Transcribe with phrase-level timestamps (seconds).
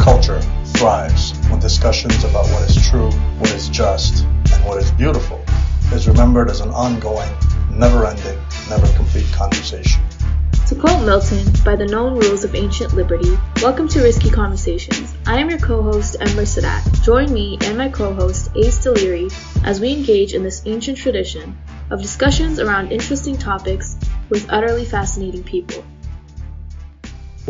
[0.00, 5.44] culture thrives when discussions about what is true, what is just, and what is beautiful
[5.92, 7.30] is remembered as an ongoing,
[7.70, 8.38] never ending,
[8.70, 10.02] never complete conversation.
[10.68, 15.14] To quote Milton, by the known rules of ancient liberty, welcome to Risky Conversations.
[15.26, 17.02] I am your co-host, Ember Sadat.
[17.02, 19.30] Join me and my co-host, Ace Deliri,
[19.64, 21.58] as we engage in this ancient tradition
[21.90, 23.98] of discussions around interesting topics
[24.30, 25.84] with utterly fascinating people.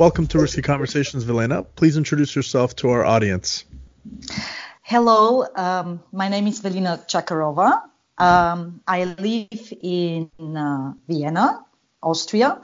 [0.00, 1.66] Welcome to Risky Conversations, Velina.
[1.76, 3.66] Please introduce yourself to our audience.
[4.80, 7.82] Hello, um, my name is Velina Tchakarova.
[8.16, 11.66] Um, I live in uh, Vienna,
[12.02, 12.62] Austria,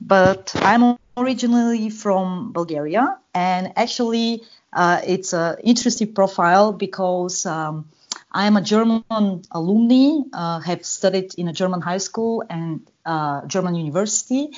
[0.00, 4.42] but I'm originally from Bulgaria, and actually,
[4.72, 7.88] uh, it's an interesting profile because um,
[8.32, 9.04] I am a German
[9.52, 14.50] alumni, uh, have studied in a German high school and uh, German university,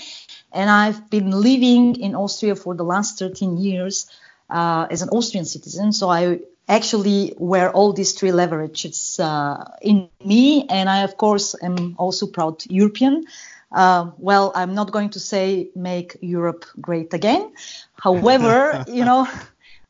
[0.55, 4.07] and I've been living in Austria for the last 13 years
[4.49, 5.93] uh, as an Austrian citizen.
[5.93, 11.55] So I actually wear all these three leverages uh, in me, and I of course
[11.61, 13.25] am also proud European.
[13.73, 17.53] Uh, well, I'm not going to say make Europe great again.
[18.01, 19.27] However, you know,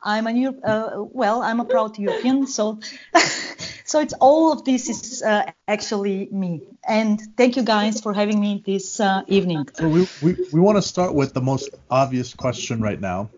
[0.03, 2.81] I'm a uh, well, I'm a proud European, so
[3.85, 6.63] so it's all of this is uh, actually me.
[6.89, 9.69] And thank you guys for having me this uh, evening.
[9.75, 13.29] So we we, we want to start with the most obvious question right now.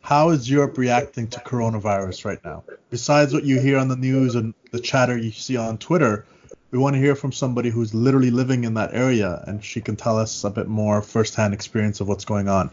[0.00, 2.64] How is Europe reacting to coronavirus right now?
[2.90, 6.26] Besides what you hear on the news and the chatter you see on Twitter,
[6.70, 9.96] we want to hear from somebody who's literally living in that area and she can
[9.96, 12.70] tell us a bit more firsthand experience of what's going on.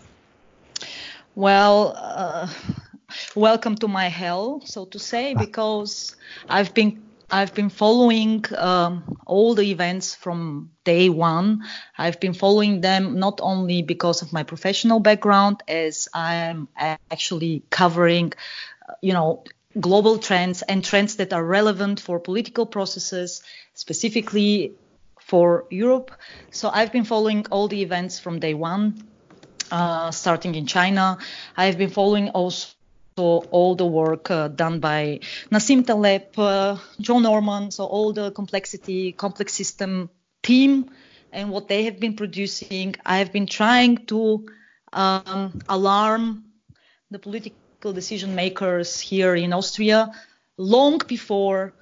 [1.36, 2.48] Well, uh,
[3.36, 6.16] welcome to my hell, so to say, because
[6.50, 11.64] I've been I've been following um, all the events from day one.
[11.98, 17.64] I've been following them not only because of my professional background, as I am actually
[17.72, 18.34] covering,
[19.02, 19.44] you know,
[19.80, 23.42] global trends and trends that are relevant for political processes,
[23.74, 24.74] specifically
[25.20, 26.12] for Europe.
[26.52, 29.08] So I've been following all the events from day one,
[29.72, 31.18] uh, starting in China.
[31.58, 32.68] I've been following also
[33.18, 35.20] so all the work uh, done by
[35.52, 40.10] Nassim Taleb, uh, Joe Norman, so all the complexity, complex system
[40.42, 40.90] team
[41.32, 42.96] and what they have been producing.
[43.06, 44.46] I have been trying to
[44.92, 46.46] um, alarm
[47.12, 50.12] the political decision makers here in Austria
[50.58, 51.74] long before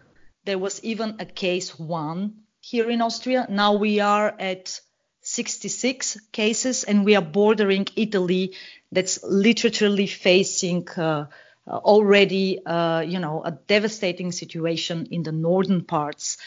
[0.46, 3.46] there was even a case one here in Austria.
[3.50, 4.80] Now we are at
[5.22, 8.56] 66 cases and we are bordering Italy
[8.92, 11.26] that's literally facing uh,
[11.68, 16.38] already, uh, you know, a devastating situation in the northern parts.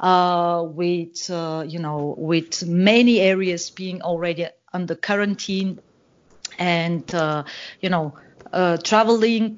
[0.00, 5.80] Uh, with uh, you know with many areas being already under quarantine
[6.56, 7.42] and uh,
[7.80, 8.14] you know
[8.52, 9.56] uh, traveling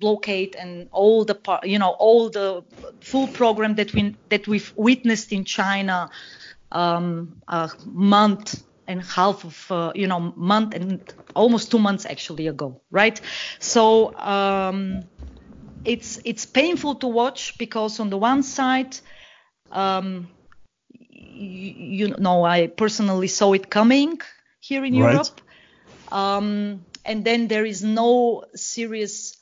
[0.00, 2.64] blockade and all the you know all the
[3.00, 6.10] full program that we that we've witnessed in China
[6.72, 12.46] um, a month and half of uh, you know month and almost two months actually
[12.46, 13.20] ago right
[13.58, 15.02] so um,
[15.84, 18.96] it's it's painful to watch because on the one side
[19.70, 20.28] um,
[21.08, 24.20] you, you, know i personally saw it coming
[24.60, 25.12] here in right.
[25.12, 25.40] europe
[26.10, 29.36] um, and then there is no serious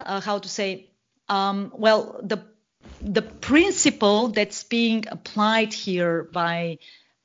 [0.00, 0.90] uh, how to say
[1.28, 2.38] um, well the
[3.00, 6.78] the principle that's being applied here by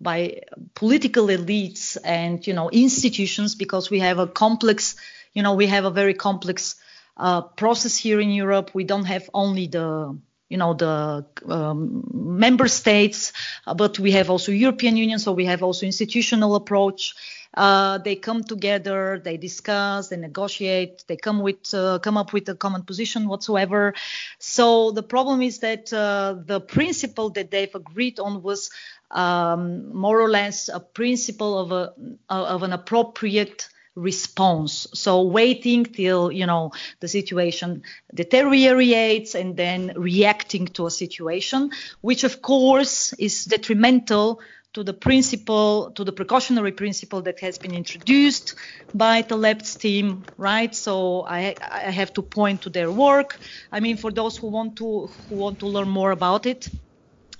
[0.05, 0.41] by
[0.75, 4.95] political elites and you know institutions because we have a complex
[5.33, 6.75] you know we have a very complex
[7.17, 8.71] uh, process here in Europe.
[8.73, 10.17] We don't have only the
[10.49, 13.33] you know the um, member states,
[13.65, 17.15] uh, but we have also European Union, so we have also institutional approach.
[17.55, 22.49] Uh, they come together, they discuss, they negotiate, they come with uh, come up with
[22.49, 23.93] a common position whatsoever.
[24.39, 28.71] So the problem is that uh, the principle that they've agreed on was
[29.11, 31.93] um, more or less a principle of a
[32.29, 36.69] of an appropriate response so waiting till you know
[36.99, 37.81] the situation
[38.13, 41.71] deteriorates and then reacting to a situation
[42.01, 44.41] which of course is detrimental
[44.75, 48.55] to the principle, to the precautionary principle that has been introduced
[48.93, 50.75] by the Taleb's team, right?
[50.75, 53.39] So I, I have to point to their work.
[53.71, 56.67] I mean, for those who want to who want to learn more about it,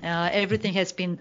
[0.01, 1.19] uh, everything has been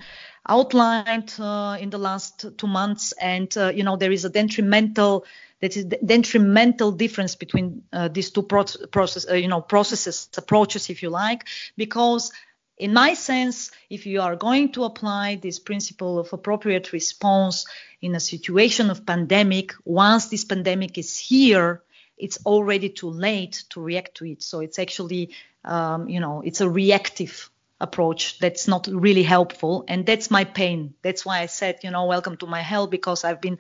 [0.49, 5.25] outlined uh, in the last two months, and uh, you know there is a detrimental
[5.61, 10.91] that is detrimental difference between uh, these two pro- process, uh, you know, processes, approaches,
[10.91, 11.47] if you like,
[11.77, 12.33] because
[12.77, 17.65] in my sense, if you are going to apply this principle of appropriate response
[18.03, 21.83] in a situation of pandemic, once this pandemic is here
[22.17, 24.43] it's already too late to react to it.
[24.43, 25.31] So it's actually,
[25.65, 27.51] um, you know, it's a reactive
[27.87, 29.85] approach that's not really helpful.
[29.87, 30.95] And that's my pain.
[31.03, 33.59] That's why i said you know welcome to my hell because i've been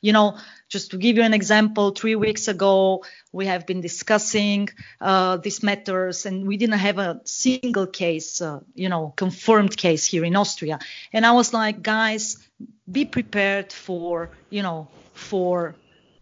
[0.00, 0.38] you know
[0.74, 4.68] just to give you an example three weeks ago we have been discussing
[5.00, 10.04] uh, these matters and we didn't have a single case uh, you know confirmed case
[10.12, 10.78] here in austria.
[11.12, 12.24] And i was like guys
[12.90, 15.74] be prepared for you know for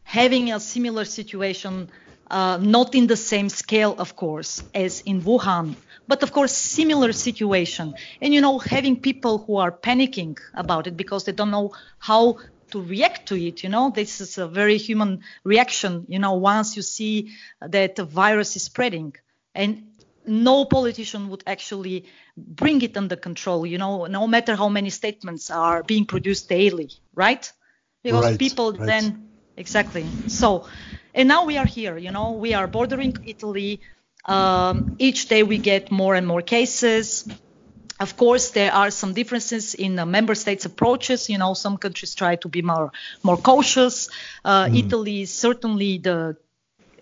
[0.03, 1.89] having a similar situation
[2.35, 5.77] uh, not in the same scale, of course, as in Wuhan,
[6.09, 7.95] but of course, similar situation.
[8.21, 12.39] And you know, having people who are panicking about it because they don't know how
[12.73, 13.63] to react to it.
[13.63, 16.07] You know, this is a very human reaction.
[16.09, 19.15] You know, once you see that the virus is spreading,
[19.55, 19.85] and
[20.27, 22.07] no politician would actually
[22.37, 23.65] bring it under control.
[23.65, 27.51] You know, no matter how many statements are being produced daily, right?
[28.03, 28.87] Because Right, people right.
[28.87, 30.05] then exactly.
[30.29, 30.67] So,
[31.15, 31.97] and now we are here.
[31.97, 33.81] You know, we are bordering Italy.
[34.25, 37.29] Um, each day we get more and more cases.
[38.01, 41.31] Of course, there are some differences in the member states' approaches.
[41.31, 42.91] You know, some countries try to be more
[43.23, 44.09] more cautious.
[44.45, 46.37] Uh, Italy is certainly the,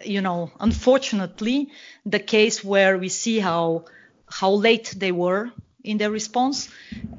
[0.05, 1.71] you know, unfortunately,
[2.05, 3.85] the case where we see how
[4.29, 5.51] how late they were
[5.83, 6.69] in their response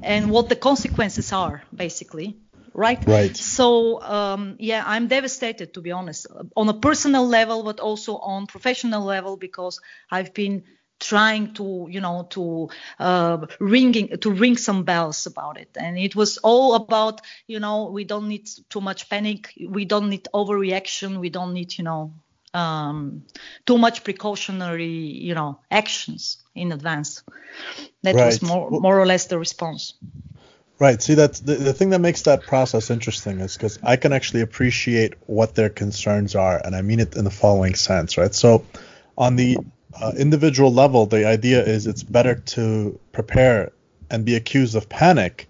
[0.02, 2.36] and what the consequences are, basically.
[2.74, 3.02] Right.
[3.06, 3.36] Right.
[3.36, 6.26] So um, yeah, I'm devastated to be honest,
[6.56, 9.80] on a personal level, but also on professional level because
[10.10, 10.64] I've been
[10.98, 12.68] trying to you know to
[12.98, 15.70] uh, ringing to ring some bells about it.
[15.76, 19.52] And it was all about you know we don't need too much panic.
[19.68, 21.20] We don't need overreaction.
[21.20, 22.14] We don't need you know
[22.54, 23.24] um,
[23.66, 24.96] too much precautionary
[25.28, 27.22] you know actions in advance.
[28.02, 29.94] That was more more or less the response
[30.80, 31.00] Right.
[31.00, 34.40] See, that's the, the thing that makes that process interesting is because I can actually
[34.40, 38.34] appreciate what their concerns are, and I mean it in the following sense, right?
[38.34, 38.64] So,
[39.16, 39.56] on the
[40.00, 43.70] uh, individual level, the idea is it's better to prepare
[44.10, 45.48] and be accused of panic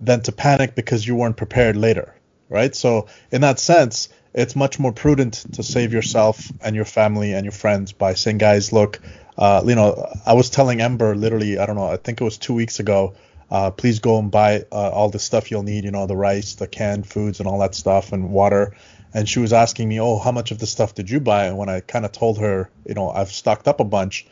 [0.00, 2.14] than to panic because you weren't prepared later,
[2.48, 2.74] right?
[2.74, 7.44] So, in that sense, it's much more prudent to save yourself and your family and
[7.44, 9.00] your friends by saying, guys, look,
[9.36, 12.38] uh, you know, I was telling Ember literally, I don't know, I think it was
[12.38, 13.14] two weeks ago,
[13.52, 16.54] uh, please go and buy uh, all the stuff you'll need, you know, the rice,
[16.54, 18.74] the canned foods, and all that stuff, and water.
[19.12, 21.44] And she was asking me, oh, how much of the stuff did you buy?
[21.44, 24.26] And when I kind of told her, you know, I've stocked up a bunch,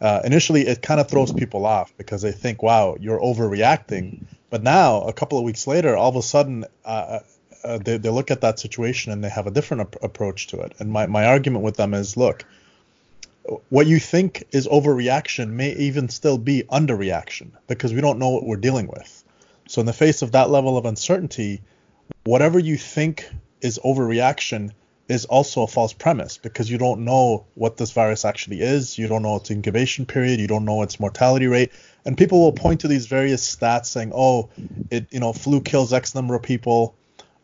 [0.00, 4.24] uh, initially it kind of throws people off because they think, wow, you're overreacting.
[4.50, 7.20] But now, a couple of weeks later, all of a sudden, uh,
[7.62, 10.60] uh, they, they look at that situation and they have a different ap- approach to
[10.62, 10.72] it.
[10.80, 12.44] And my, my argument with them is, look,
[13.68, 18.44] what you think is overreaction may even still be underreaction because we don't know what
[18.44, 19.24] we're dealing with.
[19.68, 21.60] So, in the face of that level of uncertainty,
[22.24, 23.28] whatever you think
[23.60, 24.72] is overreaction
[25.08, 28.98] is also a false premise because you don't know what this virus actually is.
[28.98, 30.40] You don't know its incubation period.
[30.40, 31.72] You don't know its mortality rate.
[32.04, 34.50] And people will point to these various stats saying, oh,
[34.90, 36.96] it, you know, flu kills X number of people.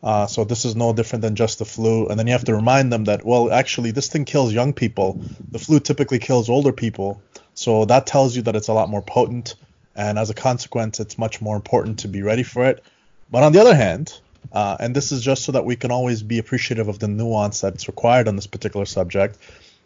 [0.03, 2.07] Uh, so this is no different than just the flu.
[2.07, 5.21] And then you have to remind them that, well, actually, this thing kills young people.
[5.51, 7.21] The flu typically kills older people.
[7.53, 9.55] So that tells you that it's a lot more potent.
[9.95, 12.83] And as a consequence, it's much more important to be ready for it.
[13.31, 14.19] But on the other hand,
[14.51, 17.61] uh, and this is just so that we can always be appreciative of the nuance
[17.61, 19.37] that's required on this particular subject,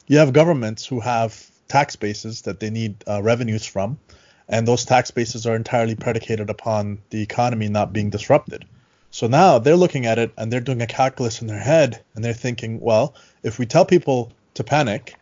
[0.08, 4.00] you have governments who have tax bases that they need uh, revenues from.
[4.50, 8.66] And those tax bases are entirely predicated upon the economy not being disrupted.
[9.12, 12.24] So now they're looking at it and they're doing a calculus in their head and
[12.24, 15.16] they're thinking, well, if we tell people to panic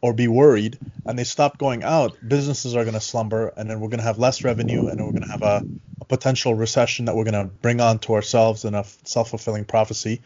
[0.00, 3.80] or be worried and they stop going out, businesses are going to slumber and then
[3.80, 5.64] we're going to have less revenue and we're going to have a,
[6.00, 9.64] a potential recession that we're going to bring on to ourselves in a self fulfilling
[9.64, 10.20] prophecy.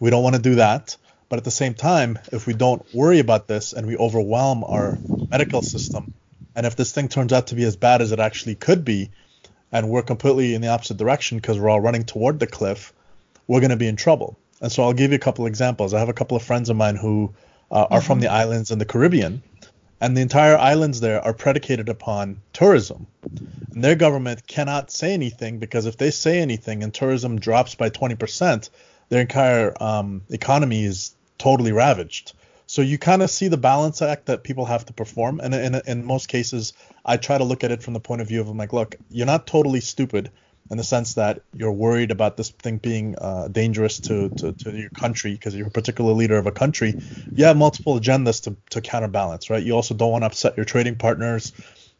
[0.00, 0.96] We don't want to do that.
[1.28, 4.98] But at the same time, if we don't worry about this and we overwhelm our
[5.30, 6.12] medical system,
[6.54, 9.10] and if this thing turns out to be as bad as it actually could be,
[9.74, 12.92] and we're completely in the opposite direction because we're all running toward the cliff,
[13.48, 14.38] we're going to be in trouble.
[14.62, 15.92] And so I'll give you a couple examples.
[15.92, 17.34] I have a couple of friends of mine who
[17.72, 19.42] uh, are from the islands in the Caribbean,
[20.00, 23.08] and the entire islands there are predicated upon tourism.
[23.72, 27.90] And their government cannot say anything because if they say anything and tourism drops by
[27.90, 28.70] 20%,
[29.08, 32.32] their entire um, economy is totally ravaged.
[32.66, 35.74] So you kind of see the balance act that people have to perform, and in,
[35.86, 36.72] in most cases,
[37.04, 38.96] I try to look at it from the point of view of I'm like, look,
[39.10, 40.30] you're not totally stupid
[40.70, 44.70] in the sense that you're worried about this thing being uh, dangerous to, to, to
[44.70, 46.96] your country because you're a particular leader of a country.
[47.34, 49.62] You have multiple agendas to, to counterbalance, right?
[49.62, 51.52] You also don't want to upset your trading partners.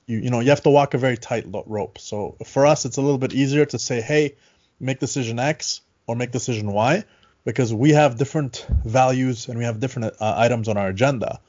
[0.06, 1.98] You you know you have to walk a very tight rope.
[1.98, 4.36] So for us, it's a little bit easier to say, hey,
[4.80, 7.04] make decision X or make decision Y.
[7.44, 11.40] because we have different values and we have different uh, items on our agenda.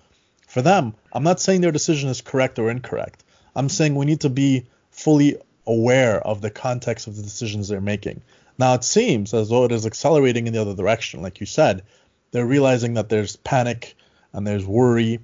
[0.48, 3.24] For them, I'm not saying their decision is correct or incorrect.
[3.56, 7.82] I'm saying we need to be fully aware of the context of the decisions they're
[7.82, 8.22] making.
[8.58, 11.22] Now, it seems as though it is accelerating in the other direction.
[11.22, 11.84] Like you said,
[12.32, 13.96] they're realizing that there's panic
[14.34, 15.20] and there's worry.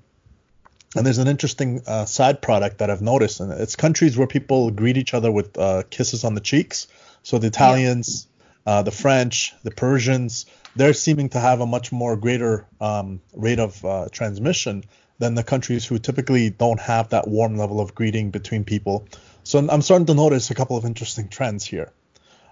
[0.96, 4.72] And there's an interesting uh, side product that I've noticed, and it's countries where people
[4.72, 6.88] greet each other with uh, kisses on the cheeks.
[7.24, 8.28] So the Italians,
[8.68, 8.74] yeah.
[8.74, 13.60] uh, the French, the Persians, they're seeming to have a much more greater um, rate
[13.60, 14.84] of uh, transmission
[15.20, 19.06] than the countries who typically don't have that warm level of greeting between people.
[19.44, 21.92] So I'm starting to notice a couple of interesting trends here.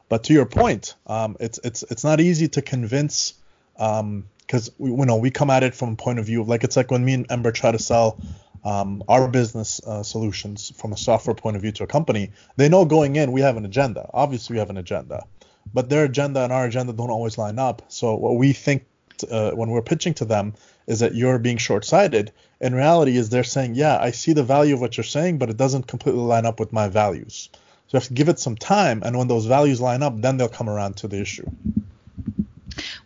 [0.08, 3.36] But to your point, um, it's it's it's not easy to convince
[3.74, 6.64] because um, you know we come at it from a point of view of like
[6.64, 8.20] it's like when me and Ember try to sell
[8.66, 12.32] um, our business uh, solutions from a software point of view to a company.
[12.58, 14.10] They know going in we have an agenda.
[14.14, 15.26] Obviously we have an agenda,
[15.74, 17.82] but their agenda and our agenda don't always line up.
[17.88, 18.86] So what we think
[19.30, 20.54] uh, when we're pitching to them
[20.88, 22.32] is that you're being short-sighted.
[22.62, 25.50] In reality, is they're saying, yeah, I see the value of what you're saying, but
[25.50, 27.50] it doesn't completely line up with my values.
[27.54, 30.38] So you have to give it some time, and when those values line up, then
[30.38, 31.50] they'll come around to the issue.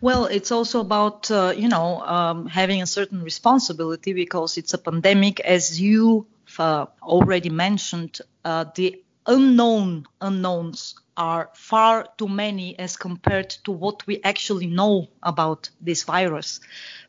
[0.00, 4.78] Well, it's also about uh, you know um, having a certain responsibility because it's a
[4.78, 6.26] pandemic, as you
[6.58, 8.20] uh, already mentioned.
[8.44, 15.08] Uh, the unknown unknowns are far too many as compared to what we actually know
[15.22, 16.60] about this virus,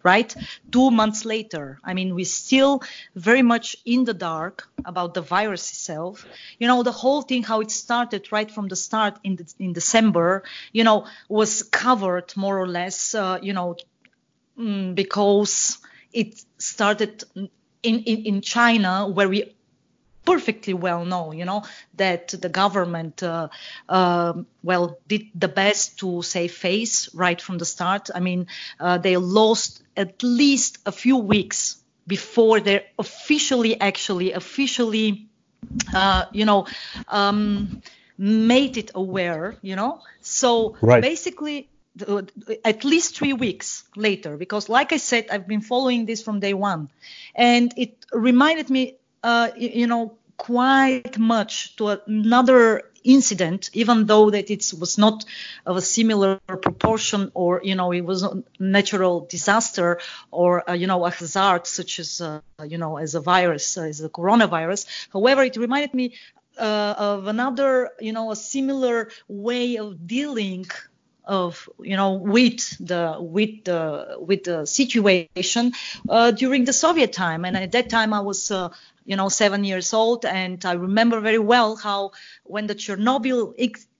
[0.03, 0.35] right?
[0.71, 2.81] Two months later, I mean, we're still
[3.15, 6.25] very much in the dark about the virus itself.
[6.59, 9.73] You know, the whole thing, how it started right from the start in, the, in
[9.73, 13.75] December, you know, was covered more or less, uh, you know,
[14.59, 15.79] mm, because
[16.13, 17.49] it started in,
[17.83, 19.54] in, in China where we
[20.25, 21.63] perfectly well know, you know,
[21.95, 23.47] that the government, uh,
[23.87, 28.09] uh, well, did the best to save face right from the start.
[28.13, 28.47] I mean,
[28.79, 31.77] uh, they lost at least a few weeks
[32.07, 35.27] before they officially, actually, officially,
[35.93, 36.67] uh, you know,
[37.07, 37.81] um,
[38.17, 40.01] made it aware, you know.
[40.21, 41.01] So right.
[41.01, 41.69] basically,
[42.65, 46.53] at least three weeks later because like i said i've been following this from day
[46.53, 46.89] one
[47.33, 54.51] and it reminded me uh, you know, quite much to another incident, even though that
[54.51, 55.25] it was not
[55.65, 60.85] of a similar proportion or, you know, it was a natural disaster or, uh, you
[60.85, 64.85] know, a hazard such as, uh, you know, as a virus, uh, as a coronavirus.
[65.11, 66.13] However, it reminded me
[66.59, 70.67] uh, of another, you know, a similar way of dealing
[71.27, 75.73] of you know with the with the with the situation
[76.07, 78.69] uh, during the Soviet time and at that time I was uh,
[79.05, 80.25] you know seven years old.
[80.25, 82.11] And I remember very well how
[82.43, 83.53] when the Chernobyl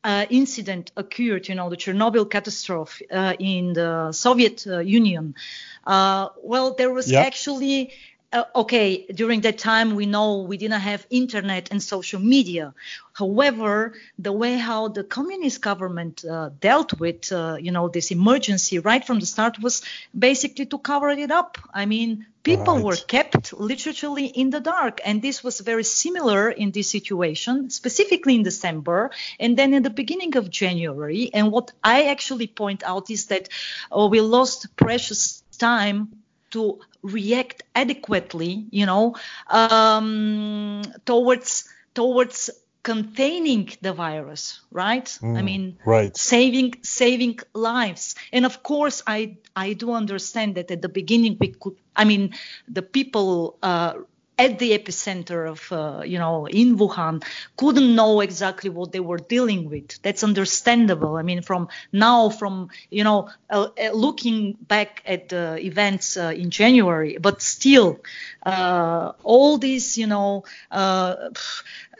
[0.04, 5.34] uh, incident occurred you know the Chernobyl catastrophe uh, in the Soviet uh, Union
[5.88, 7.92] uh, well there was actually
[8.34, 12.74] okay, during that time we know we didn't have internet and social media.
[13.14, 18.80] However, the way how the communist government uh, dealt with, uh, you know, this emergency
[18.80, 19.82] right from the start was
[20.18, 21.58] basically to cover it up.
[21.74, 22.84] I mean, people right.
[22.84, 28.36] were kept literally in the dark, and this was very similar in this situation, specifically
[28.36, 31.30] in December, and then in the beginning of January.
[31.34, 33.50] And what I actually point out is that
[33.96, 36.25] uh, we lost precious time
[36.56, 39.16] to react adequately, you know,
[39.50, 42.50] um, towards towards
[42.82, 45.06] containing the virus, right?
[45.22, 46.16] Mm, I mean, right.
[46.16, 48.16] saving saving lives.
[48.32, 51.76] And of course, I I do understand that at the beginning we could.
[51.96, 52.34] I mean,
[52.68, 53.94] the people uh,
[54.38, 57.24] at the epicenter of, uh, you know, in Wuhan,
[57.56, 60.02] couldn't know exactly what they were dealing with.
[60.02, 61.16] That's understandable.
[61.16, 66.34] I mean, from now, from, you know, uh, uh looking back at the events uh,
[66.36, 68.00] in January, but still,
[68.46, 71.30] uh, all these, you know, uh,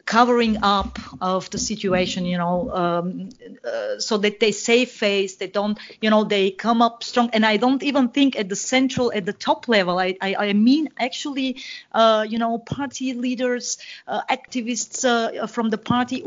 [0.06, 3.30] covering up of the situation, you know, um,
[3.66, 7.30] uh, so that they save face, they don't, you know, they come up strong.
[7.34, 10.54] And I don't even think at the central, at the top level, I, I, I
[10.54, 11.58] mean, actually,
[11.92, 16.24] uh, you know, party leaders, uh, activists uh, from the party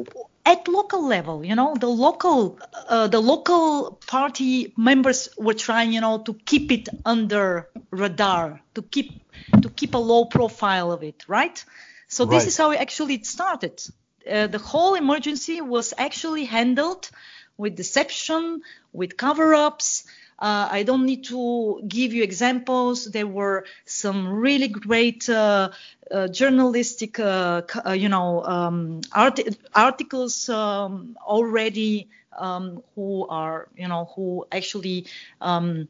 [0.46, 2.58] at local level you know the local
[2.88, 8.80] uh, the local party members were trying you know to keep it under radar to
[8.80, 9.20] keep
[9.60, 11.64] to keep a low profile of it right
[12.08, 12.32] so right.
[12.32, 13.80] this is how it actually it started.
[14.28, 17.10] Uh, the whole emergency was actually handled
[17.56, 18.62] with deception,
[18.92, 20.04] with cover-ups,
[20.40, 23.10] Uh, I don't need to give you examples.
[23.10, 25.70] There were some really great uh,
[26.10, 33.88] uh, journalistic, uh, uh, you know, um, art- articles um, already um, who are, you
[33.88, 35.06] know, who actually
[35.40, 35.88] um,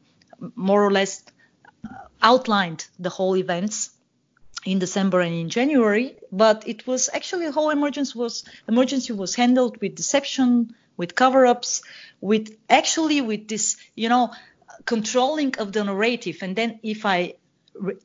[0.55, 1.23] more or less
[2.21, 3.91] outlined the whole events
[4.65, 9.35] in December and in January, but it was actually the whole emergency was emergency was
[9.35, 11.81] handled with deception, with cover-ups,
[12.21, 14.31] with actually with this, you know,
[14.85, 16.37] controlling of the narrative.
[16.41, 17.35] And then if I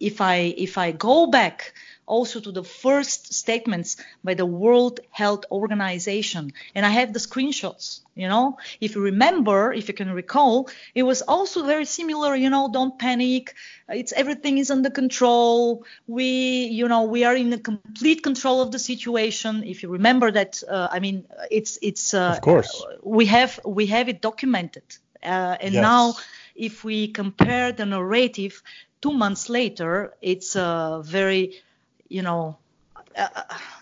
[0.00, 1.74] if I if I go back
[2.06, 8.00] also to the first statements by the World Health Organization, and I have the screenshots.
[8.14, 12.36] You know, if you remember, if you can recall, it was also very similar.
[12.36, 13.54] You know, don't panic.
[13.88, 15.84] It's everything is under control.
[16.06, 19.64] We, you know, we are in a complete control of the situation.
[19.64, 22.14] If you remember that, uh, I mean, it's it's.
[22.14, 22.84] Uh, of course.
[23.02, 24.84] We have we have it documented,
[25.22, 25.82] uh, and yes.
[25.82, 26.14] now
[26.54, 28.62] if we compare the narrative
[29.04, 31.60] two months later, it's a very,
[32.08, 32.56] you know,
[33.14, 33.28] uh,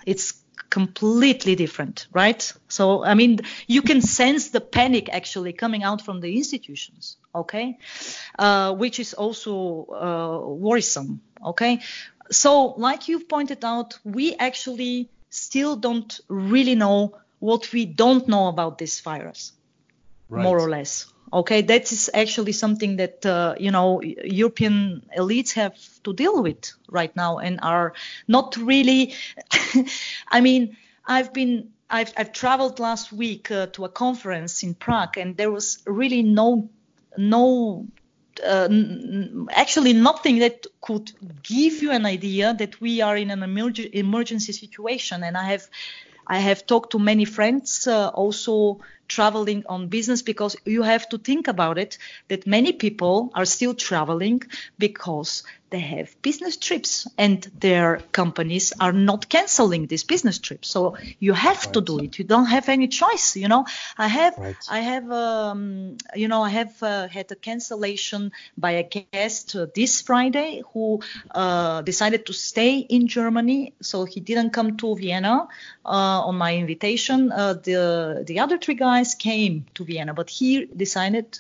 [0.05, 2.53] it's completely different, right?
[2.67, 3.39] So, I mean,
[3.69, 7.79] you can sense the panic actually coming out from the institutions, okay?
[8.37, 11.79] Uh, which is also uh, worrisome, okay?
[12.33, 18.49] So, like you've pointed out, we actually still don't really know what we don't know
[18.49, 19.53] about this virus,
[20.29, 20.43] right.
[20.43, 21.12] more or less.
[21.33, 26.73] Okay, that is actually something that uh, you know European elites have to deal with
[26.91, 27.95] right now and are
[28.29, 29.15] not really.
[30.29, 35.17] I mean, I've been I've, I've traveled last week uh, to a conference in Prague,
[35.17, 36.69] and there was really no
[37.17, 37.87] no
[38.45, 38.69] uh,
[39.51, 41.13] actually nothing that could
[41.43, 45.23] give you an idea that we are in an emerg- emergency situation.
[45.23, 45.69] And I have
[46.27, 51.19] I have talked to many friends uh, also traveling on business because you have to
[51.19, 54.43] think about it that many people are still traveling
[54.79, 55.43] because
[55.73, 60.69] they have business trips and their companies are not canceling these business trips.
[60.69, 61.73] So you have right.
[61.73, 62.19] to do it.
[62.19, 63.65] You don't have any choice you know.
[63.97, 64.57] I have right.
[64.71, 69.67] i have um, you know i have uh, had a cancellation by a guest uh,
[69.75, 71.01] this friday who
[71.35, 73.61] uh, decided to stay in germany.
[73.81, 75.49] So he didn't come to vienna
[75.85, 77.33] uh, on my invitation.
[77.33, 81.39] Uh, the the other three guys came to vienna but he decided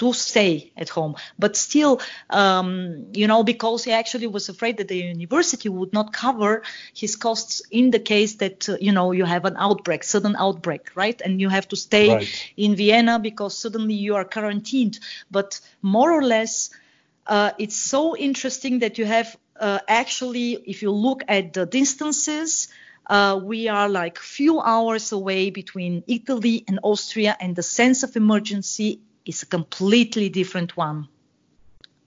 [0.00, 1.14] to stay at home.
[1.38, 6.14] But still, um, you know, because he actually was afraid that the university would not
[6.14, 6.62] cover
[6.94, 10.92] his costs in the case that, uh, you know, you have an outbreak, sudden outbreak,
[10.94, 11.20] right?
[11.20, 12.52] And you have to stay right.
[12.56, 14.98] in Vienna because suddenly you are quarantined.
[15.30, 16.70] But more or less,
[17.26, 22.68] uh, it's so interesting that you have uh, actually, if you look at the distances,
[23.10, 28.16] uh, we are like few hours away between Italy and Austria, and the sense of
[28.16, 31.08] emergency is a completely different one.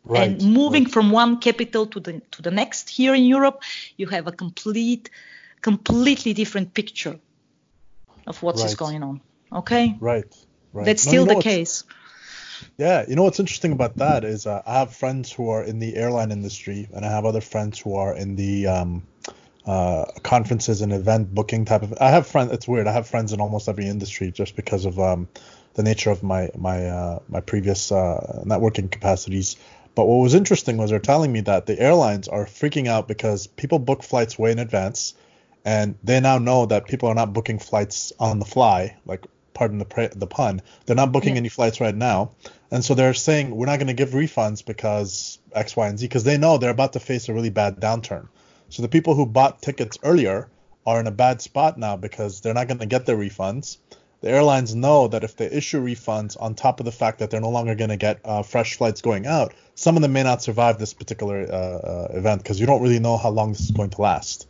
[0.05, 0.93] Right, and moving right.
[0.93, 3.63] from one capital to the to the next here in Europe,
[3.97, 5.09] you have a complete,
[5.61, 7.19] completely different picture
[8.25, 8.77] of what's right.
[8.77, 9.21] going on.
[9.51, 9.95] Okay.
[9.99, 10.33] Right.
[10.71, 10.85] Right.
[10.85, 11.83] That's no, still know the case.
[12.77, 15.79] Yeah, you know what's interesting about that is uh, I have friends who are in
[15.79, 19.03] the airline industry, and I have other friends who are in the um,
[19.65, 21.93] uh, conferences and event booking type of.
[21.99, 22.51] I have friends.
[22.51, 22.87] It's weird.
[22.87, 25.27] I have friends in almost every industry just because of um,
[25.75, 29.55] the nature of my my uh, my previous uh, networking capacities.
[29.95, 33.47] But what was interesting was they're telling me that the airlines are freaking out because
[33.47, 35.13] people book flights way in advance,
[35.63, 38.97] and they now know that people are not booking flights on the fly.
[39.05, 41.41] Like, pardon the the pun, they're not booking yeah.
[41.41, 42.31] any flights right now,
[42.71, 46.07] and so they're saying we're not going to give refunds because X, Y, and Z
[46.07, 48.27] because they know they're about to face a really bad downturn.
[48.73, 50.49] So the people who bought tickets earlier
[50.85, 53.77] are in a bad spot now because they're not going to get their refunds
[54.23, 57.41] the airlines know that if they issue refunds on top of the fact that they're
[57.41, 60.41] no longer going to get uh, fresh flights going out, some of them may not
[60.41, 63.71] survive this particular uh, uh, event because you don't really know how long this is
[63.71, 64.47] going to last.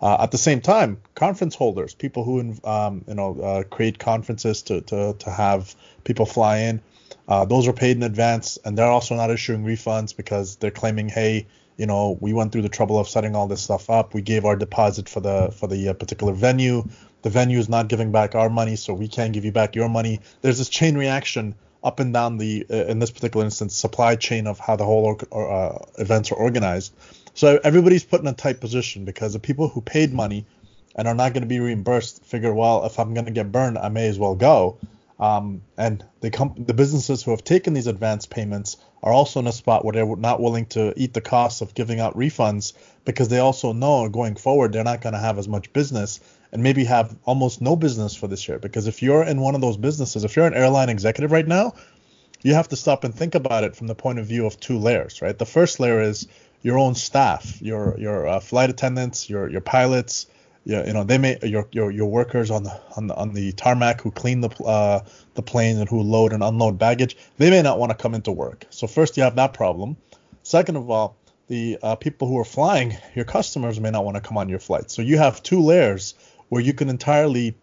[0.00, 4.62] Uh, at the same time, conference holders, people who um, you know uh, create conferences
[4.62, 6.80] to, to, to have people fly in,
[7.28, 11.10] uh, those are paid in advance, and they're also not issuing refunds because they're claiming,
[11.10, 11.46] hey,
[11.80, 14.14] you know, we went through the trouble of setting all this stuff up.
[14.14, 16.84] We gave our deposit for the for the particular venue
[17.22, 19.88] the venue is not giving back our money, so we can't give you back your
[19.88, 20.20] money.
[20.40, 24.46] There's this chain reaction up and down the, uh, in this particular instance, supply chain
[24.46, 26.92] of how the whole or, uh, events are organized.
[27.34, 30.44] So everybody's put in a tight position because the people who paid money
[30.96, 33.78] and are not going to be reimbursed figure, well, if I'm going to get burned,
[33.78, 34.78] I may as well go.
[35.20, 39.46] Um, and the comp- the businesses who have taken these advance payments are also in
[39.46, 42.72] a spot where they're not willing to eat the cost of giving out refunds
[43.04, 46.20] because they also know going forward they're not going to have as much business
[46.52, 48.58] and maybe have almost no business for this year.
[48.58, 51.74] Because if you're in one of those businesses, if you're an airline executive right now,
[52.42, 54.78] you have to stop and think about it from the point of view of two
[54.78, 55.38] layers, right?
[55.38, 56.26] The first layer is
[56.62, 60.26] your own staff, your your uh, flight attendants, your your pilots,
[60.64, 63.52] you, you know they may your, your your workers on the on the on the
[63.52, 65.00] tarmac who clean the uh,
[65.34, 67.16] the plane and who load and unload baggage.
[67.38, 68.66] They may not want to come into work.
[68.70, 69.96] So first you have that problem.
[70.42, 71.16] Second of all,
[71.48, 74.58] the uh, people who are flying, your customers may not want to come on your
[74.58, 74.90] flight.
[74.90, 76.14] So you have two layers
[76.48, 77.56] where you can entirely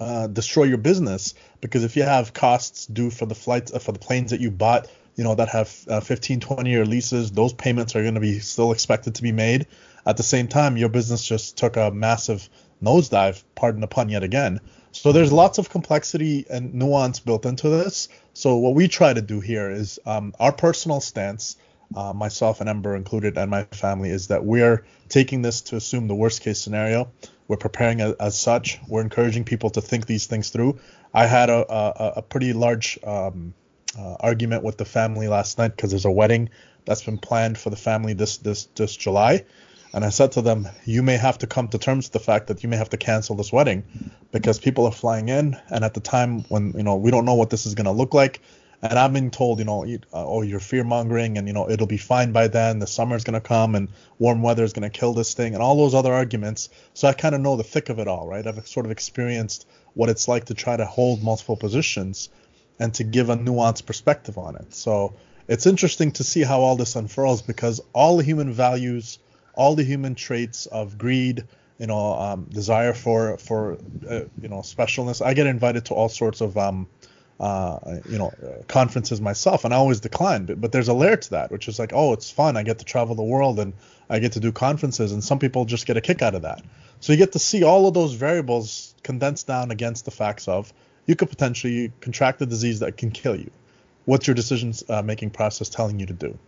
[0.00, 3.92] uh, destroy your business because if you have costs due for the flights uh, for
[3.92, 7.52] the planes that you bought you know that have uh, 15 20 year leases those
[7.52, 9.66] payments are going to be still expected to be made
[10.06, 12.48] at the same time your business just took a massive
[12.82, 14.60] nosedive pardon the pun yet again
[14.92, 19.22] so there's lots of complexity and nuance built into this so what we try to
[19.22, 21.56] do here is um, our personal stance
[21.94, 26.08] uh, myself and Ember included, and my family, is that we're taking this to assume
[26.08, 27.10] the worst case scenario.
[27.48, 28.80] We're preparing as, as such.
[28.88, 30.78] We're encouraging people to think these things through.
[31.12, 33.54] I had a, a, a pretty large um,
[33.98, 36.50] uh, argument with the family last night because there's a wedding
[36.84, 39.44] that's been planned for the family this this this July.
[39.94, 42.46] And I said to them, you may have to come to terms with the fact
[42.46, 43.84] that you may have to cancel this wedding
[44.30, 47.34] because people are flying in, and at the time when you know we don't know
[47.34, 48.40] what this is going to look like,
[48.82, 51.98] and I've been told, you know, oh, you're fear mongering, and you know, it'll be
[51.98, 52.80] fine by then.
[52.80, 55.94] The summer's gonna come, and warm weather is gonna kill this thing, and all those
[55.94, 56.68] other arguments.
[56.94, 58.44] So I kind of know the thick of it all, right?
[58.44, 62.28] I've sort of experienced what it's like to try to hold multiple positions,
[62.80, 64.74] and to give a nuanced perspective on it.
[64.74, 65.14] So
[65.46, 69.20] it's interesting to see how all this unfurls because all human values,
[69.54, 71.44] all the human traits of greed,
[71.78, 75.24] you know, um, desire for for uh, you know specialness.
[75.24, 76.88] I get invited to all sorts of um,
[77.42, 78.32] uh, you know,
[78.68, 80.46] conferences myself, and I always decline.
[80.46, 82.56] But, but there's a layer to that, which is like, oh, it's fun.
[82.56, 83.72] I get to travel the world and
[84.08, 86.62] I get to do conferences, and some people just get a kick out of that.
[87.00, 90.72] So you get to see all of those variables condensed down against the facts of
[91.06, 93.50] you could potentially contract a disease that can kill you.
[94.04, 96.38] What's your decision uh, making process telling you to do?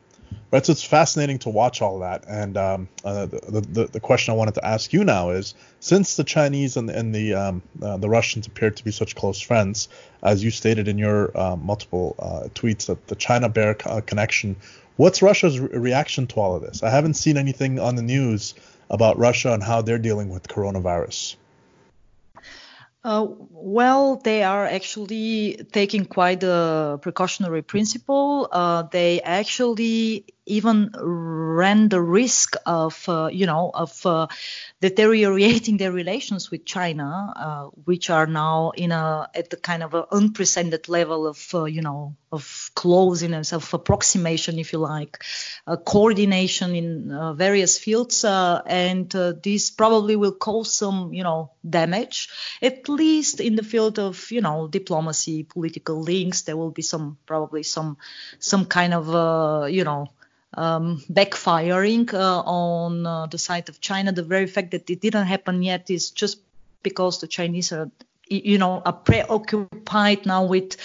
[0.51, 2.25] Right, so it's fascinating to watch all that.
[2.29, 6.17] And um, uh, the, the, the question I wanted to ask you now is, since
[6.17, 9.89] the Chinese and, and the um, uh, the Russians appear to be such close friends,
[10.23, 14.57] as you stated in your uh, multiple uh, tweets, that the China Bear uh, connection,
[14.97, 16.83] what's Russia's re- reaction to all of this?
[16.83, 18.55] I haven't seen anything on the news
[18.91, 21.37] about Russia and how they're dealing with coronavirus.
[23.05, 28.49] Uh, well, they are actually taking quite a precautionary principle.
[28.51, 34.27] Uh, they actually even ran the risk of, uh, you know, of uh,
[34.81, 39.95] deteriorating their relations with China, uh, which are now in a at the kind of
[39.95, 45.23] an unprecedented level of, uh, you know, of closeness, of approximation, if you like,
[45.67, 49.11] uh, coordination in uh, various fields, and
[49.43, 52.29] this probably will cause some, you know, damage,
[52.61, 56.43] at least in the field of, you know, diplomacy, political links.
[56.43, 57.97] There will be some probably some
[58.41, 60.11] some kind of, you know
[60.57, 64.13] um, backfiring uh, on uh, the side of China.
[64.13, 66.41] The very fact that it didn't happen yet is just
[66.83, 67.91] because the Chinese are
[68.29, 70.77] you know are preoccupied now with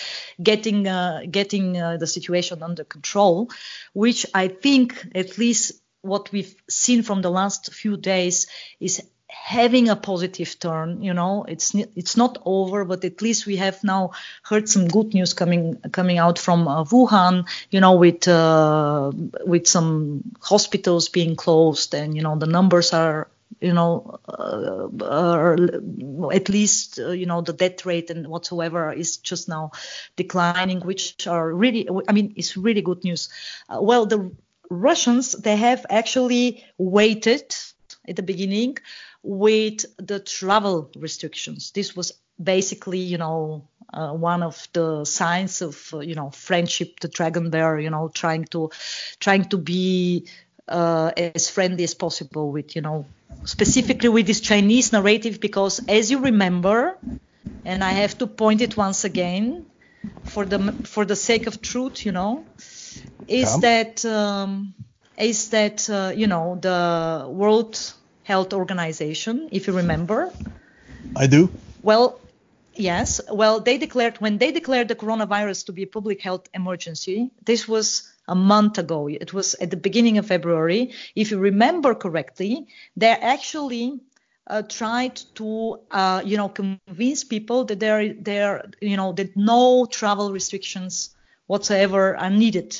[0.41, 3.49] getting uh, getting uh, the situation under control
[3.93, 8.47] which i think at least what we've seen from the last few days
[8.79, 13.57] is having a positive turn you know it's it's not over but at least we
[13.57, 14.11] have now
[14.43, 19.11] heard some good news coming coming out from uh, Wuhan you know with uh,
[19.45, 23.27] with some hospitals being closed and you know the numbers are
[23.59, 25.55] you know uh,
[26.33, 29.71] at least uh, you know the death rate and whatsoever is just now
[30.15, 33.29] declining which are really i mean it's really good news.
[33.69, 34.31] Uh, well the
[34.69, 37.55] russians they have actually waited
[38.07, 38.77] at the beginning
[39.23, 41.71] with the travel restrictions.
[41.71, 46.99] This was basically, you know, uh, one of the signs of, uh, you know, friendship,
[46.99, 48.69] the dragon bear, you know, trying to,
[49.19, 50.27] trying to be
[50.67, 53.05] uh, as friendly as possible with, you know,
[53.45, 56.97] specifically with this Chinese narrative, because as you remember,
[57.65, 59.65] and I have to point it once again,
[60.25, 62.45] for the for the sake of truth, you know,
[63.27, 63.59] is yeah.
[63.61, 64.73] that um,
[65.17, 67.93] is that uh, you know the world
[68.29, 70.31] Health Organization, if you remember.
[71.15, 71.49] I do.
[71.81, 72.19] Well,
[72.75, 73.19] yes.
[73.31, 77.31] Well, they declared when they declared the coronavirus to be a public health emergency.
[77.43, 79.09] This was a month ago.
[79.09, 80.93] It was at the beginning of February.
[81.15, 83.99] If you remember correctly, they actually
[84.45, 89.87] uh, tried to, uh, you know, convince people that there, there, you know, that no
[89.87, 91.15] travel restrictions
[91.47, 92.77] whatsoever are needed,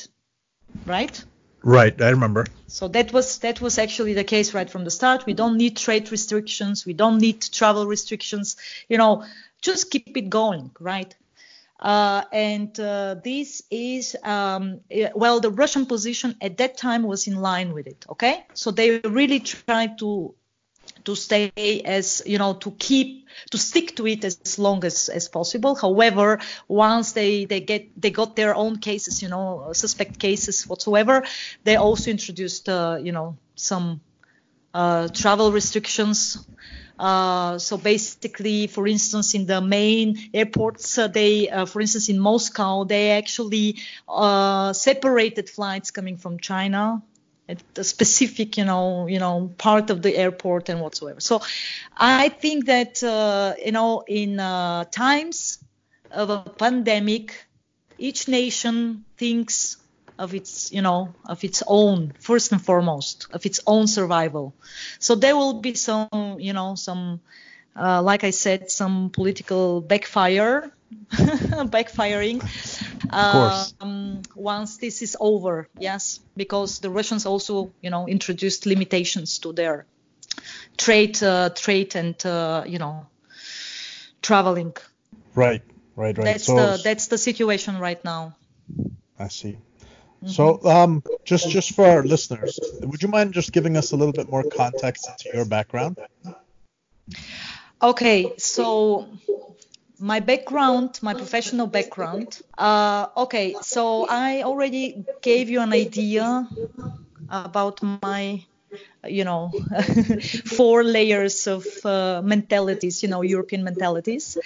[0.86, 1.24] right?
[1.62, 2.46] Right, I remember.
[2.68, 5.26] So that was that was actually the case right from the start.
[5.26, 6.86] We don't need trade restrictions.
[6.86, 8.56] We don't need travel restrictions.
[8.88, 9.24] You know,
[9.60, 11.14] just keep it going, right?
[11.78, 14.80] Uh, and uh, this is, um,
[15.14, 18.04] well, the Russian position at that time was in line with it.
[18.10, 20.34] Okay, so they really tried to
[21.04, 21.50] to stay
[21.84, 25.74] as you know to keep to stick to it as long as, as possible.
[25.74, 31.24] However once they they get they got their own cases you know suspect cases whatsoever
[31.64, 34.00] they also introduced uh, you know some
[34.74, 36.46] uh, travel restrictions.
[36.98, 42.20] Uh, so basically, for instance, in the main airports, uh, they, uh, for instance, in
[42.20, 47.02] Moscow, they actually uh, separated flights coming from China
[47.76, 51.20] a specific, you know, you know, part of the airport and whatsoever.
[51.20, 51.42] So,
[51.96, 55.58] I think that uh, you know, in uh, times
[56.10, 57.46] of a pandemic,
[57.98, 59.76] each nation thinks
[60.18, 64.54] of its, you know, of its own first and foremost, of its own survival.
[64.98, 67.20] So there will be some, you know, some,
[67.74, 70.70] uh, like I said, some political backfire
[71.10, 72.42] backfiring
[73.12, 75.68] um, once this is over.
[75.78, 79.86] Yes, because the Russians also, you know, introduced limitations to their
[80.76, 83.06] trade, uh, trade, and uh, you know,
[84.22, 84.74] traveling.
[85.34, 85.62] Right,
[85.96, 86.24] right, right.
[86.24, 88.36] That's so, the that's the situation right now.
[89.18, 89.58] I see.
[90.22, 90.28] Mm-hmm.
[90.28, 94.12] So, um, just just for our listeners, would you mind just giving us a little
[94.12, 95.98] bit more context into your background?
[97.82, 99.08] Okay, so
[100.00, 102.40] my background, my professional background.
[102.56, 106.48] Uh, okay, so I already gave you an idea
[107.28, 108.44] about my,
[109.06, 109.50] you know,
[110.46, 114.38] four layers of uh, mentalities, you know, European mentalities.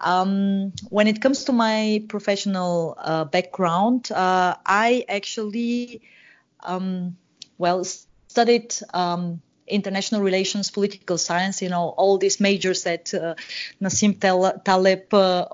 [0.00, 6.02] Um, when it comes to my professional uh, background, uh, I actually,
[6.60, 7.16] um,
[7.58, 8.74] well, studied.
[8.94, 13.34] Um, international relations, political science, you know, all these majors that uh,
[13.80, 15.46] Nassim Taleb uh,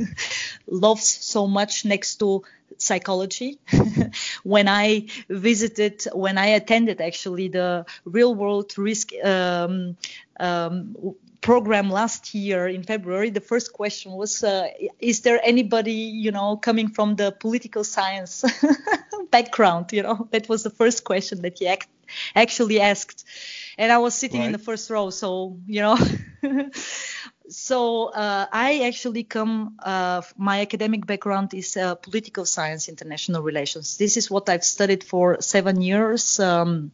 [0.66, 2.42] loves so much next to
[2.78, 3.58] psychology.
[4.44, 9.96] when I visited, when I attended actually the real world risk um,
[10.38, 10.96] um,
[11.40, 16.56] program last year in February, the first question was, uh, is there anybody, you know,
[16.56, 18.44] coming from the political science
[19.30, 19.92] background?
[19.92, 21.88] You know, that was the first question that he act-
[22.34, 23.24] actually asked.
[23.78, 24.46] And I was sitting right.
[24.46, 25.98] in the first row, so, you know.
[27.48, 33.98] so uh, I actually come, uh, my academic background is uh, political science, international relations.
[33.98, 36.40] This is what I've studied for seven years.
[36.40, 36.90] Um,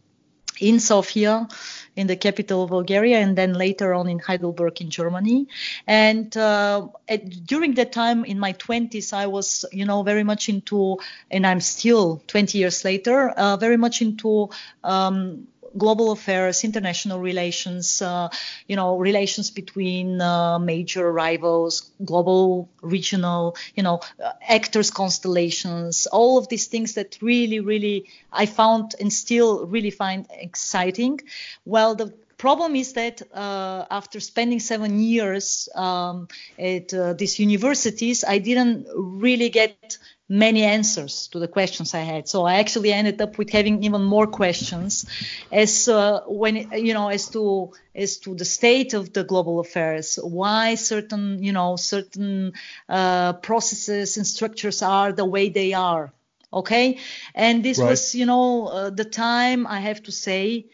[0.62, 1.48] in Sofia,
[1.96, 5.48] in the capital of Bulgaria, and then later on in Heidelberg in Germany.
[5.86, 10.48] And uh, at, during that time in my 20s, I was, you know, very much
[10.48, 10.98] into,
[11.30, 14.50] and I'm still 20 years later, uh, very much into
[14.84, 18.28] um, global affairs, international relations, uh,
[18.66, 26.38] you know, relations between uh, major rivals, global, regional, you know, uh, actors, constellations, all
[26.38, 31.20] of these things that really, really I found and still really find exciting.
[31.64, 36.26] Well, the problem is that uh, after spending seven years um,
[36.58, 39.98] at uh, these universities, I didn't really get
[40.32, 42.26] many answers to the questions I had.
[42.26, 45.04] So I actually ended up with having even more questions
[45.52, 50.18] as uh, when you know as to as to the state of the global affairs,
[50.22, 52.54] why certain you know certain
[52.88, 56.12] uh, processes and structures are the way they are.
[56.50, 56.98] Okay,
[57.34, 57.90] and this right.
[57.90, 60.66] was you know uh, the time I have to say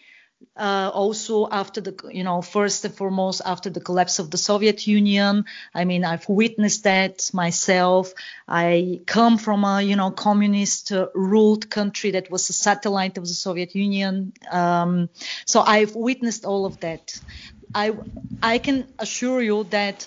[0.57, 4.87] uh, also after the you know first and foremost after the collapse of the Soviet
[4.87, 5.45] Union.
[5.75, 8.13] I mean I've witnessed that myself.
[8.47, 13.25] I come from a you know communist uh, ruled country that was a satellite of
[13.25, 14.33] the Soviet Union.
[14.51, 15.09] Um,
[15.45, 17.21] so I've witnessed all of that.
[17.75, 17.97] I
[18.43, 20.07] I can assure you that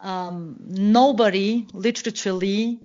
[0.00, 2.78] um, nobody literally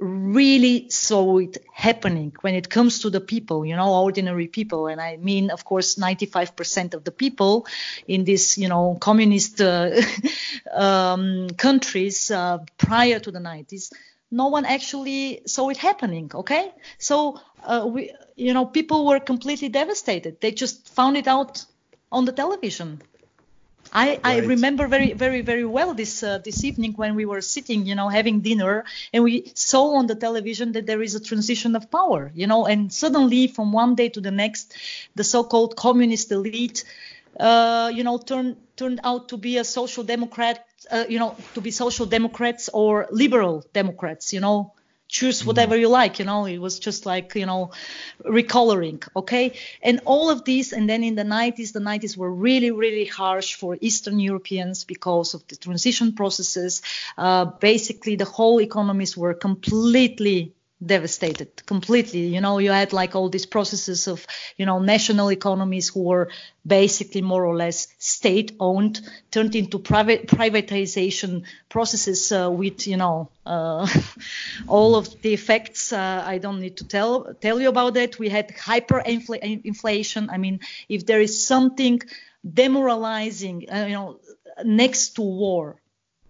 [0.00, 4.86] really saw it happening when it comes to the people, you know, ordinary people.
[4.86, 7.66] And I mean, of course, 95% of the people
[8.08, 10.00] in these, you know, communist uh,
[10.72, 13.92] um, countries uh, prior to the 90s,
[14.30, 16.30] no one actually saw it happening.
[16.34, 16.72] Okay.
[16.98, 20.40] So, uh, we, you know, people were completely devastated.
[20.40, 21.64] They just found it out
[22.10, 23.02] on the television.
[23.92, 24.20] I, right.
[24.24, 27.94] I remember very very very well this uh, this evening when we were sitting you
[27.94, 31.90] know having dinner and we saw on the television that there is a transition of
[31.90, 34.74] power you know and suddenly from one day to the next
[35.16, 36.84] the so-called communist elite
[37.38, 41.60] uh, you know turned turned out to be a social democrat uh, you know to
[41.60, 44.72] be social democrats or liberal democrats you know
[45.10, 47.70] choose whatever you like you know it was just like you know
[48.24, 49.52] recoloring okay?
[49.82, 53.54] And all of these and then in the 90s the 90s were really really harsh
[53.54, 56.82] for eastern europeans because of the transition processes.
[57.18, 62.26] Uh, basically the whole economies were completely devastated completely.
[62.26, 66.30] You know you had like all these processes of you know national economies who were
[66.66, 73.30] basically more or less state owned turned into private privatization processes uh, with you know
[73.46, 73.86] uh,
[74.68, 78.28] all of the effects uh, i don't need to tell tell you about it we
[78.28, 82.00] had hyperinflation i mean if there is something
[82.54, 84.18] demoralizing uh, you know
[84.64, 85.76] next to war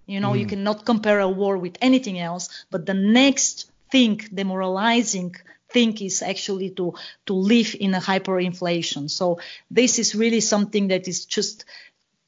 [0.07, 0.41] you know mm.
[0.41, 5.35] you cannot compare a war with anything else but the next think demoralizing
[5.73, 6.95] think is actually to
[7.27, 9.09] to live in a hyperinflation.
[9.11, 9.39] So
[9.71, 11.65] this is really something that is just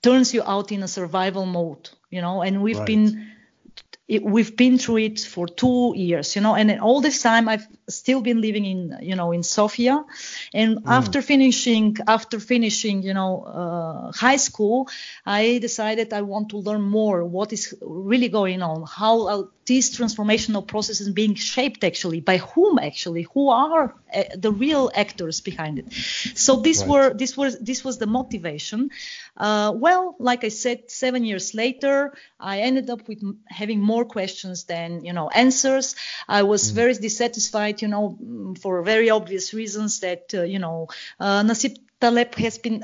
[0.02, 2.42] turns you out in a survival mode, you know.
[2.42, 2.86] And we've right.
[2.86, 3.32] been
[4.08, 7.66] it, we've been through it for two years, you know, and all this time I've
[7.94, 10.04] still been living in, you know, in Sofia.
[10.52, 10.82] And mm.
[10.86, 14.88] after finishing, after finishing, you know, uh, high school,
[15.26, 19.96] I decided I want to learn more what is really going on, how uh, these
[19.96, 25.78] transformational processes being shaped actually by whom actually, who are uh, the real actors behind
[25.78, 25.92] it.
[26.34, 26.88] So this right.
[26.88, 28.90] were this was this was the motivation.
[29.36, 34.64] Uh, well, like I said, seven years later, I ended up with having more questions
[34.64, 35.94] than you know answers.
[36.28, 36.74] I was mm.
[36.74, 40.88] very dissatisfied, you know, for very obvious reasons that uh, you know
[41.20, 42.82] uh, Nassim Taleb has been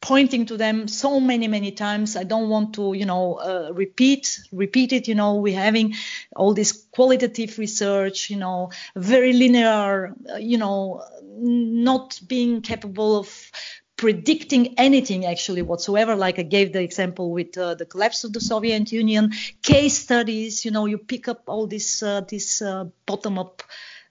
[0.00, 2.16] pointing to them so many many times.
[2.16, 5.08] I don't want to you know uh, repeat repeat it.
[5.08, 5.94] You know we're having
[6.34, 13.50] all this qualitative research you know very linear uh, you know not being capable of
[13.96, 16.16] predicting anything actually whatsoever.
[16.16, 19.32] Like i gave the example with uh, the collapse of the soviet union.
[19.62, 22.62] Case studies you know you pick up all this uh, this
[23.04, 23.62] bottom up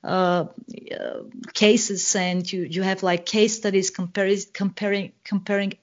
[0.03, 0.45] uh,
[0.99, 1.19] uh,
[1.53, 5.73] cases and you you have like case studies comparing comparing comparing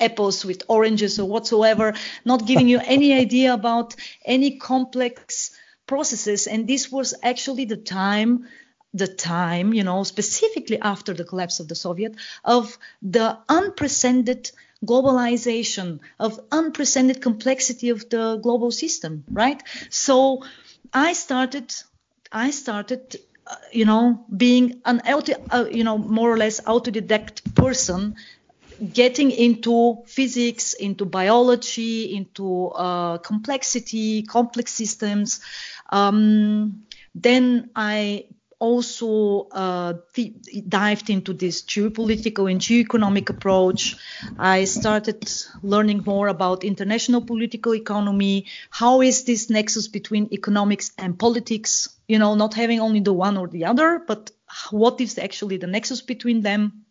[0.00, 5.50] apples with oranges or whatsoever not giving you any idea about any complex
[5.86, 8.46] processes and this was actually the time
[8.94, 14.52] the time, you know, specifically after the collapse of the Soviet, of the unprecedented
[14.86, 19.60] globalization, of unprecedented complexity of the global system, right?
[19.90, 20.44] So
[20.92, 21.74] I started,
[22.30, 27.54] I started, uh, you know, being an auto, uh, you know, more or less autodidact
[27.54, 28.16] person,
[28.92, 35.40] getting into physics, into biology, into uh, complexity, complex systems.
[35.90, 38.26] Um, then I
[38.58, 40.32] also uh, th-
[40.68, 43.96] dived into this geopolitical and geoeconomic approach.
[44.38, 45.30] I started
[45.62, 48.46] learning more about international political economy.
[48.70, 51.93] How is this nexus between economics and politics?
[52.06, 54.30] You know, not having only the one or the other, but
[54.70, 56.84] what is actually the nexus between them?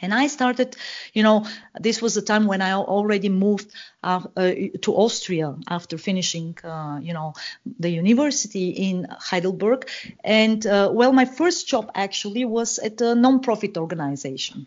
[0.00, 0.76] And I started,
[1.12, 1.46] you know,
[1.80, 7.00] this was the time when I already moved uh, uh, to Austria after finishing, uh,
[7.02, 7.34] you know,
[7.80, 9.88] the university in Heidelberg.
[10.22, 14.66] And uh, well, my first job actually was at a non-profit organization.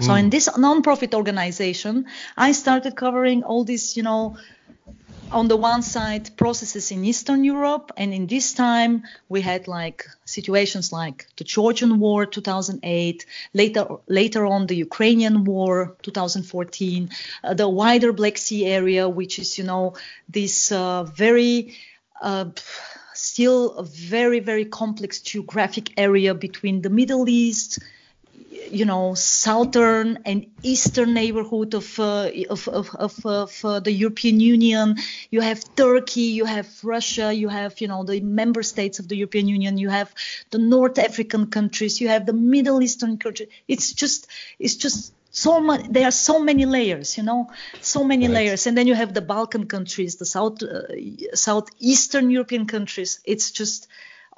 [0.00, 0.30] So in hmm.
[0.30, 4.36] this non-profit organization, I started covering all these, you know,
[5.32, 10.06] on the one side processes in Eastern Europe, and in this time we had like
[10.24, 17.10] situations like the Georgian War 2008, later later on the Ukrainian War 2014,
[17.44, 19.94] uh, the wider Black Sea area, which is you know
[20.28, 21.76] this uh, very
[22.22, 22.46] uh,
[23.14, 27.78] still a very very complex geographic area between the Middle East
[28.70, 34.40] you know southern and eastern neighborhood of uh, of, of, of, of uh, the European
[34.40, 34.96] Union.
[35.30, 39.16] You have Turkey, you have Russia, you have you know the member states of the
[39.16, 39.78] European Union.
[39.78, 40.14] You have
[40.50, 42.00] the North African countries.
[42.00, 43.48] You have the Middle Eastern countries.
[43.68, 47.50] It's just it's just so much there are so many layers you know
[47.82, 48.34] so many right.
[48.34, 50.80] layers and then you have the balkan countries the south uh,
[51.34, 53.86] southeastern european countries it's just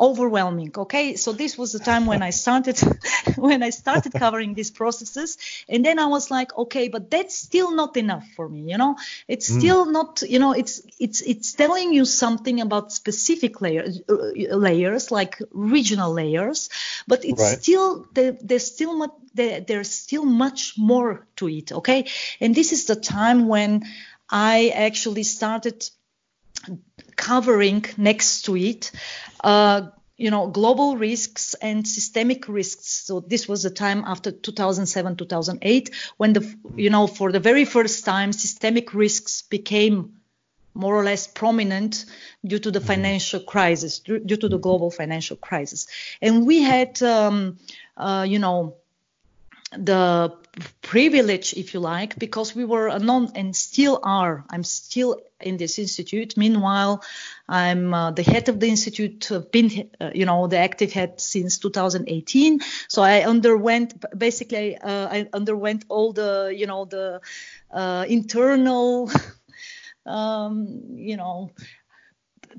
[0.01, 2.79] overwhelming okay so this was the time when i started
[3.37, 5.37] when i started covering these processes
[5.69, 8.97] and then i was like okay but that's still not enough for me you know
[9.27, 9.59] it's mm.
[9.59, 15.11] still not you know it's it's it's telling you something about specific layers uh, layers
[15.11, 16.71] like regional layers
[17.09, 17.59] but it's right.
[17.61, 22.07] still there, there's still much there, there's still much more to it okay
[22.41, 23.83] and this is the time when
[24.31, 25.91] i actually started
[27.17, 28.91] covering next to it
[29.45, 29.83] uh,
[30.17, 35.91] you know global risks and systemic risks so this was the time after 2007 2008
[36.17, 40.19] when the you know for the very first time systemic risks became
[40.79, 42.05] more or less prominent
[42.47, 42.87] due to the mm-hmm.
[42.87, 45.89] financial crisis, due to the global financial crisis.
[46.23, 47.59] And we had, um,
[47.97, 48.77] uh, you know,
[49.73, 50.33] the
[50.83, 54.45] privilege, if you like, because we were a non and still are.
[54.51, 56.37] I'm still in this institute.
[56.37, 57.03] Meanwhile,
[57.49, 59.31] I'm uh, the head of the institute.
[59.31, 62.61] I've been, uh, you know, the active head since 2018.
[62.89, 67.21] So I underwent basically, uh, I underwent all the, you know, the
[67.71, 69.11] uh, internal.
[70.07, 71.51] Um, you know,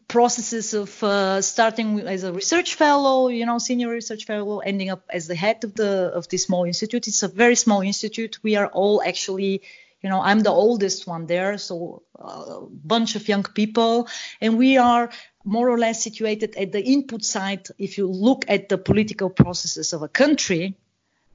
[0.07, 5.03] processes of uh, starting as a research fellow, you know, senior research fellow, ending up
[5.09, 7.07] as the head of the of this small institute.
[7.07, 8.39] It's a very small institute.
[8.43, 9.61] We are all actually,
[10.01, 14.07] you know, I'm the oldest one there, so a uh, bunch of young people,
[14.41, 15.09] and we are
[15.43, 17.67] more or less situated at the input side.
[17.77, 20.75] If you look at the political processes of a country,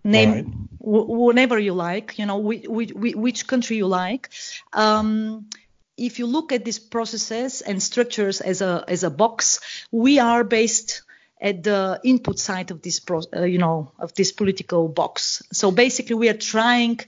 [0.04, 0.46] name right.
[0.80, 4.30] w- whenever you like, you know, which, which country you like.
[4.72, 5.48] Um,
[5.96, 9.60] if you look at these processes and structures as a as a box,
[9.92, 11.02] we are based
[11.40, 15.42] at the input side of this pro, uh, you know of this political box.
[15.52, 17.00] So basically, we are trying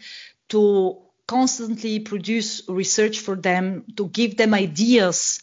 [0.50, 5.40] to constantly produce research for them to give them ideas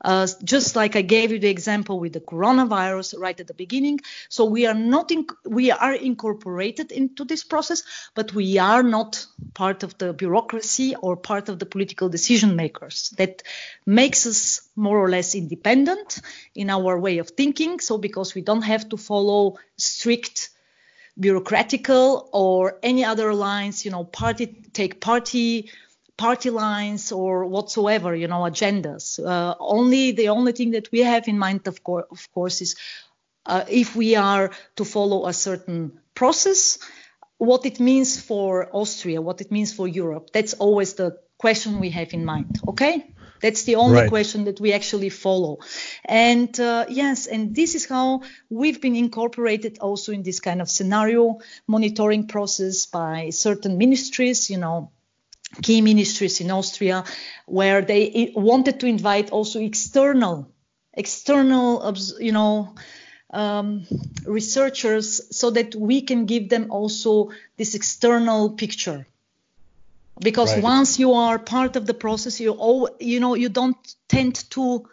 [0.00, 4.00] uh, just like I gave you the example with the coronavirus right at the beginning.
[4.28, 7.82] So we are not in, we are incorporated into this process,
[8.14, 13.10] but we are not part of the bureaucracy or part of the political decision makers.
[13.16, 13.42] That
[13.86, 16.20] makes us more or less independent
[16.54, 17.80] in our way of thinking.
[17.80, 20.50] So because we don't have to follow strict
[21.18, 25.70] bureaucratical or any other lines, you know, party take party
[26.18, 29.18] party lines or whatsoever, you know, agendas.
[29.24, 32.76] Uh, only the only thing that we have in mind, of, co- of course, is
[33.46, 36.78] uh, if we are to follow a certain process,
[37.38, 40.30] what it means for Austria, what it means for Europe.
[40.32, 42.60] That's always the question we have in mind.
[42.66, 43.14] Okay.
[43.40, 44.08] That's the only right.
[44.08, 45.58] question that we actually follow.
[46.04, 50.68] And uh, yes, and this is how we've been incorporated also in this kind of
[50.68, 51.38] scenario
[51.68, 54.90] monitoring process by certain ministries, you know,
[55.62, 57.04] key ministries in Austria,
[57.46, 60.48] where they wanted to invite also external,
[60.92, 62.74] external, you know,
[63.30, 63.86] um,
[64.26, 69.06] researchers, so that we can give them also this external picture.
[70.20, 70.62] Because right.
[70.62, 73.76] once you are part of the process, you all, you know, you don't
[74.08, 74.88] tend to.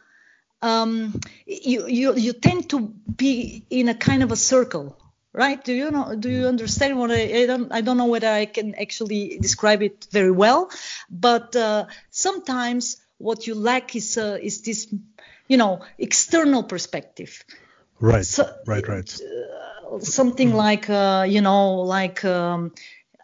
[0.62, 4.98] Um, you, you you tend to be in a kind of a circle
[5.36, 5.62] right?
[5.64, 6.16] Do you know?
[6.16, 7.42] Do you understand what I?
[7.42, 7.72] I don't.
[7.72, 10.70] I don't know whether I can actually describe it very well,
[11.10, 14.88] but uh, sometimes what you lack is uh, is this,
[15.48, 17.44] you know, external perspective.
[18.00, 18.26] Right.
[18.26, 18.88] So, right.
[18.88, 19.22] Right.
[19.22, 22.72] Uh, something like uh, you know, like um,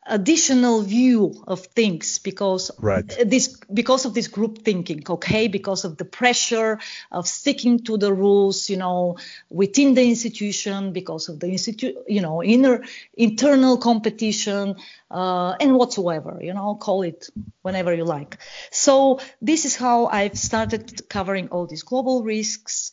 [0.07, 3.07] additional view of things because right.
[3.23, 6.79] this because of this group thinking okay because of the pressure
[7.11, 9.15] of sticking to the rules you know
[9.51, 12.83] within the institution because of the institute you know inner
[13.13, 14.75] internal competition
[15.11, 17.29] uh, and whatsoever you know call it
[17.61, 18.39] whenever you like
[18.71, 22.91] so this is how i've started covering all these global risks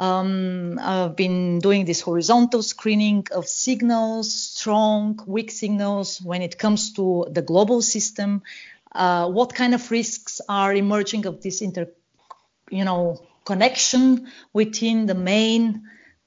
[0.00, 6.94] um, I've been doing this horizontal screening of signals, strong, weak signals when it comes
[6.94, 8.42] to the global system.
[8.92, 11.86] Uh, what kind of risks are emerging of this inter,
[12.70, 15.82] you know, connection within the main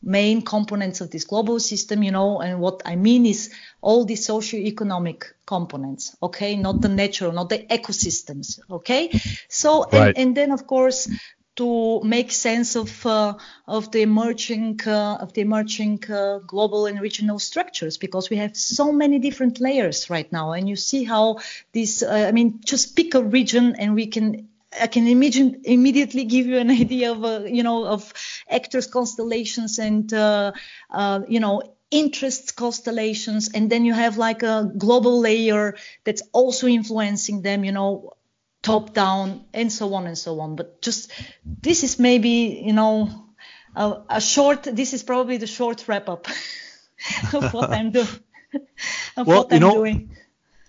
[0.05, 4.17] main components of this global system, you know, and what I mean is all the
[4.17, 9.17] socio-economic components, okay, not the natural, not the ecosystems, okay.
[9.47, 10.07] So right.
[10.07, 11.07] and, and then of course
[11.56, 13.36] to make sense of uh,
[13.68, 18.58] of the emerging uh, of the emerging uh, global and regional structures because we have
[18.58, 20.54] so many different layers right now.
[20.54, 21.39] And you see how
[21.72, 24.49] this uh, I mean just pick a region and we can
[24.80, 28.12] I can imagine immediately give you an idea of uh, you know of
[28.49, 30.54] actors constellations and uh,
[31.28, 33.51] you know interests constellations.
[33.54, 38.14] And then you have like a global layer that's also influencing them you know
[38.64, 40.55] top down and so on and so on.
[40.55, 41.11] But just
[41.45, 43.24] this is maybe you know
[43.76, 46.28] a, a short this is probably the short wrap up
[47.34, 48.07] of what i'm doing
[49.18, 50.16] of well, what i'm know, doing.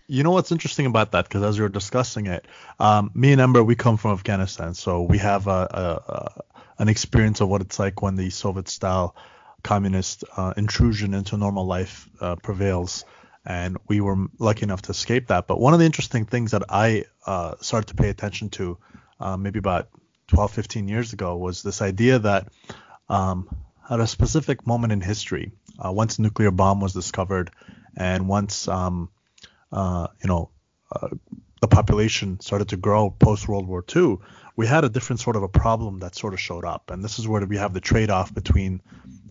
[0.06, 1.24] you know what's interesting about that?
[1.24, 2.46] Because as we were discussing it
[2.78, 6.42] um, me and ember we come from afghanistan so we have a, a, a,
[6.78, 9.16] an experience of what it's like when the soviet style
[9.62, 13.04] communist uh, intrusion into normal life uh, prevails
[13.44, 15.46] and we were lucky enough to escape that.
[15.46, 18.78] But one of the interesting things that I uh, started to pay attention to
[19.20, 19.88] uh, maybe about
[20.28, 22.48] 12, 15 years ago was this idea that
[23.08, 23.48] um,
[23.90, 27.50] at a specific moment in history, uh, once nuclear bomb was discovered,
[27.96, 29.10] and once um,
[29.72, 30.50] uh, you know
[30.92, 31.08] uh,
[31.60, 34.18] the population started to grow post World War II,
[34.56, 36.90] we had a different sort of a problem that sort of showed up.
[36.90, 38.80] And this is where we have the trade off between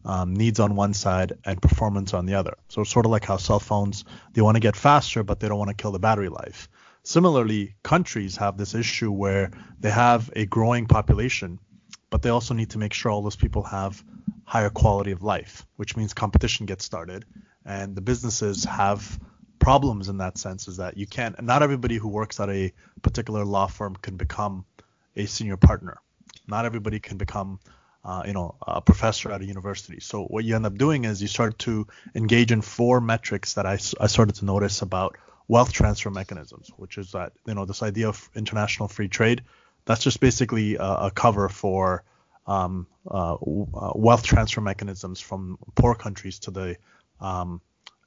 [0.06, 2.56] um, needs on one side and performance on the other.
[2.70, 5.47] So it's sort of like how cell phones, they want to get faster, but they
[5.47, 6.70] don't want to kill the battery life.
[7.04, 11.60] Similarly, countries have this issue where they have a growing population,
[12.10, 14.04] but they also need to make sure all those people have
[14.45, 17.26] higher quality of life, which means competition gets started
[17.66, 19.20] and the businesses have
[19.60, 23.45] problems in that sense is that you can't not everybody who works at a particular
[23.45, 24.66] law firm can become
[25.16, 26.01] a senior partner.
[26.47, 27.60] Not everybody can become
[28.06, 29.99] uh, you know, a professor at a university.
[29.99, 33.66] So what you end up doing is you start to engage in four metrics that
[33.66, 37.82] I, I started to notice about wealth transfer mechanisms, which is that you know this
[37.82, 39.43] idea of international free trade.
[39.86, 42.04] That's just basically a, a cover for
[42.45, 46.78] um, uh, uh wealth transfer mechanisms from poor countries to the
[47.22, 47.62] um,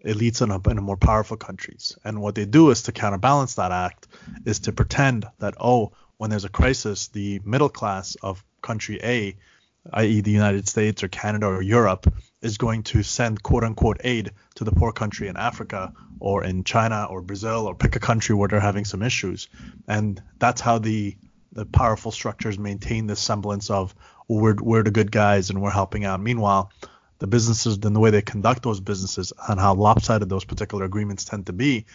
[0.04, 1.96] elites in, a, in a more powerful countries.
[2.04, 4.08] And what they do is to counterbalance that act
[4.44, 9.36] is to pretend that oh, when there's a crisis, the middle class of country A
[9.94, 12.12] i.e., the United States or Canada or Europe,
[12.42, 16.64] is going to send quote unquote aid to the poor country in Africa or in
[16.64, 19.48] China or Brazil or pick a country where they're having some issues.
[19.88, 21.16] And that's how the
[21.52, 23.94] the powerful structures maintain this semblance of
[24.28, 26.20] well, we're we're the good guys and we're helping out.
[26.20, 26.70] Meanwhile,
[27.18, 31.24] the businesses and the way they conduct those businesses and how lopsided those particular agreements
[31.24, 31.86] tend to be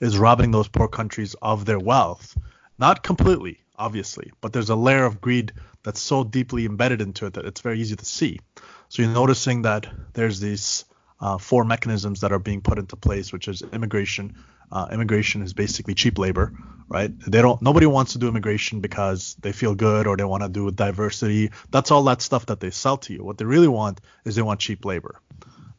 [0.00, 2.36] is robbing those poor countries of their wealth.
[2.78, 5.52] Not completely, obviously, but there's a layer of greed
[5.82, 8.40] that's so deeply embedded into it that it's very easy to see.
[8.88, 10.84] So you're noticing that there's these
[11.20, 14.36] uh, four mechanisms that are being put into place, which is immigration.
[14.72, 16.52] Uh, immigration is basically cheap labor,
[16.88, 17.10] right?
[17.20, 17.60] They don't.
[17.60, 21.50] Nobody wants to do immigration because they feel good or they want to do diversity.
[21.70, 23.24] That's all that stuff that they sell to you.
[23.24, 25.20] What they really want is they want cheap labor.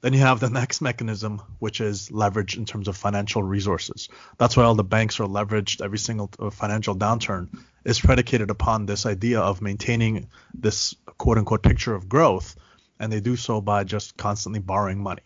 [0.01, 4.09] Then you have the next mechanism, which is leverage in terms of financial resources.
[4.39, 5.81] That's why all the banks are leveraged.
[5.81, 7.49] Every single uh, financial downturn
[7.85, 12.55] is predicated upon this idea of maintaining this quote unquote picture of growth,
[12.99, 15.23] and they do so by just constantly borrowing money.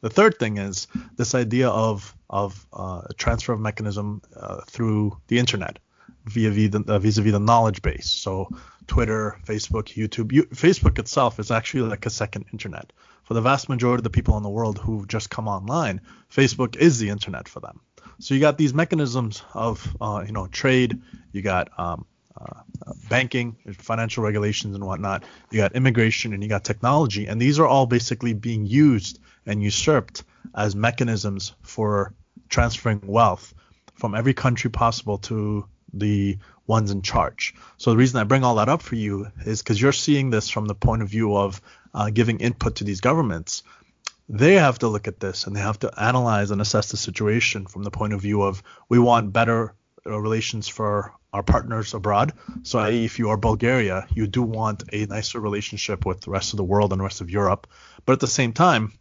[0.00, 5.38] The third thing is this idea of of uh, transfer of mechanism uh, through the
[5.38, 5.78] internet
[6.24, 8.10] via uh, vis-a-vis the knowledge base.
[8.10, 8.48] So
[8.88, 10.32] Twitter, Facebook, YouTube.
[10.32, 12.92] You, Facebook itself is actually like a second internet
[13.26, 16.00] for the vast majority of the people in the world who've just come online,
[16.32, 17.80] Facebook is the internet for them.
[18.20, 21.02] So you got these mechanisms of uh, you know trade,
[21.32, 22.06] you got um,
[22.40, 22.62] uh,
[23.10, 27.66] banking, financial regulations and whatnot, you got immigration, and you got technology, and these are
[27.66, 30.22] all basically being used and usurped
[30.54, 32.14] as mechanisms for
[32.48, 33.52] transferring wealth
[33.94, 37.54] from every country possible to the ones in charge.
[37.76, 40.48] So the reason I bring all that up for you is because you're seeing this
[40.48, 41.60] from the point of view of
[41.96, 43.62] uh, giving input to these governments.
[44.28, 47.66] They have to look at this and they have to analyze and assess the situation
[47.66, 49.74] from the point of view of we want better
[50.04, 52.32] uh, relations for our partners abroad.
[52.62, 56.58] So, if you are Bulgaria, you do want a nicer relationship with the rest of
[56.58, 57.66] the world and the rest of Europe.
[58.04, 58.92] But at the same time,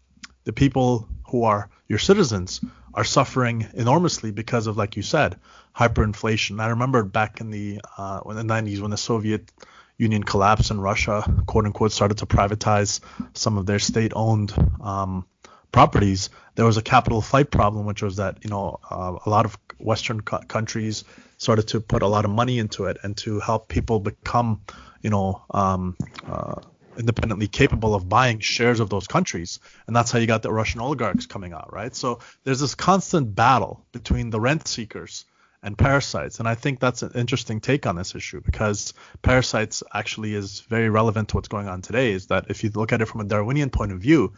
[0.45, 2.61] the people who are your citizens
[2.93, 5.39] are suffering enormously because of, like you said,
[5.75, 6.61] hyperinflation.
[6.61, 9.51] I remember back in the uh, in the 90s when the Soviet
[9.97, 12.99] Union collapse in Russia, quote unquote, started to privatize
[13.33, 15.25] some of their state-owned um,
[15.71, 16.29] properties.
[16.55, 19.57] There was a capital flight problem, which was that you know uh, a lot of
[19.77, 21.03] Western co- countries
[21.37, 24.61] started to put a lot of money into it and to help people become,
[25.01, 25.95] you know, um,
[26.27, 26.55] uh,
[26.97, 29.59] independently capable of buying shares of those countries.
[29.87, 31.93] And that's how you got the Russian oligarchs coming out, right?
[31.93, 35.25] So there's this constant battle between the rent seekers
[35.65, 36.39] and parasites.
[36.39, 38.93] And I think that's an interesting take on this issue because
[39.23, 42.13] parasites actually is very relevant to what's going on today.
[42.13, 44.33] Is that if you look at it from a Darwinian point of view,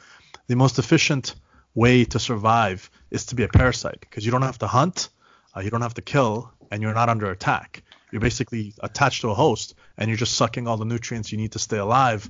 [0.47, 1.36] the most efficient
[1.75, 5.09] way to survive is to be a parasite because you don't have to hunt,
[5.55, 7.84] uh, you don't have to kill, and you're not under attack.
[8.09, 11.51] You're basically attached to a host and you're just sucking all the nutrients you need
[11.51, 12.30] to stay alive.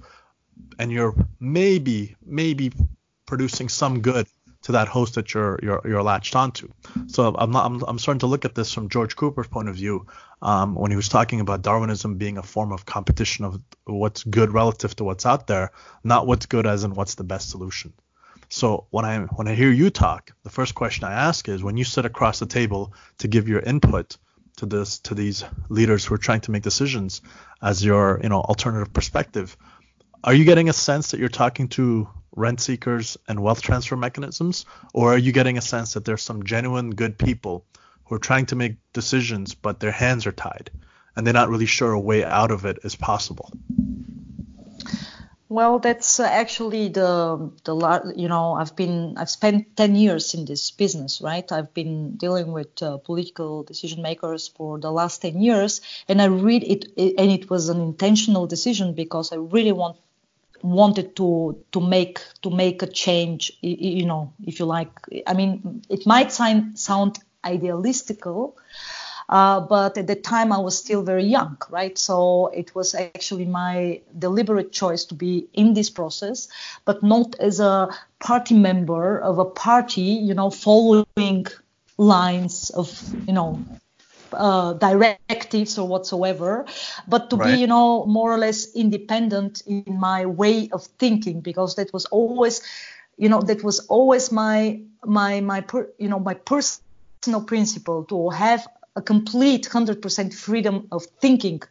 [0.79, 2.71] And you're maybe, maybe
[3.27, 4.27] producing some good
[4.67, 6.67] to that host that you're you're, you're latched onto.
[7.07, 9.75] So I'm, not, I'm I'm starting to look at this from George Cooper's point of
[9.75, 10.05] view
[10.41, 14.51] um, when he was talking about Darwinism being a form of competition of what's good
[14.51, 15.71] relative to what's out there,
[16.03, 17.93] not what's good as in what's the best solution.
[18.49, 21.77] So when I when I hear you talk, the first question I ask is when
[21.77, 24.17] you sit across the table to give your input
[24.57, 27.21] to this to these leaders who are trying to make decisions
[27.61, 29.55] as your you know alternative perspective,
[30.25, 34.65] are you getting a sense that you're talking to rent seekers and wealth transfer mechanisms?
[34.93, 37.65] Or are you getting a sense that there's some genuine good people
[38.05, 40.71] who are trying to make decisions, but their hands are tied
[41.15, 43.51] and they're not really sure a way out of it is possible?
[45.49, 50.43] Well, that's uh, actually the the you know I've been I've spent 10 years in
[50.43, 51.49] this business, right?
[51.51, 55.79] I've been dealing with uh, political decision makers for the last 10 years,
[56.09, 59.95] and I read it, and it was an intentional decision because I really want
[60.63, 64.91] wanted to to make to make a change, you know, if you like.
[65.25, 68.53] I mean, it might sound sound idealistical,
[69.29, 71.97] uh, but at the time, I was still very young, right?
[71.97, 76.47] So it was actually my deliberate choice to be in this process,
[76.85, 77.89] but not as a
[78.19, 81.45] party member of a party, you know, following
[81.97, 82.89] lines of,
[83.27, 83.59] you know,
[84.33, 86.65] uh, directives or whatsoever,
[87.07, 87.53] but to right.
[87.53, 92.05] be, you know, more or less independent in my way of thinking, because that was
[92.05, 92.61] always,
[93.17, 98.29] you know, that was always my my my per, you know my personal principle to
[98.29, 101.61] have a complete 100% freedom of thinking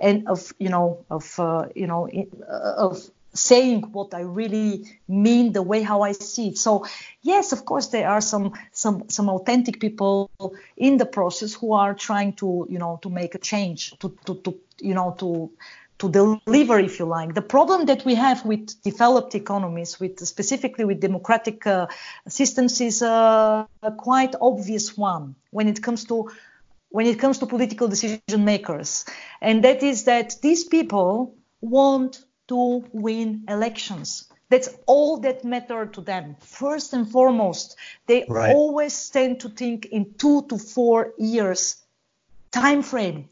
[0.00, 2.08] and of you know of uh, you know
[2.48, 6.58] uh, of saying what I really mean, the way how I see it.
[6.58, 6.86] So
[7.22, 10.30] yes, of course, there are some some some authentic people
[10.76, 14.34] in the process who are trying to you know to make a change, to to,
[14.36, 15.50] to you know to
[15.98, 17.34] to deliver, if you like.
[17.34, 21.86] The problem that we have with developed economies, with specifically with democratic uh,
[22.26, 26.30] systems, is a, a quite obvious one when it comes to
[26.88, 29.06] when it comes to political decision makers,
[29.40, 32.22] and that is that these people want
[32.52, 34.28] to win elections.
[34.50, 36.36] That's all that matter to them.
[36.40, 37.76] First and foremost,
[38.06, 38.54] they right.
[38.54, 41.82] always tend to think in two to four years
[42.50, 43.30] time frame.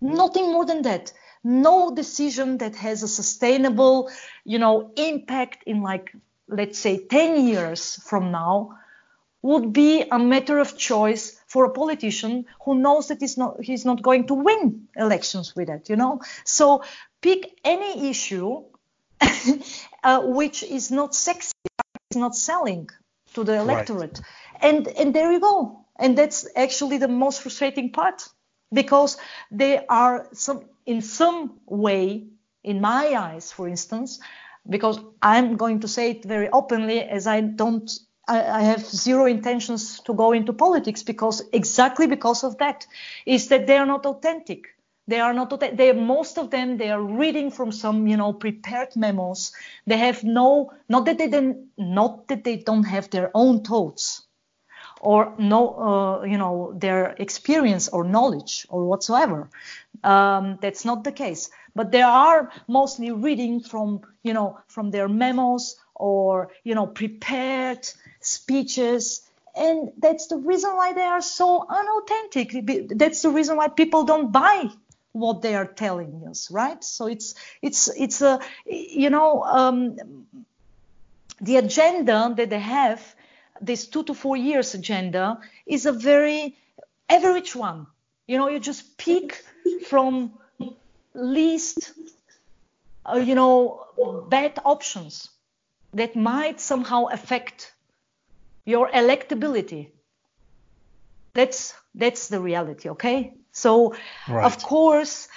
[0.00, 1.12] Nothing more than that.
[1.42, 4.08] No decision that has a sustainable,
[4.44, 6.14] you know, impact in like
[6.46, 8.78] let's say 10 years from now
[9.42, 13.84] would be a matter of choice for a politician who knows that he's not he's
[13.84, 16.20] not going to win elections with it you know?
[16.44, 16.84] So
[17.20, 18.62] pick any issue
[20.04, 21.52] uh, which is not sexy
[22.10, 22.88] is not selling
[23.34, 24.20] to the electorate.
[24.20, 24.62] Right.
[24.68, 25.86] and and there you go.
[25.98, 28.28] And that's actually the most frustrating part
[28.72, 29.18] because
[29.50, 32.26] they are some in some way
[32.62, 34.20] in my eyes for instance
[34.68, 37.90] because i'm going to say it very openly as i don't
[38.38, 42.86] I, have zero intentions to go into politics because exactly because of that
[43.26, 44.66] is that they are not authentic.
[45.08, 45.58] They are not.
[45.58, 49.52] They most of them they are reading from some you know prepared memos.
[49.86, 54.26] They have no not that they don't not that they don't have their own thoughts
[55.00, 59.50] or no uh, you know their experience or knowledge or whatsoever.
[60.04, 61.50] Um, that's not the case.
[61.74, 67.88] But they are mostly reading from you know from their memos or you know prepared
[68.20, 72.88] speeches and that's the reason why they are so unauthentic.
[72.96, 74.70] That's the reason why people don't buy
[75.12, 76.82] what they are telling us right?
[76.84, 79.96] So it's it's it's a you know um,
[81.40, 83.14] the agenda that they have
[83.60, 86.56] this two to four years agenda is a very
[87.08, 87.86] average one.
[88.26, 89.44] You know you just pick
[89.86, 90.32] from
[91.12, 91.92] least
[93.04, 93.84] uh, you know
[94.28, 95.28] bad options
[95.92, 97.72] that might somehow affect
[98.64, 99.88] your electability.
[101.34, 103.34] That's that's the reality, okay?
[103.52, 103.94] So
[104.28, 104.44] right.
[104.44, 105.28] of course,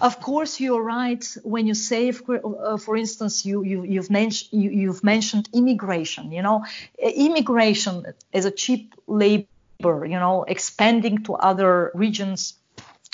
[0.00, 4.70] of course you're right when you say, uh, for instance, you, you you've mentioned you,
[4.70, 6.32] you've mentioned immigration.
[6.32, 6.64] You know,
[6.98, 9.48] immigration as a cheap labor.
[9.82, 12.54] You know, expanding to other regions.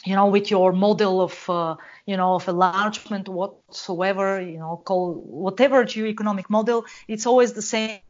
[0.04, 5.14] You know, with your model of uh, you know, of enlargement whatsoever, you know, call
[5.14, 8.00] whatever geo-economic model, it's always the same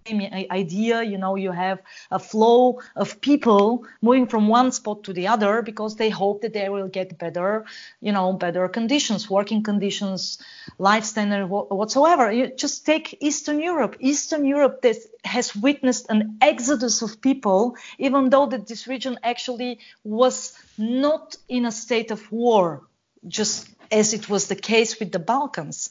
[0.50, 1.02] idea.
[1.02, 5.60] You know, you have a flow of people moving from one spot to the other
[5.60, 7.66] because they hope that they will get better,
[8.00, 10.38] you know, better conditions, working conditions,
[10.78, 12.32] life standard whatsoever.
[12.32, 13.96] You just take Eastern Europe.
[14.00, 14.84] Eastern Europe
[15.24, 21.66] has witnessed an exodus of people, even though that this region actually was not in
[21.66, 22.82] a state of war
[23.28, 25.90] just as it was the case with the Balkans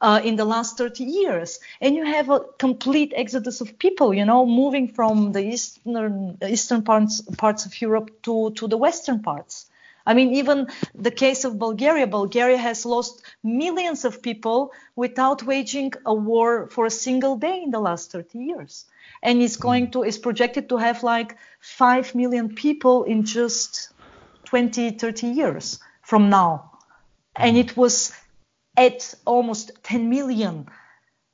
[0.00, 1.58] uh, in the last 30 years.
[1.80, 6.82] And you have a complete exodus of people, you know, moving from the eastern eastern
[6.82, 9.66] parts parts of Europe to to the western parts.
[10.04, 15.92] I mean, even the case of Bulgaria, Bulgaria has lost millions of people without waging
[16.04, 18.84] a war for a single day in the last 30 years.
[19.22, 23.90] And it's going to, is projected to have like 5 million people in just
[24.46, 26.72] 20, 30 years from now
[27.36, 28.12] and it was
[28.76, 30.66] at almost 10 million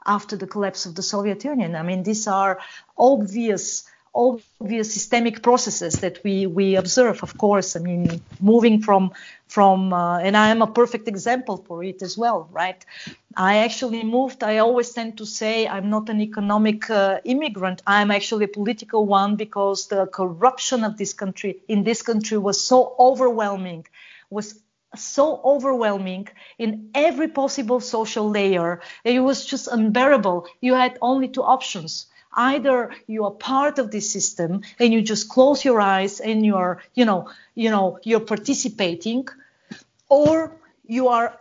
[0.07, 1.77] after the collapse of the Soviet Union.
[1.77, 2.59] I mean, these are
[2.97, 7.23] obvious, obvious systemic processes that we we observe.
[7.23, 9.13] Of course, I mean, moving from
[9.49, 12.85] from uh, and I am a perfect example for it as well, right?
[13.37, 14.43] I actually moved.
[14.43, 17.83] I always tend to say I'm not an economic uh, immigrant.
[17.87, 22.61] I'm actually a political one because the corruption of this country in this country was
[22.61, 23.87] so overwhelming,
[24.31, 24.61] was
[24.97, 28.81] so overwhelming in every possible social layer.
[29.05, 30.47] It was just unbearable.
[30.61, 32.07] You had only two options.
[32.33, 36.83] Either you are part of this system and you just close your eyes and you're,
[36.95, 39.27] you know, you know, you're participating,
[40.09, 40.57] or
[40.87, 41.39] you are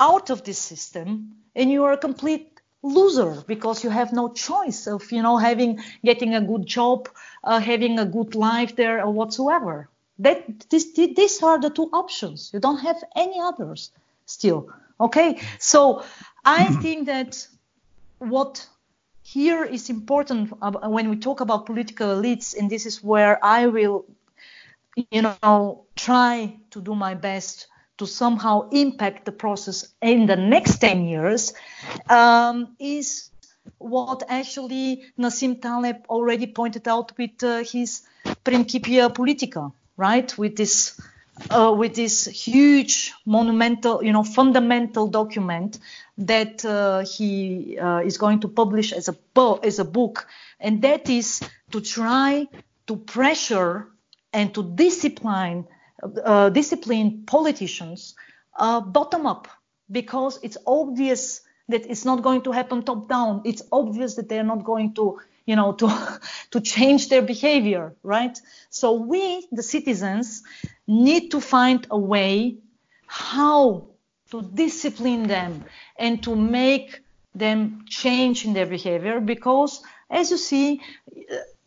[0.00, 4.86] out of this system and you are a complete loser because you have no choice
[4.86, 7.08] of, you know, having getting a good job,
[7.42, 9.88] uh, having a good life there or whatsoever.
[10.18, 12.50] That this, these are the two options.
[12.52, 13.90] You don't have any others
[14.24, 14.70] still.
[14.98, 16.02] Okay, so
[16.44, 17.46] I think that
[18.18, 18.66] what
[19.22, 24.06] here is important when we talk about political elites, and this is where I will,
[25.10, 27.66] you know, try to do my best
[27.98, 31.52] to somehow impact the process in the next 10 years,
[32.08, 33.30] um, is
[33.78, 38.02] what actually Nassim Taleb already pointed out with uh, his
[38.44, 40.36] Principia Politica right?
[40.38, 41.00] With this
[41.50, 45.78] uh, with this huge monumental, you know, fundamental document
[46.18, 49.16] that uh, he uh, is going to publish as a
[49.62, 50.26] as a book,
[50.60, 51.40] and that is
[51.70, 52.48] to try
[52.86, 53.88] to pressure
[54.32, 55.66] and to discipline
[56.24, 58.14] uh, discipline politicians
[58.58, 59.48] uh, bottom up
[59.90, 63.42] because it's obvious that it's not going to happen top down.
[63.44, 66.20] It's obvious that they're not going to you know, to,
[66.50, 68.38] to change their behavior, right?
[68.68, 70.42] So we, the citizens,
[70.86, 72.58] need to find a way
[73.06, 73.88] how
[74.30, 75.64] to discipline them
[75.98, 77.00] and to make
[77.34, 80.82] them change in their behavior because, as you see,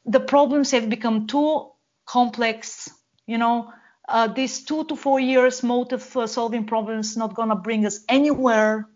[0.06, 1.70] the problems have become too
[2.06, 2.90] complex,
[3.26, 3.72] you know,
[4.08, 8.04] uh, this two to four years motive uh, solving problems not going to bring us
[8.10, 8.90] anywhere,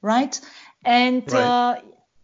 [0.00, 0.40] right?
[0.84, 1.42] And right.
[1.42, 1.80] Uh,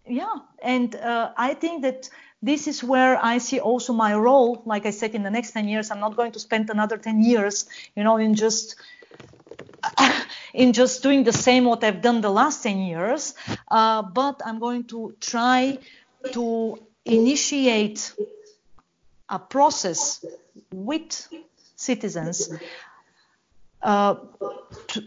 [0.07, 2.09] yeah, and uh, I think that
[2.43, 4.63] this is where I see also my role.
[4.67, 7.23] Like I said, in the next 10 years, I'm not going to spend another 10
[7.23, 8.77] years, you know, in just
[10.55, 13.35] in just doing the same what I've done the last 10 years,
[13.69, 15.79] uh, but I'm going to try
[16.33, 18.13] to initiate
[19.29, 20.25] a process
[20.73, 21.29] with
[21.77, 22.53] citizens
[23.83, 24.17] uh,
[24.89, 25.05] to,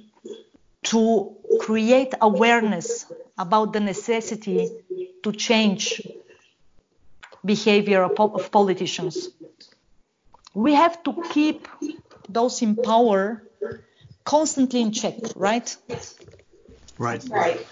[0.86, 3.06] to create awareness
[3.38, 4.72] about the necessity
[5.24, 6.02] to change
[7.44, 9.30] behavior of politicians.
[10.54, 11.68] We have to keep
[12.30, 13.44] those in power
[14.24, 15.76] constantly in check, right?
[16.98, 17.24] Right.
[17.30, 17.68] Right.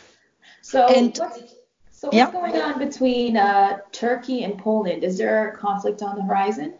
[0.61, 1.53] So, and, what's,
[1.91, 2.31] so what's yeah.
[2.31, 5.03] going on between uh, Turkey and Poland?
[5.03, 6.73] Is there a conflict on the horizon?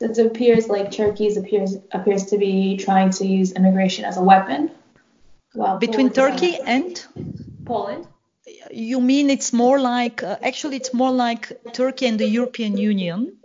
[0.00, 4.70] It appears like Turkey appears appears to be trying to use immigration as a weapon.
[5.78, 7.06] Between Turkey and
[7.64, 8.06] Poland
[8.70, 13.36] you mean it's more like uh, actually it's more like Turkey and the European Union.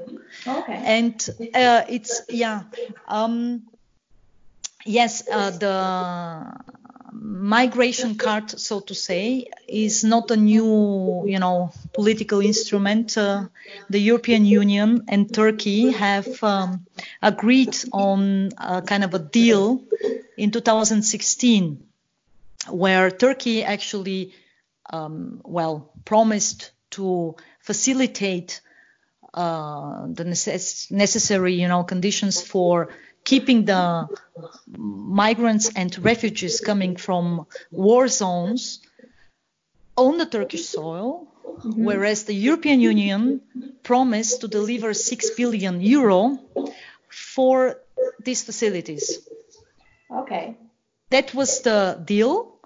[0.45, 0.73] Okay.
[0.73, 2.63] And uh, it's yeah.
[3.07, 3.63] Um,
[4.85, 6.59] yes, uh, the
[7.11, 13.17] migration card, so to say, is not a new, you know, political instrument.
[13.17, 13.45] Uh,
[13.89, 16.85] the European Union and Turkey have um,
[17.21, 19.83] agreed on a kind of a deal
[20.37, 21.83] in 2016,
[22.71, 24.33] where Turkey actually
[24.91, 28.61] um, well, promised to facilitate
[29.33, 32.89] uh, the necess- necessary, you know, conditions for
[33.23, 34.07] keeping the
[34.67, 38.79] migrants and refugees coming from war zones
[39.95, 41.83] on the Turkish soil, mm-hmm.
[41.83, 43.41] whereas the European Union
[43.83, 46.39] promised to deliver 6 billion euro
[47.09, 47.81] for
[48.23, 49.19] these facilities.
[50.11, 50.55] Okay.
[51.09, 52.58] That was the deal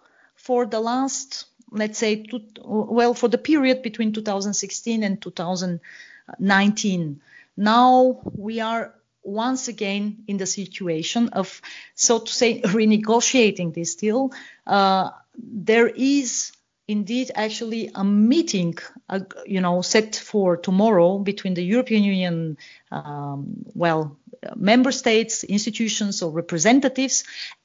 [0.43, 2.25] for the last let's say,
[2.63, 7.21] well, for the period between 2016 and 2019.
[7.57, 11.61] Now we are once again in the situation of,
[11.95, 14.31] so to say, renegotiating this deal.
[14.65, 16.53] Uh, there is
[16.87, 18.75] indeed actually a meeting,
[19.09, 22.57] uh, you know, set for tomorrow between the European Union,
[22.91, 24.15] um, well,
[24.55, 27.23] member states, institutions or representatives,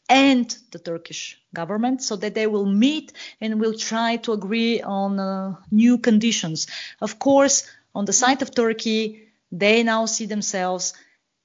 [0.09, 5.19] and the Turkish government so that they will meet and will try to agree on
[5.21, 6.67] uh, new conditions.
[7.01, 10.95] Of course, on the side of Turkey, they now see themselves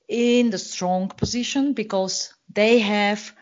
[0.08, 3.34] in the strong position because they have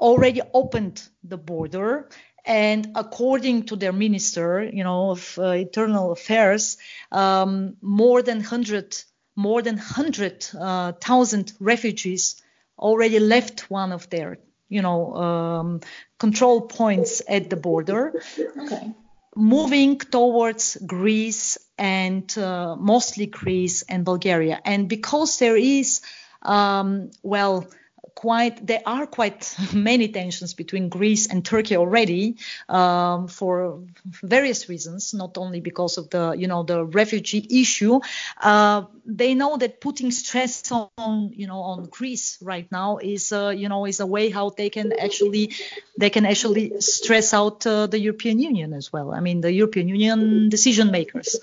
[0.00, 2.08] already opened the border
[2.44, 6.76] And according to their minister, you know, of uh, internal affairs,
[7.10, 8.96] um, more than hundred,
[9.36, 12.42] more than 100,000 uh, refugees
[12.78, 15.80] already left one of their, you know, um,
[16.18, 18.22] control points at the border.
[18.58, 18.92] Okay.
[19.36, 24.60] Moving towards Greece and uh, mostly Greece and Bulgaria.
[24.64, 26.00] And because there is,
[26.42, 27.66] um, well,
[28.14, 32.36] quite there are quite many tensions between Greece and Turkey already
[32.68, 38.00] um, for various reasons, not only because of the you know the refugee issue.
[38.40, 43.48] Uh, they know that putting stress on you know on Greece right now is uh,
[43.48, 45.52] you know is a way how they can actually
[45.98, 49.12] they can actually stress out uh, the European Union as well.
[49.12, 51.36] I mean the European Union decision makers.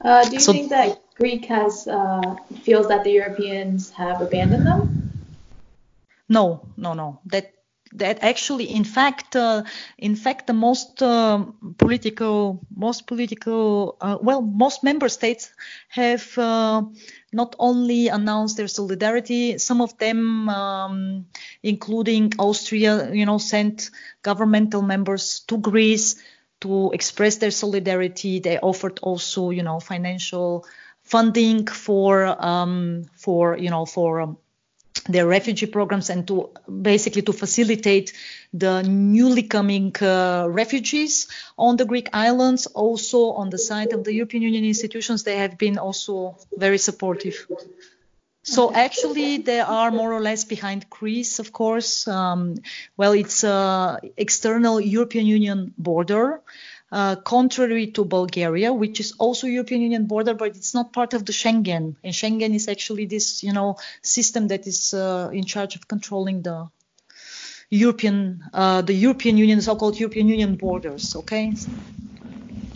[0.00, 4.66] Uh, do you so, think that Greek has uh, feels that the Europeans have abandoned
[4.66, 4.95] them?
[6.28, 7.20] No, no, no.
[7.26, 7.52] That
[7.92, 9.62] that actually, in fact, uh,
[9.96, 11.44] in fact, the most uh,
[11.78, 15.52] political, most political, uh, well, most member states
[15.88, 16.82] have uh,
[17.32, 19.58] not only announced their solidarity.
[19.58, 21.26] Some of them, um,
[21.62, 23.90] including Austria, you know, sent
[24.22, 26.16] governmental members to Greece
[26.60, 28.40] to express their solidarity.
[28.40, 30.66] They offered also, you know, financial
[31.02, 34.38] funding for um, for you know for um,
[35.04, 36.50] their refugee programs and to
[36.82, 38.12] basically to facilitate
[38.52, 41.28] the newly coming uh, refugees
[41.58, 42.66] on the Greek islands.
[42.66, 47.46] Also on the side of the European Union institutions, they have been also very supportive.
[48.46, 52.06] So actually, they are more or less behind Greece, of course.
[52.06, 52.54] Um,
[52.96, 56.42] well, it's uh, external European Union border.
[56.92, 61.24] Uh, contrary to Bulgaria, which is also European Union border, but it's not part of
[61.24, 61.96] the Schengen.
[62.04, 66.42] And Schengen is actually this, you know, system that is uh, in charge of controlling
[66.42, 66.68] the
[67.70, 71.16] European, uh, the European Union, so-called European Union borders.
[71.16, 71.50] Okay.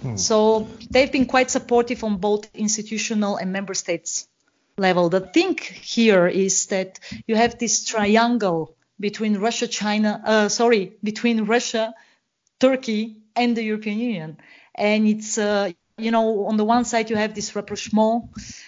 [0.02, 0.16] Hmm.
[0.16, 4.26] So they've been quite supportive on both institutional and member states
[4.76, 5.08] level.
[5.08, 6.98] The thing here is that
[7.28, 11.94] you have this triangle between Russia, China, uh, sorry, between Russia,
[12.60, 14.36] Turkey, and the European Union.
[14.74, 18.24] And it's, uh, you know, on the one side you have this rapprochement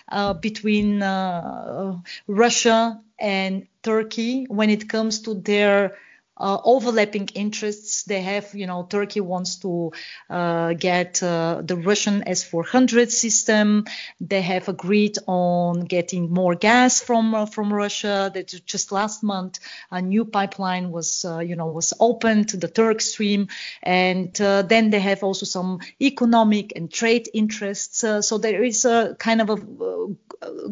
[0.08, 5.96] uh, between uh, Russia and Turkey when it comes to their
[6.36, 8.04] uh, overlapping interests.
[8.04, 9.92] They have, you know, Turkey wants to
[10.30, 13.84] uh, get uh, the Russian S-400 system.
[14.20, 18.30] They have agreed on getting more gas from uh, from Russia.
[18.32, 19.60] That just last month
[19.90, 23.48] a new pipeline was, uh, you know, was opened, the Turk Stream,
[23.82, 28.04] and uh, then they have also some economic and trade interests.
[28.20, 29.56] so there is a kind of a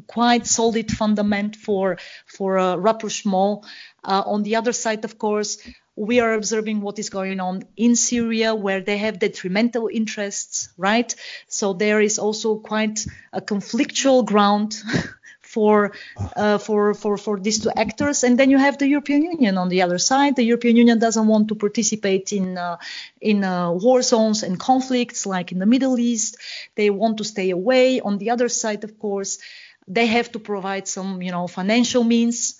[0.06, 3.64] quite solid fundament for for a rapprochement
[4.05, 5.59] uh, on the other side, of course,
[5.96, 11.14] we are observing what is going on in Syria, where they have detrimental interests, right?
[11.48, 14.82] So there is also quite a conflictual ground.
[15.51, 15.92] for
[16.36, 19.68] uh, for for for these two actors, and then you have the European Union on
[19.68, 20.36] the other side.
[20.36, 22.76] The European Union doesn't want to participate in uh,
[23.20, 26.36] in uh, war zones and conflicts like in the Middle East.
[26.76, 28.01] They want to stay away.
[28.01, 29.38] On the other side, of course,
[29.88, 32.59] they have to provide some you know financial means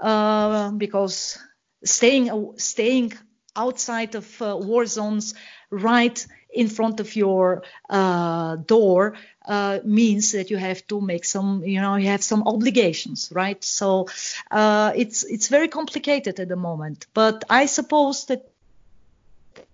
[0.00, 1.38] uh, because
[1.84, 3.12] staying staying
[3.56, 5.34] outside of uh, war zones
[5.70, 9.14] right in front of your uh, door
[9.46, 13.62] uh, means that you have to make some you know you have some obligations right?
[13.64, 14.08] So
[14.50, 17.06] uh, it's it's very complicated at the moment.
[17.14, 18.49] But i suppose that